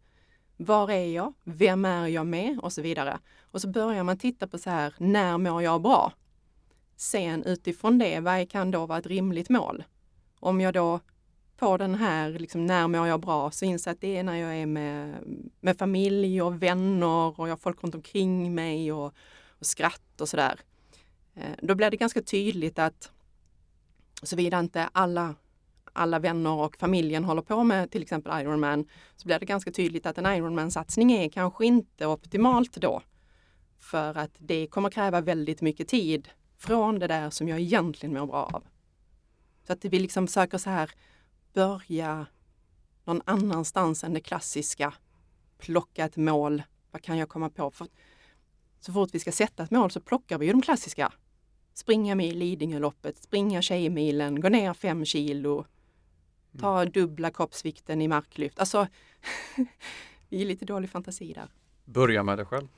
Var 0.57 0.91
är 0.91 1.07
jag? 1.07 1.33
Vem 1.45 1.85
är 1.85 2.07
jag 2.07 2.27
med? 2.27 2.59
Och 2.63 2.73
så 2.73 2.83
vidare. 2.83 3.19
Och 3.41 3.61
så 3.61 3.69
börjar 3.69 4.05
man 4.05 4.19
titta 4.19 4.47
på 4.47 4.59
så 4.59 4.71
här, 4.71 4.95
när 4.99 5.39
mår 5.39 5.63
jag 5.63 5.83
bra? 5.83 6.13
Sen 6.97 7.45
utifrån 7.45 7.99
det, 7.99 8.21
vad 8.21 8.51
kan 8.51 8.71
då 8.71 8.87
vara 8.87 8.99
ett 8.99 9.07
rimligt 9.07 9.49
mål? 9.49 9.85
Om 10.41 10.61
jag 10.61 10.75
då 10.75 11.01
på 11.57 11.77
den 11.77 11.95
här, 11.95 12.31
liksom, 12.31 12.67
när 12.67 12.89
mår 12.89 13.07
jag 13.07 13.21
bra, 13.21 13.51
så 13.51 13.65
inser 13.65 13.91
att 13.91 14.01
det 14.01 14.17
är 14.17 14.23
när 14.23 14.37
jag 14.37 14.57
är 14.57 14.67
med, 14.67 15.15
med 15.61 15.79
familj 15.79 16.43
och 16.43 16.63
vänner 16.63 17.41
och 17.41 17.49
jag 17.49 17.53
har 17.53 17.57
folk 17.57 17.83
runt 17.83 17.95
omkring 17.95 18.55
mig 18.55 18.93
och, 18.93 19.15
och 19.49 19.67
skratt 19.67 20.21
och 20.21 20.29
sådär. 20.29 20.61
Eh, 21.35 21.51
då 21.63 21.75
blir 21.75 21.91
det 21.91 21.97
ganska 21.97 22.23
tydligt 22.23 22.79
att 22.79 23.11
såvida 24.23 24.59
inte 24.59 24.89
alla, 24.93 25.35
alla 25.93 26.19
vänner 26.19 26.53
och 26.53 26.77
familjen 26.77 27.25
håller 27.25 27.43
på 27.43 27.65
med 27.65 27.91
till 27.91 28.03
exempel 28.03 28.41
Ironman 28.41 28.87
så 29.17 29.27
blir 29.27 29.39
det 29.39 29.47
ganska 29.47 29.71
tydligt 29.71 30.07
att 30.07 30.19
en 30.19 30.27
Ironman-satsning 30.27 31.13
är 31.13 31.29
kanske 31.29 31.67
inte 31.67 32.07
optimalt 32.07 32.77
då. 32.77 33.03
För 33.79 34.19
att 34.19 34.33
det 34.39 34.67
kommer 34.67 34.91
kräva 34.91 35.21
väldigt 35.21 35.61
mycket 35.61 35.89
tid 35.89 36.29
från 36.57 36.99
det 36.99 37.07
där 37.07 37.31
som 37.31 37.49
jag 37.49 37.61
egentligen 37.61 38.13
mår 38.15 38.27
bra 38.27 38.51
av. 38.53 38.65
Så 39.67 39.73
att 39.73 39.85
vi 39.85 39.99
liksom 39.99 40.27
försöker 40.27 40.59
så 40.59 40.71
här 40.71 40.91
börja 41.53 42.27
någon 43.05 43.23
annanstans 43.25 44.05
än 44.05 44.13
det 44.13 44.21
klassiska. 44.21 44.95
Plocka 45.59 46.05
ett 46.05 46.17
mål. 46.17 46.63
Vad 46.91 47.03
kan 47.03 47.19
jag 47.19 47.29
komma 47.29 47.51
på? 47.51 47.71
För 47.71 47.89
så 48.81 48.93
fort 48.93 49.11
vi 49.13 49.19
ska 49.19 49.33
sätta 49.33 49.63
ett 49.63 49.71
mål 49.71 49.91
så 49.91 50.01
plockar 50.01 50.39
vi 50.39 50.47
ju 50.47 50.53
de 50.53 50.63
klassiska. 50.63 51.13
Springa 51.75 52.15
mil 52.15 52.39
Lidingöloppet, 52.39 53.23
springa 53.23 53.63
Tjejmilen, 53.63 54.41
gå 54.41 54.49
ner 54.49 54.75
fem 54.75 55.05
kilo, 55.05 55.65
ta 56.59 56.85
dubbla 56.85 57.31
kroppsvikten 57.31 58.03
i 58.03 58.09
marklyft. 58.09 58.59
Alltså, 58.59 58.87
vi 60.29 60.43
är 60.43 60.47
lite 60.47 60.65
dålig 60.65 60.91
fantasi 60.91 61.33
där. 61.33 61.49
Börja 61.85 62.23
med 62.23 62.39
dig 62.39 62.47
själv. 62.47 62.69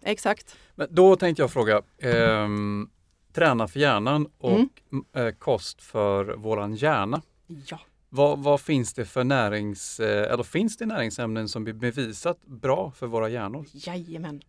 Exakt. 0.00 0.56
Men 0.74 0.88
då 0.90 1.16
tänkte 1.16 1.42
jag 1.42 1.50
fråga, 1.50 1.82
ehm, 1.98 2.90
träna 3.32 3.68
för 3.68 3.80
hjärnan 3.80 4.28
och 4.38 4.50
Mm. 4.50 4.68
eh, 5.12 5.30
kost 5.34 5.82
för 5.82 6.24
våran 6.36 6.74
hjärna. 6.74 7.22
Ja. 7.66 7.80
Vad, 8.08 8.38
vad 8.38 8.60
finns 8.60 8.94
det 8.94 9.04
för 9.04 9.24
närings, 9.24 10.00
eh, 10.00 10.32
eller 10.32 10.42
finns 10.42 10.76
det 10.76 10.86
näringsämnen 10.86 11.48
som 11.48 11.66
är 11.66 11.72
bevisat 11.72 12.46
bra 12.46 12.90
för 12.90 13.06
våra 13.06 13.28
hjärnor? 13.28 13.66
Jajamän. 13.72 14.42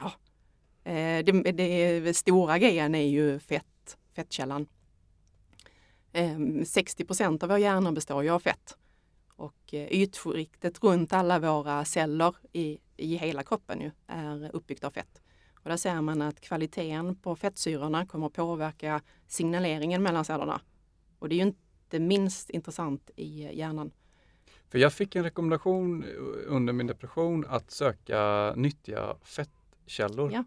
Ja. 0.00 0.12
Eh, 0.90 1.24
det, 1.24 1.52
det 2.00 2.14
stora 2.16 2.58
grejen 2.58 2.94
är 2.94 3.06
ju 3.08 3.38
fett, 3.38 3.96
fettkällan. 4.16 4.66
Eh, 6.12 6.38
60 6.64 7.04
procent 7.04 7.42
av 7.42 7.48
vår 7.48 7.58
hjärna 7.58 7.92
består 7.92 8.22
ju 8.22 8.30
av 8.30 8.40
fett. 8.40 8.76
Och 9.36 9.74
eh, 9.74 9.86
ytskiktet 9.92 10.82
runt 10.82 11.12
alla 11.12 11.38
våra 11.38 11.84
celler 11.84 12.34
i, 12.52 12.78
i 12.96 13.16
hela 13.16 13.42
kroppen 13.42 13.80
ju, 13.80 13.90
är 14.06 14.50
uppbyggt 14.56 14.84
av 14.84 14.90
fett. 14.90 15.20
Och 15.64 15.70
där 15.70 15.76
ser 15.76 16.00
man 16.00 16.22
att 16.22 16.40
kvaliteten 16.40 17.14
på 17.16 17.36
fettsyrorna 17.36 18.06
kommer 18.06 18.26
att 18.26 18.32
påverka 18.32 19.02
signaleringen 19.26 20.02
mellan 20.02 20.24
cellerna. 20.24 20.60
Och 21.18 21.28
det 21.28 21.34
är 21.34 21.36
ju 21.36 21.42
inte 21.42 21.98
minst 21.98 22.50
intressant 22.50 23.10
i 23.16 23.56
hjärnan. 23.58 23.90
För 24.68 24.78
jag 24.78 24.92
fick 24.92 25.16
en 25.16 25.22
rekommendation 25.24 26.04
under 26.46 26.72
min 26.72 26.86
depression 26.86 27.44
att 27.48 27.70
söka 27.70 28.52
nyttiga 28.56 29.16
fettkällor. 29.22 30.32
Ja. 30.32 30.44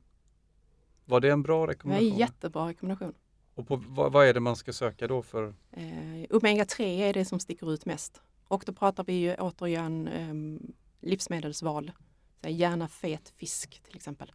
Var 1.06 1.20
det 1.20 1.30
en 1.30 1.44
bra 1.44 1.66
Det 1.66 1.72
är 1.72 1.74
rekommendation? 1.76 2.12
en 2.12 2.18
jättebra 2.18 2.68
rekommendation. 2.70 3.14
Och 3.56 3.68
på, 3.68 3.76
vad, 3.88 4.12
vad 4.12 4.28
är 4.28 4.34
det 4.34 4.40
man 4.40 4.56
ska 4.56 4.74
söka 4.74 5.08
då 5.08 5.22
för? 5.22 5.54
Eh, 5.72 5.84
Omega-3 6.30 6.82
är 6.82 7.14
det 7.14 7.26
som 7.26 7.40
sticker 7.40 7.74
ut 7.74 7.86
mest. 7.86 8.22
Och 8.48 8.64
då 8.66 8.74
pratar 8.74 9.04
vi 9.04 9.14
ju 9.14 9.36
återigen 9.36 10.08
eh, 10.08 10.60
livsmedelsval. 11.10 11.92
Så 12.44 12.50
gärna 12.50 12.88
fet 12.88 13.34
fisk 13.38 13.82
till 13.84 13.96
exempel. 13.96 14.32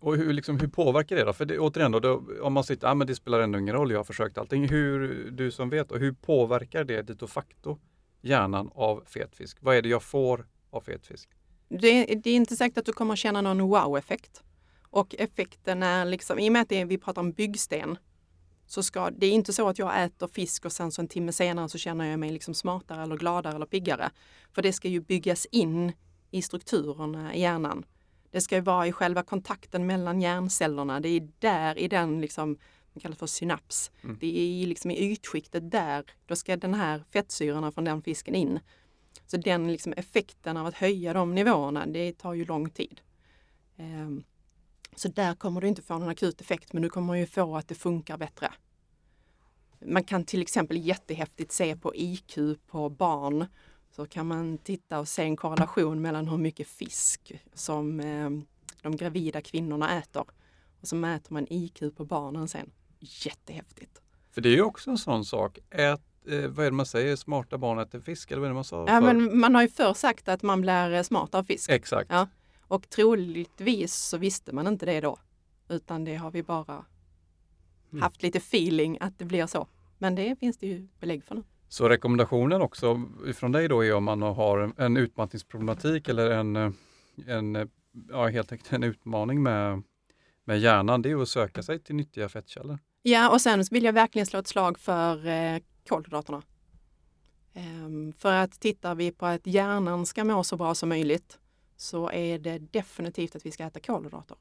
Och 0.00 0.16
hur, 0.16 0.32
liksom, 0.32 0.60
hur 0.60 0.68
påverkar 0.68 1.16
det 1.16 1.24
då? 1.24 1.32
För 1.32 1.44
det, 1.44 1.58
återigen 1.58 1.92
då, 1.92 2.00
då, 2.00 2.22
om 2.42 2.52
man 2.52 2.64
sitter, 2.64 2.88
ah, 2.88 2.94
men 2.94 3.06
det 3.06 3.14
spelar 3.14 3.40
ändå 3.40 3.58
ingen 3.58 3.74
roll, 3.74 3.90
jag 3.90 3.98
har 3.98 4.04
försökt 4.04 4.38
allting. 4.38 4.68
Hur, 4.68 5.30
du 5.30 5.50
som 5.50 5.70
vet, 5.70 5.92
och 5.92 5.98
hur 5.98 6.12
påverkar 6.12 6.84
det 6.84 7.02
de 7.02 7.28
facto 7.28 7.78
hjärnan 8.20 8.70
av 8.74 9.04
fet 9.06 9.36
fisk? 9.36 9.58
Vad 9.60 9.76
är 9.76 9.82
det 9.82 9.88
jag 9.88 10.02
får 10.02 10.46
av 10.70 10.80
fet 10.80 11.06
fisk? 11.06 11.28
Det, 11.68 12.04
det 12.04 12.30
är 12.30 12.36
inte 12.36 12.56
säkert 12.56 12.78
att 12.78 12.86
du 12.86 12.92
kommer 12.92 13.12
att 13.12 13.18
känna 13.18 13.42
någon 13.42 13.60
wow-effekt. 13.60 14.42
Och 14.90 15.14
effekten 15.18 15.82
är 15.82 16.04
liksom, 16.04 16.38
i 16.38 16.48
och 16.48 16.52
med 16.52 16.62
att 16.62 16.68
det 16.68 16.80
är, 16.80 16.84
vi 16.84 16.98
pratar 16.98 17.22
om 17.22 17.32
byggsten, 17.32 17.98
så 18.66 18.82
ska, 18.82 19.10
det 19.10 19.26
är 19.26 19.30
inte 19.30 19.52
så 19.52 19.68
att 19.68 19.78
jag 19.78 20.04
äter 20.04 20.26
fisk 20.26 20.64
och 20.64 20.72
sen 20.72 20.92
så 20.92 21.02
en 21.02 21.08
timme 21.08 21.32
senare 21.32 21.68
så 21.68 21.78
känner 21.78 22.04
jag 22.04 22.20
mig 22.20 22.30
liksom 22.30 22.54
smartare 22.54 23.02
eller 23.02 23.16
gladare 23.16 23.54
eller 23.54 23.66
piggare. 23.66 24.10
För 24.52 24.62
det 24.62 24.72
ska 24.72 24.88
ju 24.88 25.00
byggas 25.00 25.46
in 25.46 25.92
i 26.30 26.42
strukturerna 26.42 27.34
i 27.34 27.40
hjärnan. 27.40 27.84
Det 28.30 28.40
ska 28.40 28.54
ju 28.54 28.60
vara 28.60 28.86
i 28.86 28.92
själva 28.92 29.22
kontakten 29.22 29.86
mellan 29.86 30.20
hjärncellerna. 30.20 31.00
Det 31.00 31.08
är 31.08 31.28
där 31.38 31.78
i 31.78 31.88
den, 31.88 32.20
liksom, 32.20 32.58
det 32.94 33.00
kallas 33.00 33.18
för 33.18 33.26
synaps. 33.26 33.90
Mm. 34.04 34.16
Det 34.20 34.62
är 34.62 34.66
liksom 34.66 34.90
i 34.90 35.12
ytskiktet 35.12 35.70
där, 35.70 36.04
då 36.26 36.36
ska 36.36 36.56
den 36.56 36.74
här 36.74 37.04
fettsyrorna 37.10 37.72
från 37.72 37.84
den 37.84 38.02
fisken 38.02 38.34
in. 38.34 38.60
Så 39.26 39.36
den 39.36 39.72
liksom 39.72 39.92
effekten 39.92 40.56
av 40.56 40.66
att 40.66 40.74
höja 40.74 41.12
de 41.12 41.34
nivåerna, 41.34 41.86
det 41.86 42.18
tar 42.18 42.34
ju 42.34 42.44
lång 42.44 42.70
tid. 42.70 43.00
Ehm, 43.76 44.24
Så 44.96 45.08
där 45.08 45.34
kommer 45.34 45.60
du 45.60 45.68
inte 45.68 45.82
få 45.82 45.98
någon 45.98 46.08
akut 46.08 46.40
effekt, 46.40 46.72
men 46.72 46.82
du 46.82 46.88
kommer 46.88 47.14
ju 47.14 47.26
få 47.26 47.56
att 47.56 47.68
det 47.68 47.74
funkar 47.74 48.16
bättre. 48.16 48.52
Man 49.86 50.04
kan 50.04 50.24
till 50.24 50.42
exempel 50.42 50.76
jättehäftigt 50.86 51.52
se 51.52 51.76
på 51.76 51.96
IQ 51.96 52.38
på 52.66 52.88
barn. 52.88 53.46
Så 53.98 54.06
kan 54.06 54.26
man 54.26 54.58
titta 54.58 54.98
och 54.98 55.08
se 55.08 55.22
en 55.22 55.36
korrelation 55.36 56.00
mellan 56.02 56.28
hur 56.28 56.36
mycket 56.38 56.68
fisk 56.68 57.32
som 57.54 58.00
eh, 58.00 58.30
de 58.82 58.96
gravida 58.96 59.40
kvinnorna 59.42 59.98
äter. 59.98 60.24
Och 60.80 60.88
så 60.88 60.96
mäter 60.96 61.32
man 61.32 61.46
IQ 61.50 61.82
på 61.96 62.04
barnen 62.04 62.48
sen. 62.48 62.70
Jättehäftigt. 62.98 64.02
För 64.30 64.40
det 64.40 64.48
är 64.48 64.54
ju 64.54 64.62
också 64.62 64.90
en 64.90 64.98
sån 64.98 65.24
sak. 65.24 65.58
Ät, 65.70 66.00
eh, 66.26 66.46
vad 66.48 66.66
är 66.66 66.70
det 66.70 66.76
man 66.76 66.86
säger? 66.86 67.16
Smarta 67.16 67.58
barn 67.58 67.78
äter 67.78 68.00
fisk, 68.00 68.30
eller 68.30 68.40
vad 68.40 68.46
är 68.46 68.50
det 68.50 68.54
man 68.54 68.64
sa? 68.64 68.84
Ja, 68.88 69.00
men 69.00 69.38
man 69.38 69.54
har 69.54 69.62
ju 69.62 69.68
förr 69.68 69.94
sagt 69.94 70.28
att 70.28 70.42
man 70.42 70.60
blir 70.60 70.92
eh, 70.92 71.02
smart 71.02 71.34
av 71.34 71.44
fisk. 71.44 71.70
Exakt. 71.70 72.10
Ja. 72.10 72.28
Och 72.60 72.88
troligtvis 72.90 73.94
så 73.94 74.18
visste 74.18 74.52
man 74.52 74.66
inte 74.66 74.86
det 74.86 75.00
då. 75.00 75.18
Utan 75.68 76.04
det 76.04 76.14
har 76.16 76.30
vi 76.30 76.42
bara 76.42 76.84
Mm. 77.92 78.02
haft 78.02 78.22
lite 78.22 78.38
feeling 78.38 78.98
att 79.00 79.18
det 79.18 79.24
blir 79.24 79.46
så. 79.46 79.66
Men 79.98 80.14
det 80.14 80.36
finns 80.38 80.56
det 80.58 80.66
ju 80.66 80.88
belägg 81.00 81.24
för 81.24 81.34
nu. 81.34 81.42
Så 81.68 81.88
rekommendationen 81.88 82.62
också 82.62 83.02
från 83.34 83.52
dig 83.52 83.68
då 83.68 83.84
är 83.84 83.94
om 83.94 84.04
man 84.04 84.22
har 84.22 84.72
en- 84.76 84.96
utmattningsproblematik 84.96 86.08
eller 86.08 86.30
en, 86.30 86.56
en, 87.26 87.70
ja, 88.08 88.26
helt 88.28 88.52
enkelt 88.52 88.72
en 88.72 88.82
utmaning 88.82 89.42
med, 89.42 89.82
med 90.44 90.58
hjärnan, 90.58 91.02
det 91.02 91.10
är 91.10 91.22
att 91.22 91.28
söka 91.28 91.62
sig 91.62 91.78
till 91.78 91.94
nyttiga 91.94 92.28
fettkällor. 92.28 92.78
Ja, 93.02 93.30
och 93.30 93.40
sen 93.40 93.64
vill 93.70 93.84
jag 93.84 93.92
verkligen 93.92 94.26
slå 94.26 94.38
ett 94.38 94.46
slag 94.46 94.78
för 94.78 95.26
eh, 95.26 95.58
kolhydraterna. 95.88 96.42
Ehm, 97.54 98.12
för 98.12 98.32
att 98.32 98.60
tittar 98.60 98.94
vi 98.94 99.10
på 99.10 99.26
att 99.26 99.46
hjärnan 99.46 100.06
ska 100.06 100.24
må 100.24 100.44
så 100.44 100.56
bra 100.56 100.74
som 100.74 100.88
möjligt 100.88 101.38
så 101.76 102.10
är 102.10 102.38
det 102.38 102.58
definitivt 102.58 103.36
att 103.36 103.46
vi 103.46 103.50
ska 103.50 103.64
äta 103.64 103.80
kolhydrater. 103.80 104.36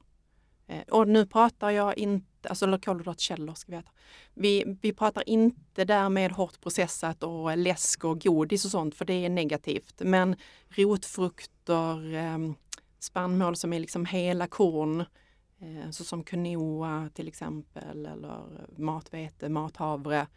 Eh, 0.68 0.82
och 0.82 1.07
nu 1.07 1.26
pratar 1.26 1.70
jag 1.70 1.97
inte, 1.97 2.49
alltså 2.49 2.65
eller 2.65 2.78
kolhydratkällor 2.78 3.53
ska 3.53 3.72
vi 3.72 3.78
äta. 3.78 3.91
Vi, 4.34 4.78
vi 4.82 4.93
pratar 4.93 5.30
inte 5.30 5.86
därmed 5.86 6.32
hårt 6.32 6.61
processat 6.61 7.24
och 7.24 7.57
läsk 7.57 8.03
och 8.03 8.22
godis 8.22 8.65
och 8.65 8.72
sånt 8.72 8.95
för 8.95 9.05
det 9.05 9.26
är 9.26 9.30
negativt. 9.30 10.01
Men 10.05 10.36
rotfrukter, 10.70 12.13
ehm, 12.13 12.55
spannmål 12.99 13.55
som 13.55 13.74
är 13.74 13.80
liksom 13.80 14.05
hela 14.05 14.47
korn, 14.47 14.99
eh, 15.59 15.89
såsom 15.91 16.24
quinoa 16.24 17.09
till 17.13 17.28
exempel 17.28 18.05
eller 18.05 18.68
matvete, 18.78 19.49
mathavre. 19.49 20.28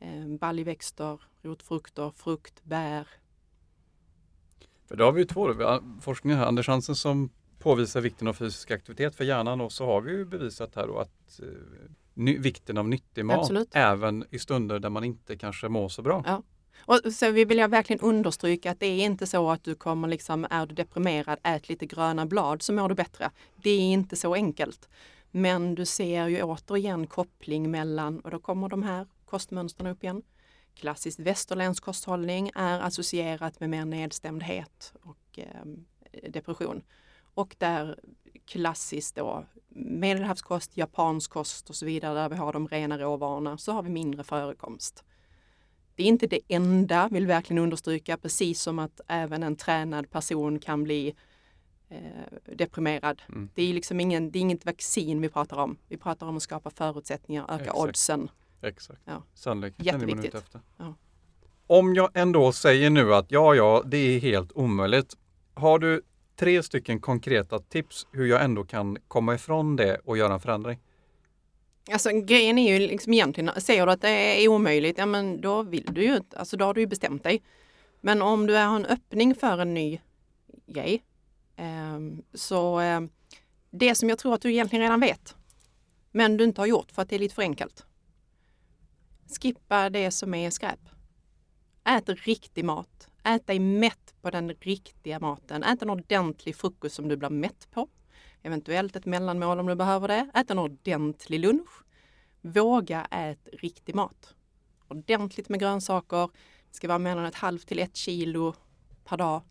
Ehm, 0.00 0.36
baljväxter, 0.36 1.20
rotfrukter, 1.42 2.10
frukt, 2.10 2.64
bär. 2.64 3.08
För 4.88 4.96
då 4.96 5.04
har 5.04 5.12
vi 5.12 5.20
ju 5.20 5.26
två 5.26 5.54
forskningar 6.00 6.36
här, 6.36 6.46
Anders 6.46 6.68
Hansen 6.68 6.94
som 6.94 7.30
påvisar 7.64 8.00
vikten 8.00 8.28
av 8.28 8.32
fysisk 8.32 8.70
aktivitet 8.70 9.16
för 9.16 9.24
hjärnan 9.24 9.60
och 9.60 9.72
så 9.72 9.86
har 9.86 10.00
vi 10.00 10.12
ju 10.12 10.24
bevisat 10.24 10.74
här 10.76 10.86
då 10.86 10.98
att 10.98 11.40
eh, 11.42 11.46
ny, 12.14 12.38
vikten 12.38 12.78
av 12.78 12.88
nyttig 12.88 13.24
mat 13.24 13.38
Absolut. 13.38 13.68
även 13.72 14.24
i 14.30 14.38
stunder 14.38 14.78
där 14.78 14.90
man 14.90 15.04
inte 15.04 15.36
kanske 15.36 15.68
mår 15.68 15.88
så 15.88 16.02
bra. 16.02 16.22
Ja. 16.26 16.42
Och 16.86 17.12
så 17.14 17.30
vill 17.30 17.58
jag 17.58 17.68
verkligen 17.68 18.00
understryka 18.00 18.70
att 18.70 18.80
det 18.80 18.86
är 18.86 19.04
inte 19.04 19.26
så 19.26 19.50
att 19.50 19.64
du 19.64 19.74
kommer 19.74 20.08
liksom, 20.08 20.46
är 20.50 20.66
du 20.66 20.74
deprimerad, 20.74 21.38
ät 21.42 21.68
lite 21.68 21.86
gröna 21.86 22.26
blad 22.26 22.62
så 22.62 22.72
mår 22.72 22.88
du 22.88 22.94
bättre. 22.94 23.30
Det 23.56 23.70
är 23.70 23.80
inte 23.80 24.16
så 24.16 24.34
enkelt. 24.34 24.88
Men 25.30 25.74
du 25.74 25.86
ser 25.86 26.28
ju 26.28 26.42
återigen 26.42 27.06
koppling 27.06 27.70
mellan, 27.70 28.20
och 28.20 28.30
då 28.30 28.38
kommer 28.38 28.68
de 28.68 28.82
här 28.82 29.06
kostmönstren 29.24 29.86
upp 29.86 30.04
igen. 30.04 30.22
Klassisk 30.74 31.18
västerländsk 31.18 31.84
kosthållning 31.84 32.50
är 32.54 32.80
associerat 32.80 33.60
med 33.60 33.70
mer 33.70 33.84
nedstämdhet 33.84 34.92
och 35.02 35.38
eh, 35.38 36.28
depression. 36.28 36.82
Och 37.34 37.56
där 37.58 37.98
klassiskt 38.46 39.16
då 39.16 39.44
medelhavskost, 39.68 40.76
japansk 40.76 41.30
kost 41.30 41.70
och 41.70 41.76
så 41.76 41.86
vidare, 41.86 42.14
där 42.14 42.28
vi 42.28 42.36
har 42.36 42.52
de 42.52 42.68
rena 42.68 42.98
råvarorna, 42.98 43.58
så 43.58 43.72
har 43.72 43.82
vi 43.82 43.90
mindre 43.90 44.24
förekomst. 44.24 45.04
Det 45.96 46.02
är 46.02 46.06
inte 46.06 46.26
det 46.26 46.40
enda, 46.48 47.08
vill 47.12 47.26
verkligen 47.26 47.62
understryka, 47.62 48.16
precis 48.16 48.60
som 48.60 48.78
att 48.78 49.00
även 49.08 49.42
en 49.42 49.56
tränad 49.56 50.10
person 50.10 50.58
kan 50.58 50.84
bli 50.84 51.14
eh, 51.88 52.54
deprimerad. 52.56 53.22
Mm. 53.28 53.50
Det 53.54 53.62
är 53.62 53.74
liksom 53.74 54.00
ingen, 54.00 54.30
det 54.30 54.38
är 54.38 54.40
inget 54.40 54.66
vaccin 54.66 55.20
vi 55.20 55.28
pratar 55.28 55.56
om. 55.56 55.76
Vi 55.88 55.96
pratar 55.96 56.26
om 56.26 56.36
att 56.36 56.42
skapa 56.42 56.70
förutsättningar, 56.70 57.44
öka 57.44 57.64
Exakt. 57.64 57.78
oddsen. 57.78 58.30
Exakt. 58.62 59.00
Ja. 59.04 59.22
Sannolikheten 59.34 60.02
är 60.02 60.06
man 60.06 60.24
ute 60.24 60.38
efter. 60.38 60.60
Ja. 60.76 60.94
Om 61.66 61.94
jag 61.94 62.10
ändå 62.14 62.52
säger 62.52 62.90
nu 62.90 63.14
att 63.14 63.30
ja, 63.30 63.54
ja, 63.54 63.82
det 63.86 63.96
är 63.96 64.20
helt 64.20 64.52
omöjligt. 64.52 65.16
Har 65.54 65.78
du 65.78 66.02
tre 66.36 66.62
stycken 66.62 67.00
konkreta 67.00 67.58
tips 67.58 68.06
hur 68.12 68.26
jag 68.26 68.44
ändå 68.44 68.64
kan 68.64 68.98
komma 69.08 69.34
ifrån 69.34 69.76
det 69.76 69.98
och 70.04 70.18
göra 70.18 70.34
en 70.34 70.40
förändring? 70.40 70.78
Alltså 71.92 72.10
grejen 72.10 72.58
är 72.58 72.72
ju 72.72 72.86
liksom 72.88 73.12
egentligen, 73.12 73.50
säger 73.60 73.86
du 73.86 73.92
att 73.92 74.00
det 74.00 74.44
är 74.44 74.48
omöjligt, 74.48 74.98
ja 74.98 75.06
men 75.06 75.40
då 75.40 75.62
vill 75.62 75.88
du 75.92 76.02
ju 76.04 76.16
inte, 76.16 76.38
alltså 76.38 76.56
då 76.56 76.64
har 76.64 76.74
du 76.74 76.80
ju 76.80 76.86
bestämt 76.86 77.24
dig. 77.24 77.42
Men 78.00 78.22
om 78.22 78.46
du 78.46 78.54
har 78.54 78.76
en 78.76 78.86
öppning 78.86 79.34
för 79.34 79.58
en 79.58 79.74
ny 79.74 80.00
grej, 80.66 81.02
eh, 81.56 82.00
så 82.34 82.80
eh, 82.80 83.00
det 83.70 83.94
som 83.94 84.08
jag 84.08 84.18
tror 84.18 84.34
att 84.34 84.42
du 84.42 84.50
egentligen 84.52 84.82
redan 84.82 85.00
vet, 85.00 85.36
men 86.10 86.36
du 86.36 86.44
inte 86.44 86.60
har 86.60 86.66
gjort 86.66 86.92
för 86.92 87.02
att 87.02 87.08
det 87.08 87.14
är 87.16 87.18
lite 87.18 87.34
för 87.34 87.42
enkelt. 87.42 87.86
Skippa 89.40 89.90
det 89.90 90.10
som 90.10 90.34
är 90.34 90.50
skräp. 90.50 90.80
Ät 91.84 92.08
riktig 92.08 92.64
mat. 92.64 93.08
Ät 93.24 93.46
dig 93.46 93.58
mätt 93.58 94.14
på 94.22 94.30
den 94.30 94.54
riktiga 94.60 95.20
maten. 95.20 95.62
Ät 95.62 95.82
en 95.82 95.90
ordentlig 95.90 96.56
frukost 96.56 96.94
som 96.94 97.08
du 97.08 97.16
blir 97.16 97.30
mätt 97.30 97.70
på. 97.70 97.88
Eventuellt 98.42 98.96
ett 98.96 99.06
mellanmål 99.06 99.60
om 99.60 99.66
du 99.66 99.74
behöver 99.74 100.08
det. 100.08 100.30
Ät 100.34 100.50
en 100.50 100.58
ordentlig 100.58 101.40
lunch. 101.40 101.70
Våga 102.40 103.06
ät 103.10 103.48
riktig 103.52 103.94
mat. 103.94 104.34
Ordentligt 104.88 105.48
med 105.48 105.60
grönsaker. 105.60 106.30
Det 106.68 106.76
ska 106.76 106.88
vara 106.88 106.98
mellan 106.98 107.24
ett 107.24 107.34
halvt 107.34 107.68
till 107.68 107.78
ett 107.78 107.96
kilo 107.96 108.54
per 109.04 109.16
dag. 109.16 109.42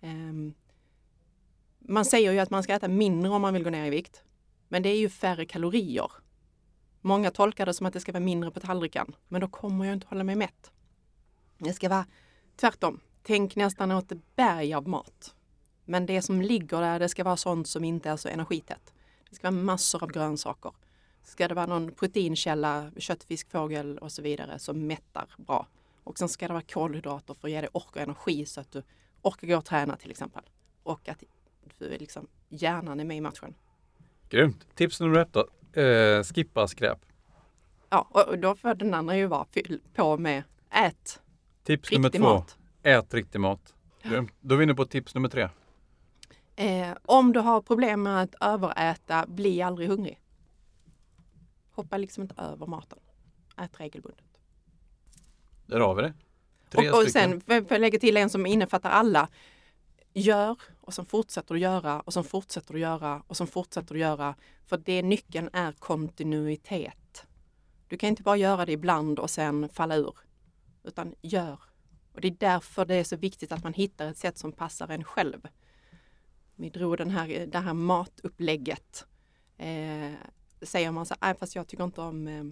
Ehm, 0.00 0.54
man 1.78 2.04
säger 2.04 2.32
ju 2.32 2.38
att 2.38 2.50
man 2.50 2.62
ska 2.62 2.74
äta 2.74 2.88
mindre 2.88 3.30
om 3.30 3.42
man 3.42 3.54
vill 3.54 3.64
gå 3.64 3.70
ner 3.70 3.86
i 3.86 3.90
vikt. 3.90 4.24
Men 4.68 4.82
det 4.82 4.88
är 4.88 4.98
ju 4.98 5.08
färre 5.08 5.44
kalorier. 5.44 6.10
Många 7.00 7.30
tolkar 7.30 7.66
det 7.66 7.74
som 7.74 7.86
att 7.86 7.92
det 7.92 8.00
ska 8.00 8.12
vara 8.12 8.24
mindre 8.24 8.50
på 8.50 8.60
tallriken. 8.60 9.16
Men 9.28 9.40
då 9.40 9.48
kommer 9.48 9.84
jag 9.84 9.92
inte 9.92 10.06
hålla 10.06 10.24
mig 10.24 10.36
mätt. 10.36 10.72
Det 11.58 11.72
ska 11.72 11.88
vara 11.88 12.06
tvärtom. 12.62 13.00
Tänk 13.22 13.56
nästan 13.56 13.90
åt 13.90 14.12
ett 14.12 14.36
berg 14.36 14.74
av 14.74 14.88
mat. 14.88 15.34
Men 15.84 16.06
det 16.06 16.22
som 16.22 16.42
ligger 16.42 16.80
där, 16.80 16.98
det 16.98 17.08
ska 17.08 17.24
vara 17.24 17.36
sånt 17.36 17.68
som 17.68 17.84
inte 17.84 18.10
är 18.10 18.16
så 18.16 18.28
energitätt. 18.28 18.94
Det 19.30 19.36
ska 19.36 19.50
vara 19.50 19.62
massor 19.62 20.02
av 20.02 20.12
grönsaker. 20.12 20.72
Ska 21.22 21.48
det 21.48 21.54
vara 21.54 21.66
någon 21.66 21.92
proteinkälla, 21.92 22.90
kött, 22.96 23.24
fisk, 23.24 23.50
fågel 23.50 23.98
och 23.98 24.12
så 24.12 24.22
vidare 24.22 24.58
som 24.58 24.86
mättar 24.86 25.26
bra. 25.36 25.66
Och 26.04 26.18
sen 26.18 26.28
ska 26.28 26.46
det 26.46 26.52
vara 26.52 26.62
kolhydrater 26.62 27.34
för 27.34 27.48
att 27.48 27.52
ge 27.52 27.60
dig 27.60 27.70
ork 27.72 27.96
och 27.96 28.02
energi 28.02 28.46
så 28.46 28.60
att 28.60 28.72
du 28.72 28.82
orkar 29.22 29.48
gå 29.48 29.56
och 29.56 29.64
träna 29.64 29.96
till 29.96 30.10
exempel. 30.10 30.42
Och 30.82 31.08
att 31.08 31.22
du 31.78 31.98
liksom, 31.98 32.26
hjärnan 32.48 33.00
är 33.00 33.04
med 33.04 33.16
i 33.16 33.20
matchen. 33.20 33.54
Grymt! 34.28 34.66
Tips 34.74 35.00
nummer 35.00 35.18
ett 35.18 35.32
då. 35.32 35.80
Eh, 35.80 36.22
skippa 36.22 36.68
skräp. 36.68 36.98
Ja, 37.88 38.08
och 38.10 38.38
då 38.38 38.54
får 38.54 38.74
den 38.74 38.94
andra 38.94 39.16
ju 39.16 39.26
vara 39.26 39.44
fyll 39.44 39.80
på 39.94 40.18
med 40.18 40.42
ät 40.70 41.22
Tips 41.64 41.92
nummer 41.92 42.08
riktig 42.08 42.20
två. 42.20 42.28
mat. 42.28 42.58
Ät 42.82 43.14
riktig 43.14 43.40
mat. 43.40 43.74
Grymt. 44.02 44.32
Då 44.40 44.54
är 44.54 44.58
vi 44.58 44.64
inne 44.64 44.74
på 44.74 44.84
tips 44.84 45.14
nummer 45.14 45.28
tre. 45.28 45.48
Eh, 46.56 46.96
om 47.02 47.32
du 47.32 47.40
har 47.40 47.60
problem 47.60 48.02
med 48.02 48.22
att 48.22 48.34
överäta, 48.40 49.26
bli 49.26 49.62
aldrig 49.62 49.88
hungrig. 49.88 50.20
Hoppa 51.70 51.96
liksom 51.96 52.22
inte 52.22 52.42
över 52.42 52.66
maten. 52.66 52.98
Ät 53.56 53.80
regelbundet. 53.80 54.24
Där 55.66 55.80
har 55.80 55.94
vi 55.94 56.02
det. 56.02 56.14
Tre 56.70 56.90
Och, 56.90 57.02
och 57.02 57.08
sen 57.08 57.40
får 57.40 57.66
jag 57.68 57.80
lägga 57.80 57.98
till 57.98 58.16
en 58.16 58.30
som 58.30 58.46
innefattar 58.46 58.90
alla. 58.90 59.28
Gör 60.14 60.56
och 60.80 60.94
sen 60.94 61.04
fortsätter 61.06 61.54
du 61.54 61.60
göra 61.60 62.00
och 62.00 62.12
sen 62.12 62.24
fortsätter 62.24 62.74
du 62.74 62.80
göra 62.80 63.22
och 63.26 63.36
sen 63.36 63.46
fortsätter 63.46 63.94
du 63.94 64.00
göra. 64.00 64.34
För 64.66 64.76
det 64.76 65.02
nyckeln 65.02 65.50
är 65.52 65.72
kontinuitet. 65.72 67.26
Du 67.88 67.96
kan 67.98 68.08
inte 68.08 68.22
bara 68.22 68.36
göra 68.36 68.66
det 68.66 68.72
ibland 68.72 69.18
och 69.18 69.30
sen 69.30 69.68
falla 69.68 69.96
ur. 69.96 70.14
Utan 70.84 71.14
gör. 71.22 71.60
Och 72.12 72.20
det 72.20 72.28
är 72.28 72.36
därför 72.38 72.84
det 72.84 72.94
är 72.94 73.04
så 73.04 73.16
viktigt 73.16 73.52
att 73.52 73.64
man 73.64 73.74
hittar 73.74 74.08
ett 74.08 74.18
sätt 74.18 74.38
som 74.38 74.52
passar 74.52 74.88
en 74.88 75.04
själv. 75.04 75.48
Vi 76.56 76.70
drog 76.70 76.96
den 76.96 77.10
här, 77.10 77.40
eh, 77.40 77.46
det 77.48 77.58
här 77.58 77.74
matupplägget. 77.74 79.06
Eh, 79.56 80.12
säger 80.62 80.90
man 80.90 81.06
så 81.06 81.14
här, 81.20 81.34
fast 81.34 81.54
jag 81.54 81.66
tycker 81.66 81.84
inte 81.84 82.00
om 82.00 82.28
eh, 82.28 82.44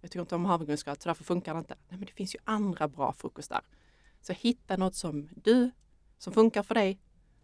jag 0.00 0.10
tycker 0.10 0.20
inte 0.20 0.34
om 0.34 0.44
havregrynsgröt 0.44 1.02
så 1.02 1.08
därför 1.08 1.24
funkar 1.24 1.54
det 1.54 1.58
inte. 1.58 1.74
Nej, 1.88 1.98
men 1.98 2.06
det 2.06 2.12
finns 2.12 2.34
ju 2.34 2.38
andra 2.44 2.88
bra 2.88 3.12
frukostar. 3.12 3.60
Så 4.20 4.32
hitta 4.32 4.76
något 4.76 4.94
som 4.94 5.28
du, 5.34 5.70
som 6.18 6.32
funkar 6.32 6.62
för 6.62 6.74
dig, 6.74 7.00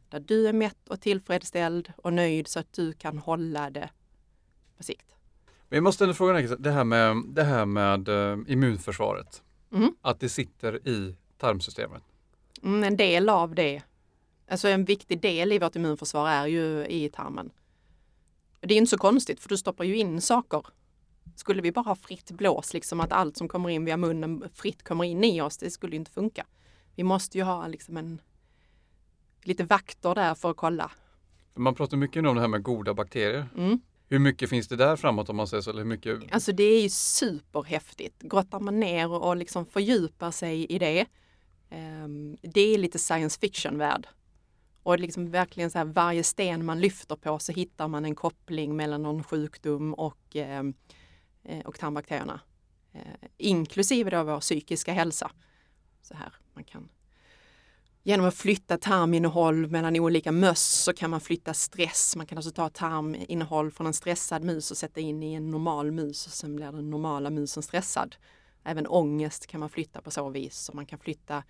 där 0.08 0.20
du 0.20 0.48
är 0.48 0.52
mätt 0.52 0.88
och 0.88 1.00
tillfredsställd 1.00 1.92
och 1.96 2.12
nöjd 2.12 2.48
så 2.48 2.60
att 2.60 2.72
du 2.72 2.92
kan 2.92 3.18
hålla 3.18 3.70
det 3.70 3.90
på 4.76 4.82
sikt. 4.82 5.14
Men 5.68 5.76
jag 5.76 5.82
måste 5.82 6.04
ändå 6.04 6.14
fråga 6.14 6.32
dig, 6.32 6.56
det 6.58 6.70
här 6.70 6.84
med, 6.84 7.22
det 7.26 7.44
här 7.44 7.66
med 7.66 8.08
eh, 8.08 8.38
immunförsvaret. 8.46 9.42
Mm. 9.74 9.94
Att 10.00 10.20
det 10.20 10.28
sitter 10.28 10.88
i 10.88 11.16
tarmsystemet. 11.38 12.02
Mm, 12.62 12.84
en 12.84 12.96
del 12.96 13.28
av 13.28 13.54
det, 13.54 13.82
alltså 14.48 14.68
en 14.68 14.84
viktig 14.84 15.20
del 15.20 15.52
i 15.52 15.58
vårt 15.58 15.76
immunförsvar 15.76 16.28
är 16.28 16.46
ju 16.46 16.86
i 16.86 17.08
tarmen. 17.08 17.50
Det 18.60 18.74
är 18.74 18.78
inte 18.78 18.90
så 18.90 18.98
konstigt 18.98 19.40
för 19.40 19.48
du 19.48 19.56
stoppar 19.56 19.84
ju 19.84 19.96
in 19.96 20.20
saker. 20.20 20.66
Skulle 21.36 21.62
vi 21.62 21.72
bara 21.72 21.82
ha 21.82 21.94
fritt 21.94 22.30
blås, 22.30 22.74
liksom 22.74 23.00
att 23.00 23.12
allt 23.12 23.36
som 23.36 23.48
kommer 23.48 23.70
in 23.70 23.84
via 23.84 23.96
munnen 23.96 24.44
fritt 24.52 24.82
kommer 24.82 25.04
in 25.04 25.24
i 25.24 25.40
oss, 25.40 25.58
det 25.58 25.70
skulle 25.70 25.92
ju 25.92 25.98
inte 25.98 26.10
funka. 26.10 26.46
Vi 26.94 27.02
måste 27.02 27.38
ju 27.38 27.44
ha 27.44 27.66
liksom 27.66 27.96
en 27.96 28.20
lite 29.42 29.64
vakter 29.64 30.14
där 30.14 30.34
för 30.34 30.50
att 30.50 30.56
kolla. 30.56 30.90
Man 31.54 31.74
pratar 31.74 31.96
mycket 31.96 32.26
om 32.26 32.34
det 32.34 32.40
här 32.40 32.48
med 32.48 32.62
goda 32.62 32.94
bakterier. 32.94 33.46
Mm. 33.56 33.80
Hur 34.14 34.20
mycket 34.20 34.50
finns 34.50 34.68
det 34.68 34.76
där 34.76 34.96
framåt 34.96 35.28
om 35.28 35.36
man 35.36 35.46
säger 35.46 35.60
så? 35.60 35.70
Eller 35.70 35.82
hur 35.82 35.88
mycket? 35.88 36.34
Alltså 36.34 36.52
det 36.52 36.64
är 36.64 36.82
ju 36.82 36.88
superhäftigt. 36.88 38.22
Grottar 38.22 38.60
man 38.60 38.80
ner 38.80 39.10
och 39.10 39.28
och 39.28 39.36
liksom 39.36 39.66
fördjupar 39.66 40.30
sig 40.30 40.66
i 40.66 40.78
det, 40.78 41.06
Um, 41.74 42.36
det 42.42 42.60
är 42.60 42.78
lite 42.78 42.98
science 42.98 43.40
fiction-värld. 43.40 44.06
Och 44.82 45.00
liksom 45.00 45.30
verkligen 45.30 45.70
så 45.70 45.78
här, 45.78 45.84
varje 45.84 46.24
sten 46.24 46.64
man 46.64 46.80
lyfter 46.80 47.16
på 47.16 47.38
så 47.38 47.52
hittar 47.52 47.88
man 47.88 48.04
en 48.04 48.14
koppling 48.14 48.76
mellan 48.76 49.02
någon 49.02 49.24
sjukdom 49.24 49.94
och, 49.94 50.36
um, 50.36 50.74
och 51.64 51.78
tarmbakterierna. 51.78 52.40
Uh, 52.94 53.28
inklusive 53.36 54.10
då 54.10 54.22
vår 54.22 54.40
psykiska 54.40 54.92
hälsa. 54.92 55.30
Så 56.02 56.14
här, 56.14 56.34
man 56.54 56.64
kan 56.64 56.88
Genom 58.06 58.26
att 58.26 58.34
flytta 58.34 58.78
tarminnehåll 58.78 59.70
mellan 59.70 59.96
olika 59.96 60.32
möss 60.32 60.62
så 60.62 60.92
kan 60.92 61.10
man 61.10 61.20
flytta 61.20 61.54
stress. 61.54 62.16
Man 62.16 62.26
kan 62.26 62.38
alltså 62.38 62.50
ta 62.50 62.68
tarminnehåll 62.68 63.70
från 63.70 63.86
en 63.86 63.92
stressad 63.92 64.44
mus 64.44 64.70
och 64.70 64.76
sätta 64.76 65.00
in 65.00 65.22
i 65.22 65.34
en 65.34 65.50
normal 65.50 65.92
mus 65.92 66.26
och 66.26 66.32
sen 66.32 66.56
blir 66.56 66.72
den 66.72 66.90
normala 66.90 67.30
musen 67.30 67.62
stressad. 67.62 68.16
Även 68.64 68.86
ångest 68.86 69.46
kan 69.46 69.60
man 69.60 69.68
flytta 69.68 70.00
på 70.00 70.10
så 70.10 70.28
vis. 70.28 70.56
Så 70.56 70.72
man 70.76 70.86
kan 70.86 70.98
flytta 70.98 71.42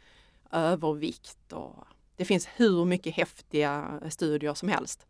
övervikt 0.53 1.53
och 1.53 1.85
det 2.17 2.25
finns 2.25 2.49
hur 2.57 2.85
mycket 2.85 3.15
häftiga 3.15 4.01
studier 4.11 4.55
som 4.55 4.69
helst. 4.69 5.07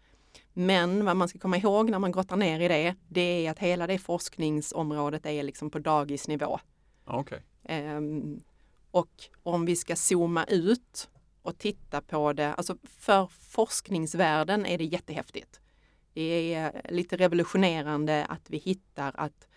Men 0.53 1.05
vad 1.05 1.17
man 1.17 1.29
ska 1.29 1.39
komma 1.39 1.57
ihåg 1.57 1.91
när 1.91 1.99
man 1.99 2.13
grottar 2.13 2.37
ner 2.37 2.61
i 2.61 2.69
det, 2.69 2.95
det 3.09 3.47
är 3.47 3.51
att 3.51 3.59
hela 3.59 3.87
det 3.87 3.99
forskningsområdet 3.99 5.27
är 5.27 5.43
liksom 5.43 5.71
på 5.71 5.79
dagisnivå. 5.79 6.59
Ja, 7.07 7.21
Okej. 7.21 7.43
Ehm, 7.65 8.43
och 8.91 9.11
om 9.43 9.67
vi 9.67 9.77
ska 9.77 9.97
zooma 9.97 10.45
ut 10.45 11.09
och 11.45 11.59
titta 11.59 12.01
på 12.01 12.33
det, 12.33 12.55
alltså 12.55 12.77
för 12.85 13.27
forskningsvärlden 13.27 14.67
är 14.67 14.79
det 14.79 14.85
jättehäftigt. 14.85 15.61
Det 16.13 16.55
är 16.55 16.83
lite 16.91 17.17
revolutionerande 17.17 18.25
att 18.25 18.51
vi 18.51 18.59
hittar 18.59 19.13
att 19.15 19.49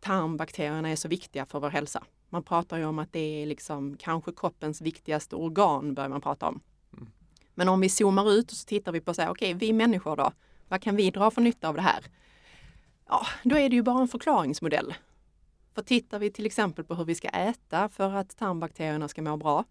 tarmbakterierna 0.00 0.88
är 0.88 0.96
så 0.96 1.08
viktiga 1.08 1.46
för 1.46 1.60
vår 1.60 1.70
hälsa. 1.70 2.04
Man 2.28 2.42
pratar 2.42 2.78
ju 2.78 2.84
om 2.84 2.98
att 2.98 3.12
det 3.12 3.42
är 3.42 3.46
liksom 3.46 3.96
kanske 3.96 4.32
kroppens 4.32 4.80
viktigaste 4.80 5.36
organ 5.36 5.94
börjar 5.94 6.08
man 6.08 6.20
prata 6.20 6.48
om. 6.48 6.60
Mm. 6.92 7.08
Men 7.54 7.68
om 7.68 7.80
vi 7.80 7.88
zoomar 7.88 8.32
ut 8.32 8.50
och 8.50 8.56
så 8.56 8.66
tittar 8.66 8.92
vi 8.92 9.00
på 9.00 9.14
så 9.14 9.22
här, 9.22 9.30
okej, 9.30 9.54
vi 9.54 9.72
människor 9.72 10.16
då, 10.16 10.32
vad 10.68 10.82
kan 10.82 10.96
vi 10.96 11.10
dra 11.10 11.30
för 11.30 11.42
nytta 11.42 11.68
av 11.68 11.74
det 11.74 11.82
här? 11.82 12.04
Ja, 13.08 13.26
då 13.42 13.58
är 13.58 13.68
det 13.68 13.76
ju 13.76 13.82
bara 13.82 14.00
en 14.00 14.08
förklaringsmodell. 14.08 14.94
För 15.74 15.82
tittar 15.82 16.18
vi 16.18 16.30
till 16.30 16.46
exempel 16.46 16.84
på 16.84 16.94
hur 16.94 17.04
vi 17.04 17.14
ska 17.14 17.28
äta 17.28 17.88
för 17.88 18.12
att 18.12 18.36
tarmbakterierna 18.36 19.08
ska 19.08 19.22
må 19.22 19.36
bra, 19.36 19.64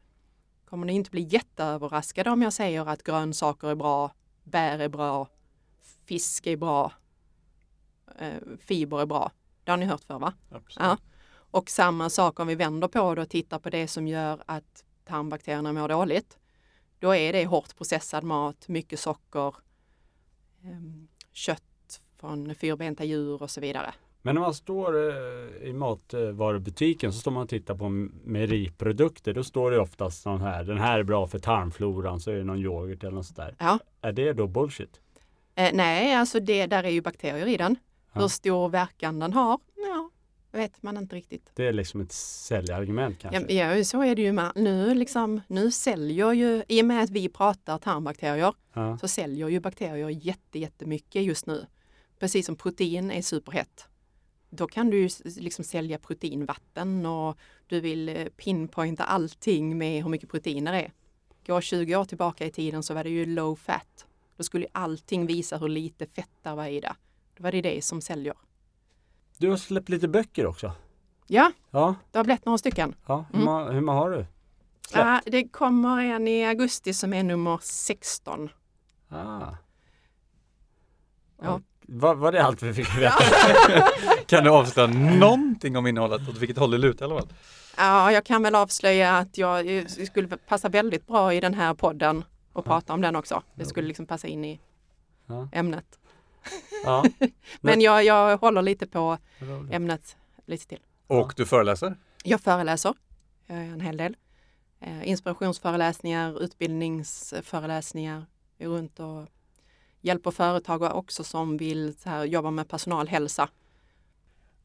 kommer 0.69 0.85
ni 0.85 0.93
inte 0.93 1.11
bli 1.11 1.21
jätteöverraskade 1.21 2.29
om 2.29 2.41
jag 2.41 2.53
säger 2.53 2.85
att 2.85 3.03
grönsaker 3.03 3.67
är 3.67 3.75
bra, 3.75 4.11
bär 4.43 4.79
är 4.79 4.89
bra, 4.89 5.27
fisk 6.05 6.47
är 6.47 6.57
bra, 6.57 6.91
eh, 8.17 8.37
fiber 8.59 9.01
är 9.01 9.05
bra. 9.05 9.31
Det 9.63 9.71
har 9.71 9.77
ni 9.77 9.85
hört 9.85 10.03
för 10.03 10.19
va? 10.19 10.33
Absolut. 10.49 10.87
Ja. 10.89 10.97
Och 11.31 11.69
samma 11.69 12.09
sak 12.09 12.39
om 12.39 12.47
vi 12.47 12.55
vänder 12.55 12.87
på 12.87 13.15
det 13.15 13.21
och 13.21 13.29
tittar 13.29 13.59
på 13.59 13.69
det 13.69 13.87
som 13.87 14.07
gör 14.07 14.43
att 14.45 14.83
tarmbakterierna 15.05 15.73
mår 15.73 15.87
dåligt. 15.87 16.37
Då 16.99 17.15
är 17.15 17.33
det 17.33 17.45
hårt 17.45 17.77
processad 17.77 18.23
mat, 18.23 18.67
mycket 18.67 18.99
socker, 18.99 19.55
ehm, 20.63 21.07
kött 21.31 22.01
från 22.17 22.55
fyrbenta 22.55 23.03
djur 23.03 23.43
och 23.43 23.51
så 23.51 23.61
vidare. 23.61 23.93
Men 24.21 24.35
när 24.35 24.41
man 24.41 24.53
står 24.53 25.09
eh, 25.09 25.69
i 25.69 25.73
matvarubutiken 25.73 27.13
så 27.13 27.19
står 27.19 27.31
man 27.31 27.43
och 27.43 27.49
tittar 27.49 27.75
på 27.75 27.89
mejeriprodukter. 28.23 29.33
Då 29.33 29.43
står 29.43 29.71
det 29.71 29.79
oftast 29.79 30.21
sån 30.21 30.41
här, 30.41 30.63
den 30.63 30.77
här 30.77 30.99
är 30.99 31.03
bra 31.03 31.27
för 31.27 31.39
tarmfloran, 31.39 32.19
så 32.19 32.31
är 32.31 32.35
det 32.35 32.43
någon 32.43 32.59
yoghurt 32.59 33.03
eller 33.03 33.11
något 33.15 33.25
sånt 33.25 33.37
där. 33.37 33.55
Ja. 33.59 33.79
Är 34.01 34.11
det 34.11 34.33
då 34.33 34.47
bullshit? 34.47 34.99
Eh, 35.55 35.69
nej, 35.73 36.13
alltså 36.15 36.39
det, 36.39 36.65
där 36.65 36.83
är 36.83 36.89
ju 36.89 37.01
bakterier 37.01 37.47
i 37.47 37.57
den. 37.57 37.75
Ja. 38.13 38.21
Hur 38.21 38.27
stor 38.27 38.69
verkan 38.69 39.19
den 39.19 39.33
har, 39.33 39.59
ja, 39.75 40.09
vet 40.51 40.83
man 40.83 40.97
inte 40.97 41.15
riktigt. 41.15 41.51
Det 41.55 41.67
är 41.67 41.73
liksom 41.73 42.01
ett 42.01 42.11
säljargument 42.11 43.19
kanske? 43.19 43.53
Ja, 43.53 43.75
ja, 43.75 43.83
så 43.83 44.03
är 44.03 44.15
det 44.15 44.21
ju 44.21 44.31
med. 44.31 44.51
Nu, 44.55 44.93
liksom, 44.93 45.41
nu 45.47 45.71
säljer 45.71 46.31
ju, 46.33 46.63
i 46.67 46.81
och 46.81 46.85
med 46.85 47.03
att 47.03 47.09
vi 47.09 47.29
pratar 47.29 47.77
tarmbakterier, 47.77 48.53
Ja. 48.73 48.97
så 48.97 49.07
säljer 49.07 49.47
ju 49.47 49.59
bakterier 49.59 50.09
jätte, 50.09 50.59
jättemycket 50.59 51.23
just 51.23 51.45
nu. 51.45 51.65
Precis 52.19 52.45
som 52.45 52.55
protein 52.55 53.11
är 53.11 53.21
superhett. 53.21 53.85
Då 54.49 54.67
kan 54.67 54.89
du 54.89 55.09
liksom 55.23 55.63
sälja 55.65 55.99
proteinvatten 55.99 57.05
och 57.05 57.37
du 57.67 57.79
vill 57.79 58.09
eh, 58.09 58.25
pinpointa 58.25 59.03
allting 59.03 59.77
med 59.77 60.03
hur 60.03 60.09
mycket 60.09 60.29
proteiner 60.29 60.71
det 60.71 60.81
är. 60.81 60.91
Gå 61.47 61.61
20 61.61 61.95
år 61.95 62.05
tillbaka 62.05 62.45
i 62.45 62.51
tiden 62.51 62.83
så 62.83 62.93
var 62.93 63.03
det 63.03 63.09
ju 63.09 63.25
low 63.25 63.55
fat. 63.55 64.05
Då 64.37 64.43
skulle 64.43 64.67
allting 64.71 65.25
visa 65.25 65.57
hur 65.57 65.67
lite 65.67 66.05
fett 66.05 66.29
där 66.43 66.55
var 66.55 66.65
i 66.65 66.79
det. 66.79 66.95
Då 67.37 67.43
var 67.43 67.51
det 67.51 67.61
det 67.61 67.81
som 67.85 68.01
säljer. 68.01 68.33
Du 69.37 69.49
har 69.49 69.57
släppt 69.57 69.89
lite 69.89 70.07
böcker 70.07 70.45
också? 70.45 70.71
Ja, 71.27 71.51
Ja, 71.71 71.95
det 72.11 72.17
har 72.19 72.23
blivit 72.25 72.45
några 72.45 72.57
stycken. 72.57 72.95
ja. 73.07 73.25
Hur, 73.33 73.41
Mm. 73.41 73.47
ma- 73.53 73.71
hur 73.73 73.81
många 73.81 73.99
har 73.99 74.09
du? 74.09 74.17
Släppt? 74.87 75.05
Ja, 75.05 75.21
det 75.25 75.47
kommer 75.47 76.03
en 76.03 76.27
i 76.27 76.45
augusti 76.45 76.93
som 76.93 77.13
är 77.13 77.23
nummer 77.23 77.59
16. 77.63 78.49
Ah. 79.09 79.41
Ja. 81.41 81.61
Var, 81.81 82.15
var 82.15 82.31
det 82.31 82.43
allt 82.43 82.63
vi 82.63 82.73
fick 82.73 82.97
veta? 82.97 83.15
Kan 84.29 84.43
du 84.43 84.49
avslöja 84.49 84.87
någonting 85.19 85.77
om 85.77 85.87
innehållet? 85.87 86.29
Åt 86.29 86.37
vilket 86.37 86.57
håll 86.57 86.71
det 86.71 86.77
lutar 86.77 87.05
i 87.07 87.11
alla 87.11 87.19
fall? 87.21 87.29
Ja, 87.77 88.11
jag 88.11 88.25
kan 88.25 88.43
väl 88.43 88.55
avslöja 88.55 89.17
att 89.17 89.37
jag 89.37 89.77
eh, 89.77 89.85
skulle 89.85 90.27
passa 90.27 90.69
väldigt 90.69 91.07
bra 91.07 91.33
i 91.33 91.39
den 91.39 91.53
här 91.53 91.73
podden 91.73 92.23
och 92.53 92.67
Ja. 92.67 92.71
prata 92.71 92.93
om 92.93 93.01
den 93.01 93.15
också. 93.15 93.43
Det 93.55 93.65
skulle 93.65 93.87
liksom 93.87 94.05
passa 94.05 94.27
in 94.27 94.45
i 94.45 94.59
Ja. 95.27 95.49
ämnet. 95.51 95.99
Ja. 96.85 97.05
Men 97.61 97.81
jag, 97.81 98.03
jag 98.03 98.37
håller 98.37 98.61
lite 98.61 98.87
på 98.87 99.17
ämnet 99.71 100.17
lite 100.45 100.67
till. 100.67 100.79
Och 101.07 101.33
du 101.35 101.45
föreläser? 101.45 101.97
Jag 102.23 102.41
föreläser 102.41 102.93
jag 103.47 103.65
gör 103.65 103.73
en 103.73 103.81
hel 103.81 103.97
del. 103.97 104.17
Eh, 104.79 105.09
inspirationsföreläsningar, 105.09 106.43
utbildningsföreläsningar. 106.43 108.25
Runt 108.59 108.99
och 108.99 109.27
hjälper 110.01 110.31
företag 110.31 110.83
också 110.83 111.23
som 111.23 111.57
vill 111.57 111.95
så 111.97 112.09
här, 112.09 112.23
jobba 112.25 112.51
med 112.51 112.67
personalhälsa. 112.69 113.49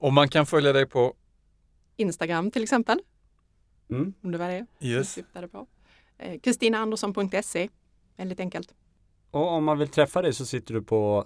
Och 0.05 0.13
man 0.13 0.29
kan 0.29 0.47
följa 0.47 0.73
dig 0.73 0.87
på 0.87 1.15
Instagram 1.97 2.51
till 2.51 2.63
exempel, 2.63 2.99
Mm. 3.91 4.15
om 4.23 4.33
det 4.33 4.39
var 4.39 4.49
det 4.49 4.67
Yes. 4.81 5.13
syftade 5.13 5.49
på. 5.49 5.67
Eh, 6.19 6.41
Kristinaandersson.se, 6.41 7.69
väldigt 8.17 8.41
enkelt. 8.41 8.75
Och 9.31 9.49
om 9.49 9.65
man 9.65 9.79
vill 9.79 9.89
träffa 9.89 10.23
dig 10.23 10.33
så 10.33 10.47
sitter 10.47 10.75
du 10.75 10.83
på 10.83 11.25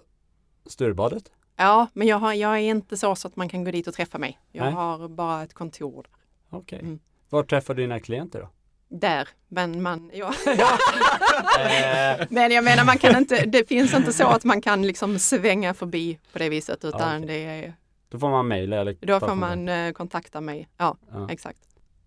Sturebadet? 0.66 1.32
Ja, 1.56 1.86
men 1.92 2.06
jag, 2.06 2.18
har, 2.18 2.32
jag 2.32 2.52
är 2.54 2.58
inte 2.58 2.96
så, 2.96 3.14
så 3.16 3.28
att 3.28 3.36
man 3.36 3.48
kan 3.48 3.64
gå 3.64 3.70
dit 3.70 3.86
och 3.86 3.94
träffa 3.94 4.18
mig. 4.18 4.38
Jag 4.52 4.64
Nej. 4.64 4.72
har 4.74 5.08
bara 5.08 5.42
ett 5.42 5.54
kontor 5.54 6.06
Okej. 6.50 6.78
Mm. 6.80 6.98
Var 7.28 7.42
träffar 7.42 7.74
du 7.74 7.82
dina 7.82 8.00
klienter 8.00 8.40
då? 8.40 8.48
där. 8.88 9.28
Men, 9.48 9.82
man, 9.82 10.10
ja. 10.14 10.32
Eh, 11.58 12.26
men 12.30 12.50
jag 12.52 12.64
menar, 12.64 12.84
man 12.84 12.98
kan 12.98 13.16
inte, 13.16 13.46
det 13.46 13.68
finns 13.68 13.94
inte 13.94 14.12
så 14.12 14.26
att 14.26 14.44
man 14.44 14.60
kan 14.60 14.82
liksom 14.86 15.18
svänga 15.18 15.74
förbi 15.74 16.18
på 16.32 16.38
det 16.38 16.48
viset, 16.48 16.84
utan 16.84 17.22
okej. 17.22 17.26
det 17.26 17.44
är, 17.44 17.74
då 18.08 18.18
får 18.18 18.30
man 18.30 18.48
mejla 18.48 18.76
eller 18.76 18.96
då 19.00 19.20
får 19.20 19.26
kontakt. 19.28 19.40
man 19.40 19.68
eh, 19.68 19.92
kontakta 19.92 20.40
mig. 20.40 20.68
Ja, 20.76 20.96
Ja. 21.12 21.30
exakt. 21.30 21.58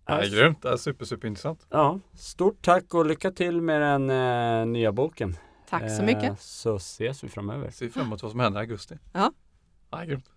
Ja, 0.06 0.16
det 0.16 0.26
är 0.26 0.30
grymt. 0.30 0.62
Det 0.62 0.68
är 0.72 0.76
super, 0.76 1.04
super 1.04 1.28
intressant. 1.28 1.66
Ja, 1.70 1.98
stort 2.14 2.62
tack 2.64 2.94
och 2.94 3.06
lycka 3.06 3.30
till 3.30 3.60
med 3.60 3.80
den 3.82 4.10
eh, 4.10 4.66
nya 4.66 4.92
boken. 4.92 5.36
Tack 5.68 5.82
så 5.90 6.02
Eh, 6.02 6.06
mycket. 6.06 6.40
Så 6.40 6.76
ses 6.76 7.24
vi 7.24 7.28
framöver. 7.28 7.70
Ser 7.70 7.88
fram 7.88 8.06
emot 8.06 8.22
vad 8.22 8.30
som 8.30 8.40
händer 8.40 8.60
i 8.60 8.62
augusti. 8.62 8.98
Ja. 9.12 9.32
Ja, 9.90 10.04
grymt. 10.04 10.30